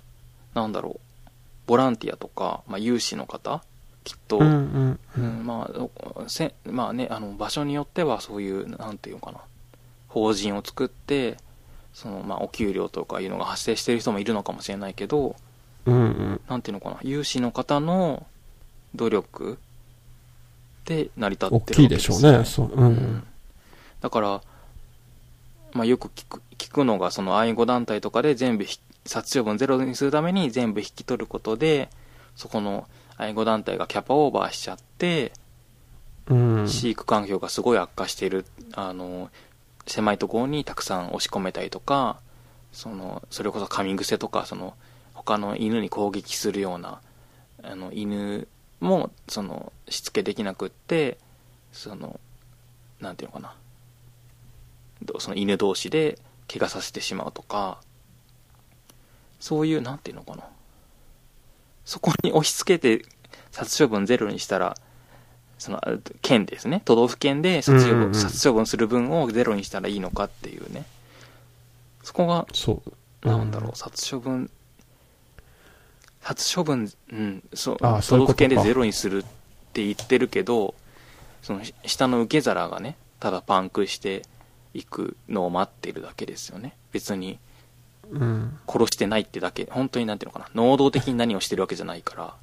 [0.55, 1.31] なんだろう
[1.67, 3.63] ボランティアとか、まあ、有志の方
[4.05, 5.21] きっと、うんうんう。
[5.21, 5.71] うんんま
[6.17, 9.39] あせまあねあの場所によってはそういうなんていうのかな
[10.09, 11.37] 法人を作って
[11.93, 15.37] その、まあ、お給料とかいうのが発生してる人もいるのかもしれないけど
[15.87, 16.41] うんうん。
[16.49, 18.27] なんていうのかな有志の方の
[18.95, 19.59] 努力
[20.85, 22.45] で成り立ってる大わけきいでしょうね。
[22.45, 22.73] そう。
[22.73, 23.27] うんううんん。
[24.01, 24.43] だから、
[25.73, 31.89] まあ、よく聞く聞くのがその愛護団体とかで全部ひ殺処分ゼロにするために全部引き取ることで
[32.37, 32.87] そこの
[33.17, 35.33] 愛護団体がキャパオーバーしちゃって、
[36.29, 36.69] うん。
[36.69, 38.45] 飼育環境がすごい悪化している
[38.75, 39.31] あの
[39.87, 42.21] 狭いところにたくさん押し込めたりとか
[42.73, 44.75] そのそれこそ噛み癖とかその
[45.15, 47.01] 他の犬に攻撃するような
[47.63, 48.49] あの犬
[48.81, 51.19] もそのしつけできなくって
[51.73, 52.19] その
[53.01, 53.55] なんていうのかな
[55.19, 56.19] その犬同士で
[56.53, 57.81] 怪我させてしまうとか、
[59.41, 60.45] そういう、なんていうのかな。
[61.85, 63.05] そこに押し付けて
[63.51, 64.77] 殺処分ゼロにしたら、
[65.63, 65.81] その、
[66.21, 66.83] 県ですね。
[66.85, 70.85] 都道府県で殺処分,、殺処分する分をゼロにしたらいいのかっていうね。
[72.03, 72.83] そこが、そ
[73.25, 73.29] う。
[73.29, 74.51] なんだろう、ん殺処分、
[76.23, 79.23] 殺処分、うん、そう、都道府県でゼロにするっ
[79.73, 80.75] て言ってるけど、
[81.43, 84.23] その下の受け皿がね、ただパンクして
[84.75, 86.77] いくのを待ってるだけですよね。
[86.93, 87.39] 別に
[88.11, 88.59] うん。
[88.69, 92.35] 殺してないってだけ、本当になんていうのかな、能動的に何をしてるわけじゃないから、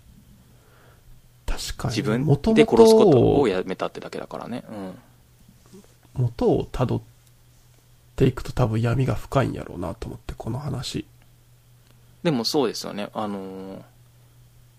[1.50, 1.96] 確かに。
[1.96, 4.64] 自分で殺すことをやめたってだけだからね。
[4.70, 6.24] うん。
[6.24, 7.02] 元を辿っ
[8.16, 11.06] ていくと多分闇が深いんやろうなと思って、この話。
[12.24, 13.10] でもそうですよね。
[13.14, 13.82] あのー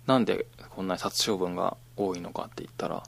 [0.07, 3.05] なんでこんなに殺処分が多いのかって言ったら、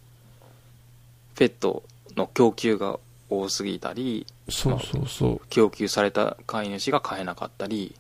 [1.34, 1.82] ペット
[2.16, 5.40] の供給が多すぎたり、そうそうそう。
[5.48, 7.96] 供給された飼い主が飼えなかったり、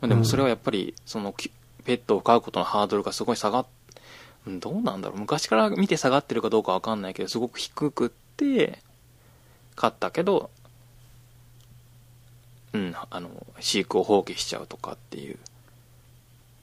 [0.00, 1.50] でもそれはやっぱり、その、き
[1.84, 3.66] ペットを飼うことのハードルがすごい下がっ、
[4.46, 5.18] うんどうなんだろう。
[5.18, 8.78] 昔から見て下がってるかどうかわかんないけど、すごく低くって、
[9.76, 10.50] 飼ったけど、
[12.72, 15.38] うん、あの、飼育を放棄しちゃうとかっていう。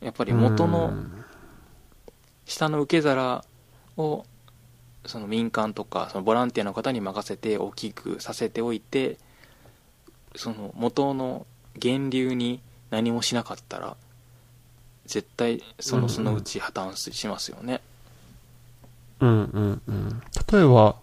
[0.01, 1.25] やっぱり元うのん
[2.45, 3.45] 下の受け皿
[3.97, 4.25] を
[5.05, 9.17] その民間とかそのボランティアの方に任せて大きくさせておいて
[10.35, 11.45] その元の
[11.81, 13.95] 源流に何もしなかったら
[15.11, 17.81] 絶対そうんうんのそのうち破綻しますよね
[19.19, 20.21] うんうんうん。
[20.51, 20.95] 例えば、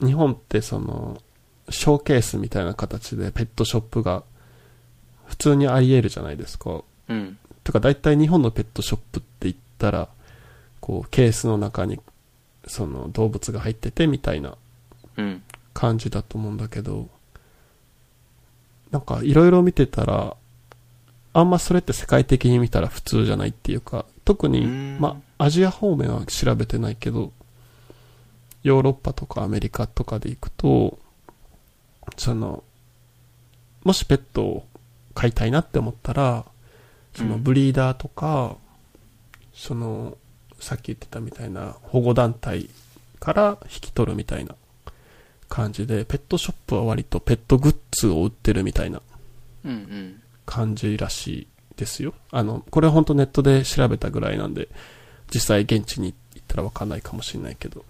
[0.00, 1.22] 日本ってその、
[1.70, 4.24] ショーケースみたいな形でペットショップが
[5.24, 6.82] 普通にあり得るじゃないですか。
[7.08, 10.08] うんてか大体日本のペットショップって言ったら、
[10.80, 11.98] こう、ケースの中に、
[12.66, 14.56] その動物が入っててみたいな
[15.16, 15.42] うん
[15.72, 17.08] 感じだと思うんだけど、
[18.90, 20.36] なんかいろいろ見てたら、
[21.36, 24.66] あんまそれって世界的に見たら普通じゃないっていうか、特に
[24.98, 27.30] まあ、アジア方面は調べてないけど、
[28.62, 30.98] ヨーロッパとかアメリカとかで行くと、
[32.16, 32.64] その、
[33.84, 34.66] もしペットを
[35.12, 36.46] 飼いたいなって思ったら、
[37.14, 37.42] そのうん。
[37.42, 38.56] ブリーダーとか、
[39.52, 40.16] その、
[40.58, 42.70] さっき言ってたみたいな保護団体
[43.20, 44.54] から引き取るみたいな
[45.50, 49.02] 感じで、ペットショップは割とペットグッズを売ってるみたいな。
[49.66, 51.46] うんうん感じらしい
[51.76, 52.14] ですよ。
[52.30, 54.68] あの、これは本当ネットで調べたぐらいなんで、
[55.34, 57.84] 実際現地に行ったらわかんないかもしれないけど。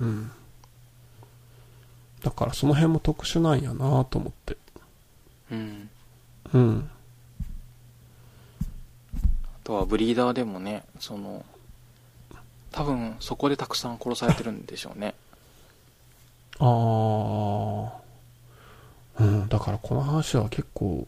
[0.00, 0.30] うん。
[2.22, 4.56] だからその辺も特殊なんやなと思って。
[5.52, 5.90] うん
[6.52, 6.90] うん。
[9.12, 11.44] あとはブリーダーでもねその
[12.70, 15.14] 多分そこでたくさん殺されてるんでしょうね
[16.58, 18.03] ああ。
[19.20, 21.06] うん、だからこの話は結構、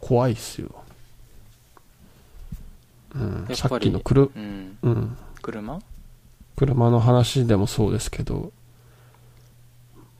[0.00, 0.74] 怖いっすよ。
[3.14, 4.78] うん、さっきのくる、うん。
[4.82, 5.80] うん、車？
[6.56, 8.52] 車の話でもそうですけど、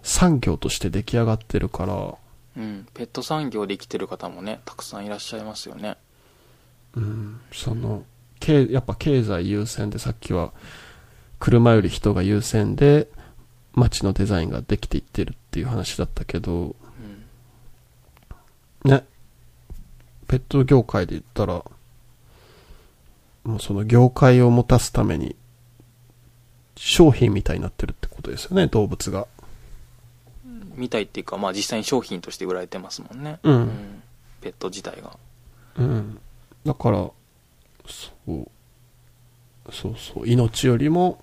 [0.02, 2.14] 産業として出来上がってるから、
[2.56, 2.86] うん。
[2.94, 5.96] ペット産業で生きてる方もねたくさんいらっしゃいますよね。
[6.94, 8.04] うん、その、
[8.40, 10.52] 経やっぱ経済優先でさっきは、
[11.38, 13.08] 車より人が優先で、
[13.76, 16.74] 街のデザインができていってるっていう話だったけど、
[18.84, 19.04] うんね、
[20.26, 21.64] ペット業界で言ったら、
[23.44, 25.36] もうその業界を持たすために、
[26.76, 29.26] 商品みたいになってるってことですよね、動物が。
[30.74, 33.38] みたいっていうか、まあ実際に商品として売られてますもんね。
[33.42, 34.02] うん
[34.40, 35.16] ペット自体が。
[35.78, 36.18] うん。
[36.64, 37.14] だから、そ
[38.28, 38.46] う、
[39.72, 41.22] そうそう、命よりも、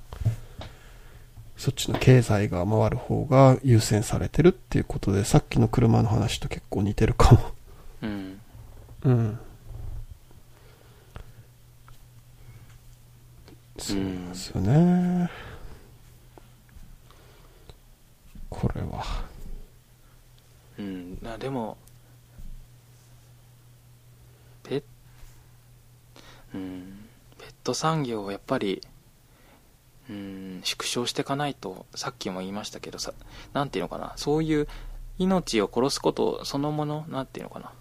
[1.64, 7.40] そっちの経済が回る方が優先されてるっていうことで、さっきの車の話と結構似てるかも。
[8.02, 8.42] うん。
[9.04, 9.40] うん。
[13.78, 15.32] そうですよね。
[18.50, 19.24] これは。
[20.78, 21.18] うん。
[21.22, 21.78] なでも、
[24.64, 24.84] ペッ、
[26.56, 27.08] うん。
[27.38, 28.82] ペット産業はやっぱり、
[30.10, 33.14] うん、縮小していかないと、さっきも言いましたけどさ、
[33.54, 34.68] なんていうのかな、そういう
[35.18, 37.72] 命を殺すことそのもの、なんていうのかな、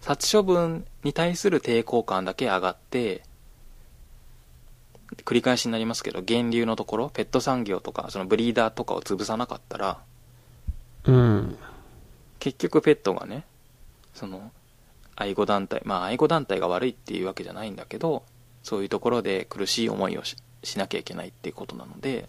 [0.00, 3.22] 殺処分に対する抵抗感だけ上がって、
[5.24, 9.98] 繰り返しになりますけど、源流のところ、ペット産業とか、そのブリーダーとかを潰さなかったら、
[11.04, 11.58] うん。
[12.38, 13.44] 結局ペットがね、
[14.14, 14.50] その、
[15.16, 18.24] 愛護団体、まあ愛護団体が悪いっていうわけじゃないんだけど、
[18.62, 22.26] そういうところで苦しい思いをししなきゃいけないっていうことなので、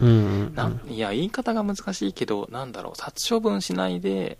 [0.00, 0.52] うんうん
[0.86, 0.92] うん。
[0.92, 4.38] いや、言い方が難しいけど、なんだろう、殺処分しないで、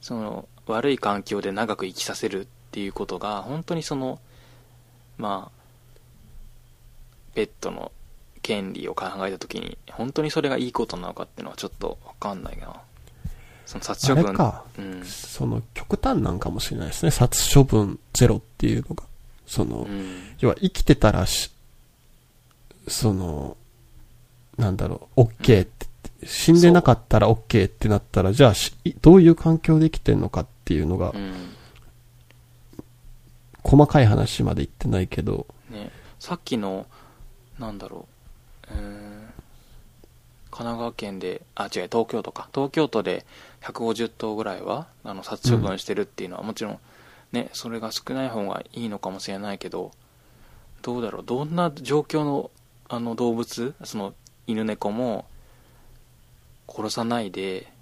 [0.00, 4.18] その、悪い環境で長く生きさせるっていうことが、本当にその、
[5.16, 5.56] まあ、
[7.34, 7.92] ペットの
[8.42, 12.80] 権利を考えたときに、本当にそれがいいことなのかっていうのはちょっとわかんないな。
[13.64, 14.28] その殺処分。
[14.28, 14.64] あれか。
[14.78, 15.04] うん。
[15.04, 17.10] その、極端なんかもしれないですね。
[17.10, 19.04] 殺処分ゼロっていうのが。
[19.46, 20.36] その、うん。
[20.38, 21.50] 要は生きてたらし、
[22.88, 23.56] その、
[24.56, 25.86] なんだろう、OK って、
[26.24, 31.56] 死んでなかったら OK ってなったら、じゃあし、どういう環境で生きてんのかっていうのがう、ん。
[33.62, 36.86] 細かい話まで言ってないけど、ね、さっきの、
[37.58, 38.06] なんだろ
[38.70, 39.26] う、うーん、
[40.50, 42.48] 神奈川県で、あ、違う、東京都か。
[42.54, 43.26] 東京都で
[43.62, 46.78] 150頭ぐらいは、あの、殺処分してるっていうのは、もちろん、
[47.32, 49.92] ね、それが少ない方がいいのかもしれないけど、
[50.82, 52.50] どうだろう、どんな状況の、
[52.88, 54.14] あの、動物、その、
[54.46, 55.26] 犬猫も、
[56.68, 57.72] 殺さないで、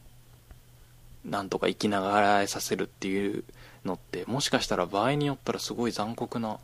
[1.25, 3.45] なんとか生きながらえさせるっていう
[3.85, 6.59] のって、もしかしたら場合によったらすごい残酷な、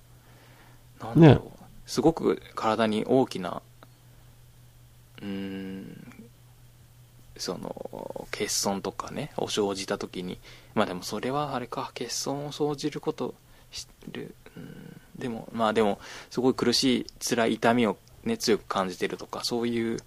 [1.00, 1.66] なんだろう、ね。
[1.86, 3.62] すごく体に大きな、
[5.22, 6.24] うーん、
[7.36, 10.38] その、欠損とかね、を生じたときに、
[10.74, 13.34] まあでもそれはあれか、欠損を生じること
[13.70, 15.98] してる、うん、でも、まあでも、
[16.30, 19.98] すごい苦しい、辛い痛みをね、強く感じてるとか、そういう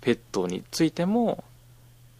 [0.00, 1.44] ペットについても、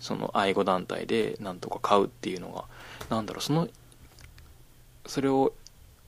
[0.00, 2.64] その愛護団体でなんとか飼うっていうのが、
[3.08, 3.68] なんだろう、その、
[5.06, 5.52] それを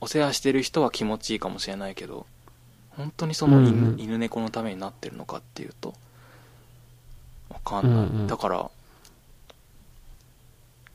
[0.01, 2.27] お世話してる人は気持ちいいかもしれないけど、
[2.91, 5.95] 本当にその犬,、うんうん犬猫のためになってるのかっていうと、
[7.49, 8.07] わかんない。
[8.07, 8.71] うんうんだから、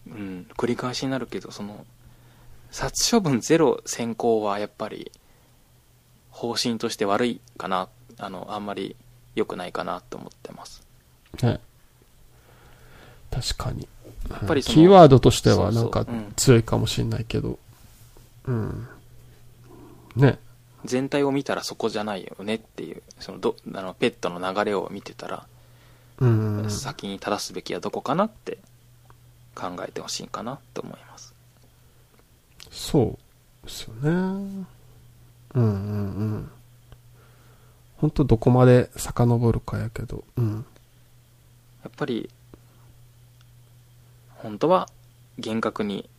[0.08, 1.86] うん、繰り返しになるけど、その、
[2.72, 5.12] 殺処分ゼロ先行はやっぱり、
[6.32, 8.96] 方針として悪いかな、あの、あんまり
[9.36, 10.84] 良くないかなと思ってます。
[11.42, 11.60] ね。
[13.32, 13.88] 確かに。
[14.30, 17.58] やっぱりキーワードとしてはなんか強いかもしれないけど、
[18.46, 18.88] うん。
[20.16, 20.40] ね。
[20.86, 25.46] 全体を見たらそこじゃないよねっていう、そのど、あの、ペットの流れを見てたら、
[26.20, 26.70] うん。
[26.70, 28.58] 先に正すべきはどこかなって
[29.56, 31.34] 考えてほしいかなと思います。
[32.72, 33.18] そ
[33.64, 34.66] うですよね。
[35.56, 35.74] うんうんう
[36.38, 36.52] ん。
[37.98, 40.66] 本当どこまで遡るかやけど、うん。
[41.84, 42.30] やっぱり、
[44.36, 44.88] 本当は
[45.38, 46.10] 厳格に、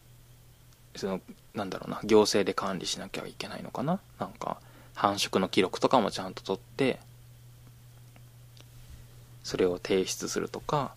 [0.97, 1.21] その、
[1.55, 4.59] なんだろうな、行政で管理しなきゃいけないのかななんか、
[4.95, 7.01] 繁殖の記録とかもちゃんと取って、
[9.43, 10.95] それを提出するとか、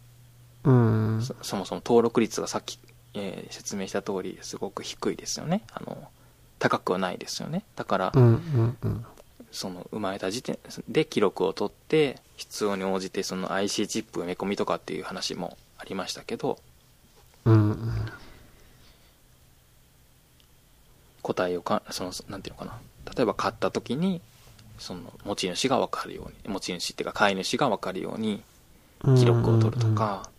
[0.64, 1.22] うん。
[1.22, 2.78] そそもそも登録率がさっき、
[3.14, 5.64] えー説明した通りすごく低いですよね。
[5.74, 6.10] あの、
[6.64, 7.66] 高くはないですよね。
[7.76, 9.06] だから、うんうんうん。
[9.52, 10.58] その生まれた時点
[10.88, 16.58] で記録を取って必要に応じてその IC チップ埋め込みとかっていう話もありましたけど
[17.46, 17.92] うんうん。
[21.22, 22.80] 個体をかそのなんていうのかな
[23.16, 24.22] 例えば買った時に
[24.80, 28.42] その持ち主が分かるように持ち主っていうか飼い主が分かるように
[29.18, 30.30] 記録を取るとか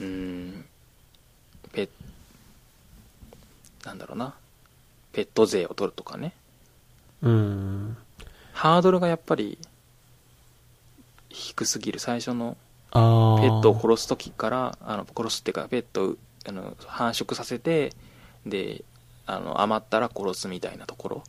[0.00, 0.64] うーん
[1.72, 1.88] ペ
[3.84, 4.34] なんだろうな
[5.14, 6.34] ペット税を取るとかね
[7.22, 7.96] うん。
[8.52, 9.58] ハードルがやっぱり
[11.28, 12.56] 低すぎる最初の。
[12.92, 16.16] ペットを殺す時からあの殺すっていうかペットを
[16.46, 17.92] あの繁殖させて
[18.46, 18.84] で
[19.26, 21.24] あの余ったら殺すみたいなところ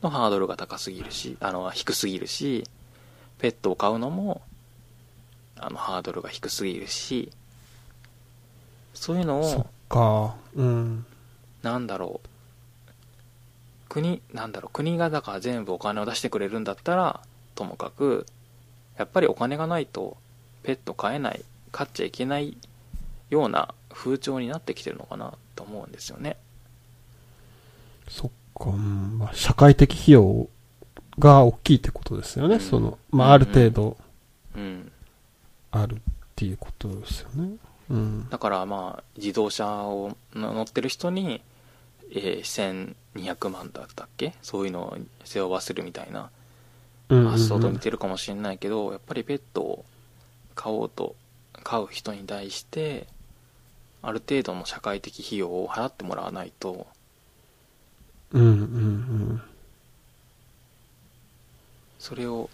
[0.00, 2.64] のハードルが高すぎるしあの低すぎるし
[3.38, 4.42] ペットを飼うのも
[5.56, 7.32] あのハードルが低すぎるし
[8.94, 10.36] そういうのそっをか。
[10.54, 11.06] うん。
[11.62, 12.28] なんだろう
[13.88, 17.20] 国なんだろう国がだから全部お金を出してくれるんだったら
[17.54, 18.26] ともかく
[18.96, 20.16] やっぱりお金がないと
[20.62, 22.56] ペット飼えない飼っちゃいけない
[23.30, 26.36] ような風潮になってきてるのかなと思うんですよね
[28.08, 28.70] そっか。
[28.70, 29.18] うん。
[29.18, 30.48] まあ、社会的費用
[31.18, 32.56] が大きいってことですよね。
[32.56, 33.96] うんその、まあ、ある程度
[34.56, 34.92] うん
[35.70, 35.98] あるっ
[36.34, 37.56] ていうことですよね。
[37.90, 38.28] うん。
[38.30, 41.42] だからまあ自動車を乗ってる人に、
[42.10, 44.34] えー1200万だったっけ？
[44.42, 46.30] そういうのを背負わせるみたいな
[47.08, 47.30] うんうんうん。
[47.32, 49.84] 発想と似てるかもしれないけど、やっぱりペットを
[50.54, 51.16] 飼おうと
[51.52, 53.06] 飼う人に対して
[54.02, 56.86] ある程度の社会的費用を払ってもらわないと。
[58.32, 58.54] うんうんう
[59.34, 59.42] ん。
[61.98, 62.48] それを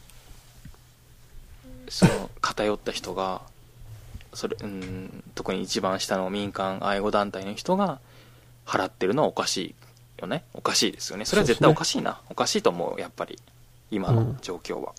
[1.89, 3.43] その偏った人が
[4.33, 7.99] それうん特に一番下の民間愛護団体の人が
[8.67, 9.75] 払ってるのはおかしい
[10.21, 13.39] よねおかしいですよねそれは絶対おかしいな、おかしいと思うやっぱり
[13.91, 14.93] 今の状況は、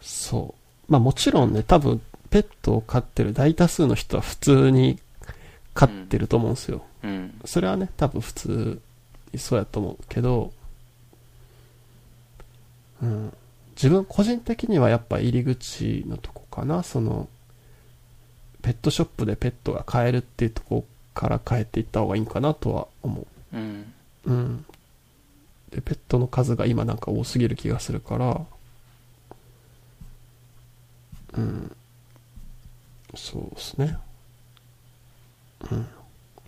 [0.00, 0.54] そ
[0.88, 0.92] う。
[0.92, 2.00] まあもちろんね、多分、
[2.30, 4.98] ペットを飼ってる大多数の人は普通に
[5.74, 6.82] 飼ってると思うんですよ。
[7.02, 7.40] うん。
[7.44, 8.80] それはね、多分普通
[9.32, 10.52] にそうやと思うけど、
[13.02, 13.32] うん。
[13.74, 17.28] 自分個人的にはやっぱ入り口のとこかな、その、
[18.62, 20.86] ペットショップでペットが飼えるっていうとこ
[21.16, 23.92] から変えていった方がいいんかなとは思うん。
[24.26, 24.30] う。
[24.30, 24.66] うん。
[25.70, 28.46] で、ペットの数が今なんか多すぎる気がするから、
[31.32, 31.76] うん。
[33.14, 33.96] そうですね。
[35.70, 35.86] うん。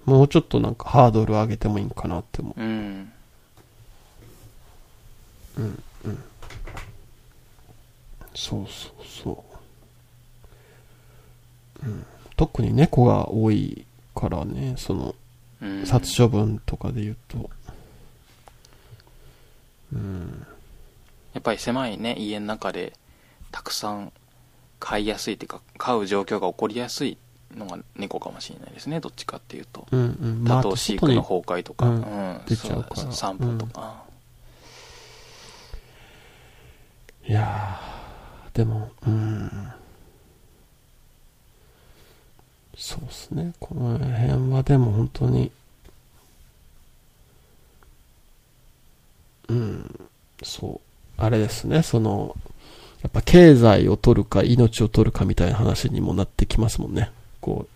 [0.05, 3.13] もうちょっとなんかハードル上げてもいいんかなって思うん。
[5.57, 5.63] う。
[5.63, 6.25] うん、うん。
[8.35, 9.45] そうそうそ
[11.83, 11.87] う。
[11.87, 12.07] うん。
[12.37, 13.87] 特に猫が多い
[14.19, 15.15] からね、その、
[15.63, 15.87] うん。
[15.87, 17.51] 殺処分とかで言うと。
[19.93, 20.47] うん。
[21.35, 22.93] やっぱり狭いね、家の中で、
[23.53, 24.13] たくさん
[24.81, 27.17] 飼いやすいっていうか、飼う状況が起こりやすい
[27.57, 29.87] のが猫かもしれないですね、どっちかっていうと。
[29.93, 30.05] うんう
[30.43, 30.45] ん。
[30.45, 34.03] 多あ頭飼育の崩壊とか、ううんん、出ちゃうからそ散歩とか。
[37.25, 39.73] いやー、でも、うん。
[42.79, 43.53] そうですね。
[43.59, 45.51] この辺はでも本当に、
[49.49, 50.09] うん、
[50.43, 50.81] そ
[51.19, 51.21] う。
[51.21, 52.37] あれですね、その、
[53.03, 57.11] やっぱ経済を取るか命を取るかみたいな話にもなってきますもんね。
[57.41, 57.67] こ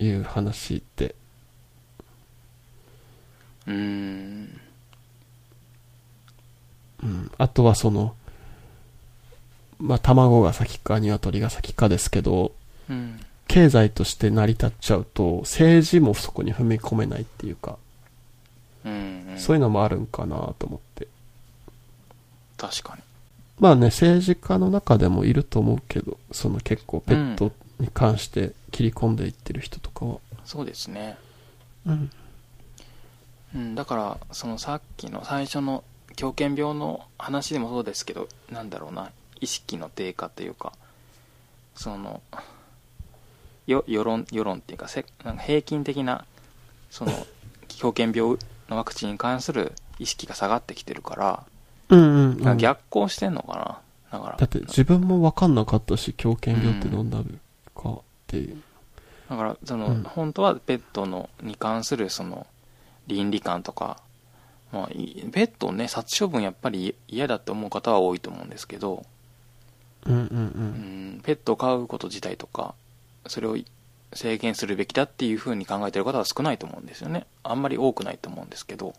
[0.00, 1.14] う、いう話って。
[3.66, 4.60] うん。
[7.02, 7.30] うん。
[7.38, 8.14] あとはその、
[9.78, 12.52] まあ、卵が先か鶏が先かですけど、
[13.48, 17.78] 経済として成り立っちゃうと、政治もそこに踏み込めないっていうか。
[19.36, 21.08] そういうのもあるんかなと思って。
[22.56, 23.02] 確かに。
[23.58, 30.18] まあね、政治家の中でもいると思うけど、その結構ペットに関して切り込んでいってる人とかは。
[30.44, 31.16] そうですね。
[31.86, 32.10] うん。
[33.54, 35.84] うん、だから、そのさっきの最初の
[36.16, 39.10] 狂犬病の話でもそうですけど、なんだろうな、
[39.40, 40.72] 意識の低下というか、
[41.74, 42.22] その、
[43.66, 46.24] よ世論、世論っていうか、せなんか平均的な、
[46.90, 47.12] その、
[47.68, 48.36] 狂犬病
[48.68, 51.44] のワクチンに関する意識が下がってきてるから、
[51.88, 52.56] うんうん、うん。
[52.58, 53.80] 逆行してんのか
[54.12, 57.22] なだから、だって自分も分かんなかったし、狂犬病ってどんな
[57.74, 58.62] かっていう。
[59.28, 62.46] だからその、うん本当はペットのに関するその
[63.06, 63.98] 倫理観とか、
[64.72, 69.04] まあ、いペットをね殺処分やっぱり嫌だって思う方は多いと思うんですけど、
[70.04, 70.26] うんうんう。
[70.26, 72.74] うんん、ペットを飼うこと自体とか
[73.26, 73.56] それを
[74.12, 77.26] 制限するべきだっていうふうに考えてる方は少ないと思うんですよね。
[77.42, 78.94] あんまり多くないと思うんですけど、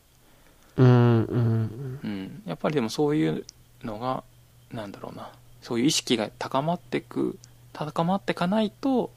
[0.78, 3.46] うんうんうん、やっぱりでもそういう
[3.84, 4.24] のが
[4.72, 5.30] なんだろうな。
[5.62, 7.38] そういう意識が高まってく
[7.72, 9.12] 高まってかないと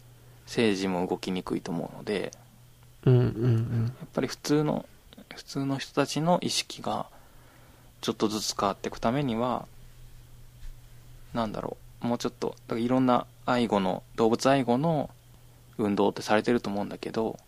[0.46, 2.32] 政治も動きにくいと思うので。
[3.04, 3.14] うん。
[3.14, 3.84] うんうん。
[3.98, 4.86] やっぱり普通の
[5.34, 7.06] 普通の人たちの意識が
[8.00, 9.66] ちょっとずつ変わっていくためには
[11.34, 15.10] なんだろうもうちょっとだからいろんな愛護の動物愛護の
[15.78, 17.38] 運動ってされてると思うんだけど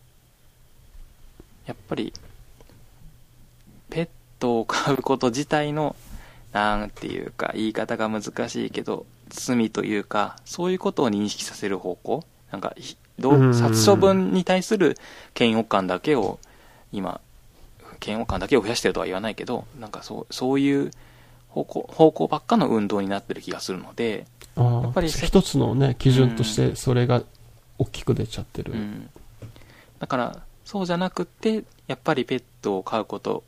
[1.66, 2.12] やっぱり
[3.90, 4.08] ペッ
[4.38, 5.96] トを飼うこと自体の
[6.52, 12.74] なんていうか言い方が難しいけど罪というかそういうことを認識させる方向なんか
[13.20, 14.96] 殺処分に対する
[15.38, 16.38] 嫌悪感だけを
[16.92, 17.20] 今
[18.04, 20.90] 嫌悪感だけを増やしてるとは言わないけどなんかそうそういう
[21.48, 24.26] 方向方向ばっかの運動になってる気がするので、
[24.58, 27.22] やっぱり一つのね、基準としてそれが
[27.78, 28.72] 大きく出ちゃってる。
[28.72, 29.10] うん、
[30.00, 33.44] だからそうじゃなくてやっぱりペットを飼うこと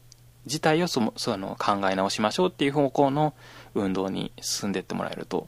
[0.46, 3.34] 自体をそもその考え直しましょうっていう方向の
[3.74, 5.46] 運動に進んでいってもらえると、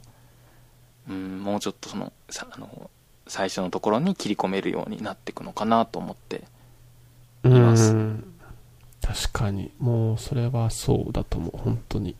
[1.09, 2.89] うん、もうちょっとそのさあの
[3.27, 6.43] 最初のところに切り込めるようになっていくのかなと思って
[7.43, 8.23] ういますん。
[9.01, 9.71] 確かに。
[9.79, 11.57] もうそれはそうだと思う。
[11.57, 12.15] 本当に。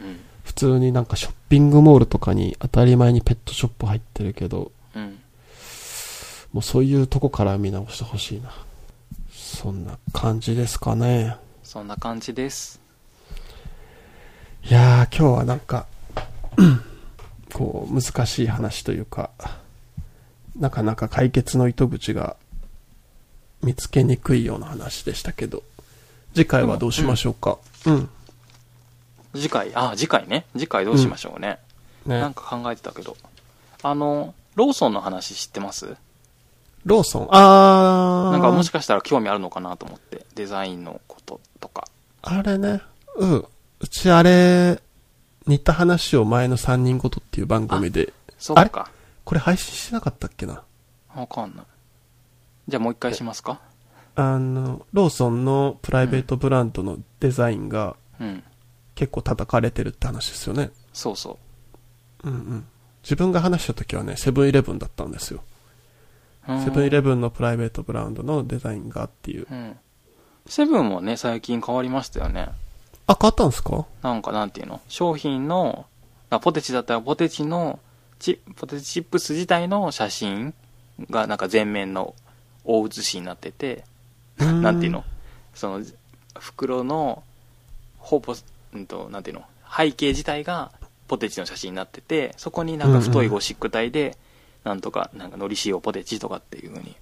[0.00, 5.18] うん普通になんかショッピングモールとかに当たり前にペットショップ入ってるけど、うん
[6.54, 8.50] もうそういうとこから見直してほしいな。
[9.30, 11.36] そんな感じですかね。
[11.62, 12.80] そんな感じです
[14.64, 15.86] いやー、今日はなんか、
[17.52, 19.28] こう、難しい話というか、
[20.58, 22.36] なかなか解決の糸口が
[23.62, 25.62] 見つけにくいような話でしたけど、
[26.34, 27.58] 次回はどうしましょうか？
[27.84, 28.08] うん。
[29.34, 31.58] 次回あ次回ね次回どうしましょうね、
[32.06, 33.16] ねなんか考えてたけど
[33.82, 35.96] あのローソンの話知ってます？
[36.84, 37.28] ローソン？
[37.30, 38.32] あー。
[38.32, 41.86] なんかもしかしたら興味あるのかなと思ってデザインのこととか
[42.22, 42.80] あれね。
[43.16, 43.44] うん。
[43.80, 44.80] うちあれ、
[45.46, 48.90] 似た話を前の3人ごとっていう番組で、そうか。
[49.24, 50.64] これ配信しなかったっけな？
[51.14, 51.64] わかんない。
[52.66, 53.60] じゃあもう一回しますか？
[54.16, 58.42] あの、ローソンのプライベートブランドのデザインがうん。
[58.98, 60.70] 結構叩かれてるって話ですよね。
[60.92, 61.38] そうそ
[62.24, 62.28] う。
[62.28, 62.66] うんうん。
[63.04, 65.44] 自分が話した時はね、セブンイレブンだったんですよ。
[66.48, 69.46] うんセブンイレブンのプライベートブランドのデザインがっていう。
[69.48, 69.78] うん。
[70.46, 72.48] セブンもね、最近変わりましたよね。
[73.06, 73.86] あ、変わったんですか？
[74.02, 74.80] なんかなんていうの？
[74.88, 75.86] 商品の、
[76.30, 77.78] あポテチだったらポテチの、
[78.18, 80.54] チポテチチップス自体の写真
[81.08, 82.16] がなんか全面の
[82.64, 83.84] 大写しになってて、
[84.38, 85.04] なんていうの？
[85.54, 85.84] その、
[86.36, 87.22] 袋の、
[87.98, 88.34] ほぼ、
[88.74, 89.44] うんと、なんていうの？
[89.76, 90.72] 背景自体が
[91.08, 94.16] ポテチの写真になってて、そこになんか太いゴシック体で、
[94.64, 96.96] なんとか、なんか海苔塩ポテチとかっていう風に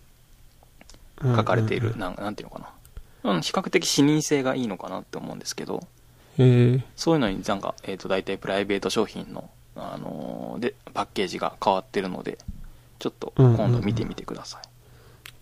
[1.36, 2.72] 書かれている、うんうんなんなんていうのか
[3.24, 3.32] な。
[3.32, 5.86] うん、比較的視認性がいいのかなって思うんですけど、
[6.38, 6.84] へえ。
[6.94, 12.38] そういうのになんか、えっ、と、大体プライベート商品の、あのーで、パッケージが変わってるので、
[12.98, 14.62] ちょっと今度見てみてください。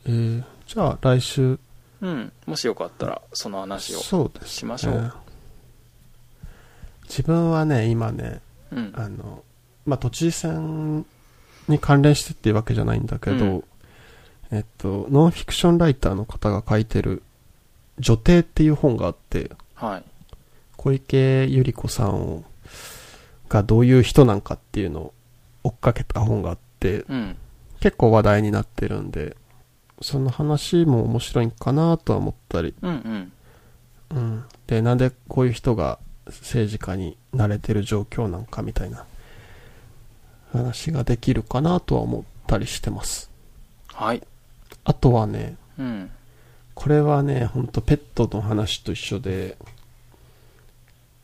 [0.07, 1.59] えー、じゃあ来週、
[2.01, 2.33] うん。
[2.47, 4.31] もしよかったら、その話を。
[4.45, 5.13] しましょう
[7.05, 8.41] 自分はね、今ね、
[8.71, 8.93] うん。
[8.97, 9.43] あの、
[9.87, 11.07] まあ、都知事選
[11.69, 13.65] に関連してっていうわけじゃないんだけど、うん
[14.51, 17.23] えっと、ノンフィクションライターの方が書いてる、
[17.99, 20.05] 女帝っていう本があって、はい。
[20.77, 22.45] 小池百合子さんを
[23.49, 25.15] がどういう人なんかっていうのを
[25.65, 27.37] 追っかけた本があって、うん。
[27.81, 29.37] 結構話題になってるんで、
[30.01, 33.33] その話も面白いんかなとは思ったり、うん
[34.13, 34.17] うん。
[34.17, 34.45] うん。
[34.67, 39.05] で、なんでこういう人が政治家になれてる状況なんかみたいな
[40.53, 43.31] 話ができるかなとは思ったりしてます。
[43.89, 44.23] はい。
[44.85, 46.11] あとはね、うん。
[46.75, 49.57] これはね、ほんとペットの話と一緒で、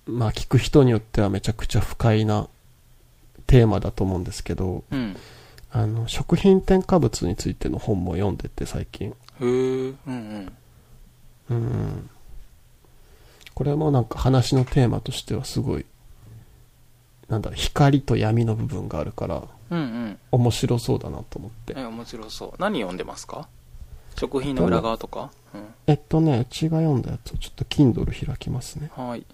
[0.07, 2.49] まあ聞く人によってはめちゃくちゃ不快な
[3.47, 5.17] テーマだと思うんですけど、うん。
[5.73, 9.09] あの、食品添加物についての本も読んでて最近。
[9.09, 9.45] へえ。
[9.45, 10.53] うんうん。
[11.51, 12.11] うん。
[13.55, 15.87] これもなんか話のテーマとしてはすごい、
[17.29, 20.19] なんだろう、光と闇の部分があるから、うんうん。
[20.33, 21.75] 面白そうだなと思って。
[21.77, 22.53] え、面白そう。
[22.59, 23.49] 何読んでますか？
[24.17, 25.31] 食品の裏側とか？
[25.55, 25.67] うん。
[25.87, 28.91] えっとね、うちが読んだやつをちょっと Kindle 開きますね。
[28.97, 29.25] はい。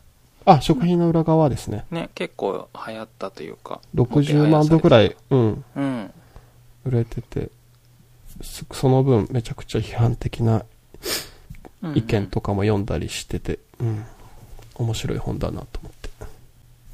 [0.44, 1.86] あ、食品の裏側ですね。
[1.90, 3.80] ね、結構流行ったというか。
[3.94, 6.12] 60万部くらい、うん、うん。
[6.84, 7.50] 売れてて、
[8.42, 10.64] すその分めちゃくちゃ批判的な
[11.94, 14.04] 意見とかも読んだりしてて、うん、
[14.74, 16.06] 面白い本だなと思って。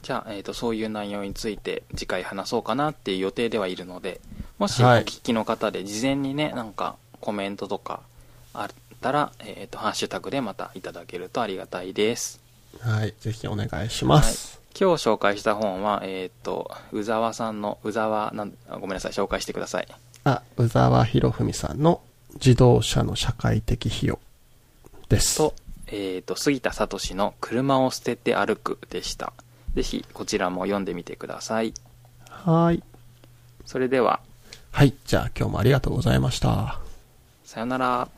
[0.02, 4.20] じゃあ、えっ、と、そういう内容について次回話そうかなっていう予定ではいるので、
[4.59, 8.00] もしおはい聞きの方で事前にね、なんかコメントとか
[8.52, 8.68] あっ
[9.00, 12.40] たら、えっ、と、ハッシュタグでまたいただけるとありがたいです。
[12.80, 14.60] はい、ぜひお願いします。
[14.78, 19.88] 今日紹介した本は、えっ、と、宇沢さんの、宇沢なん、あごめんなさい、紹介してください。
[20.24, 22.00] あ、宇沢博文さんの
[22.34, 24.18] 自動車の社会的費用
[25.09, 25.36] です。
[25.36, 25.54] と、
[25.93, 29.35] えっ、と、杉田聡の車を捨てて歩くでした。
[29.74, 31.74] ぜひ、こちらも読んでみてください。
[32.28, 32.82] はい。
[33.66, 34.20] それでは、
[34.73, 36.81] はい、じゃあ今日もありがとうございました。
[37.44, 38.09] さよなら。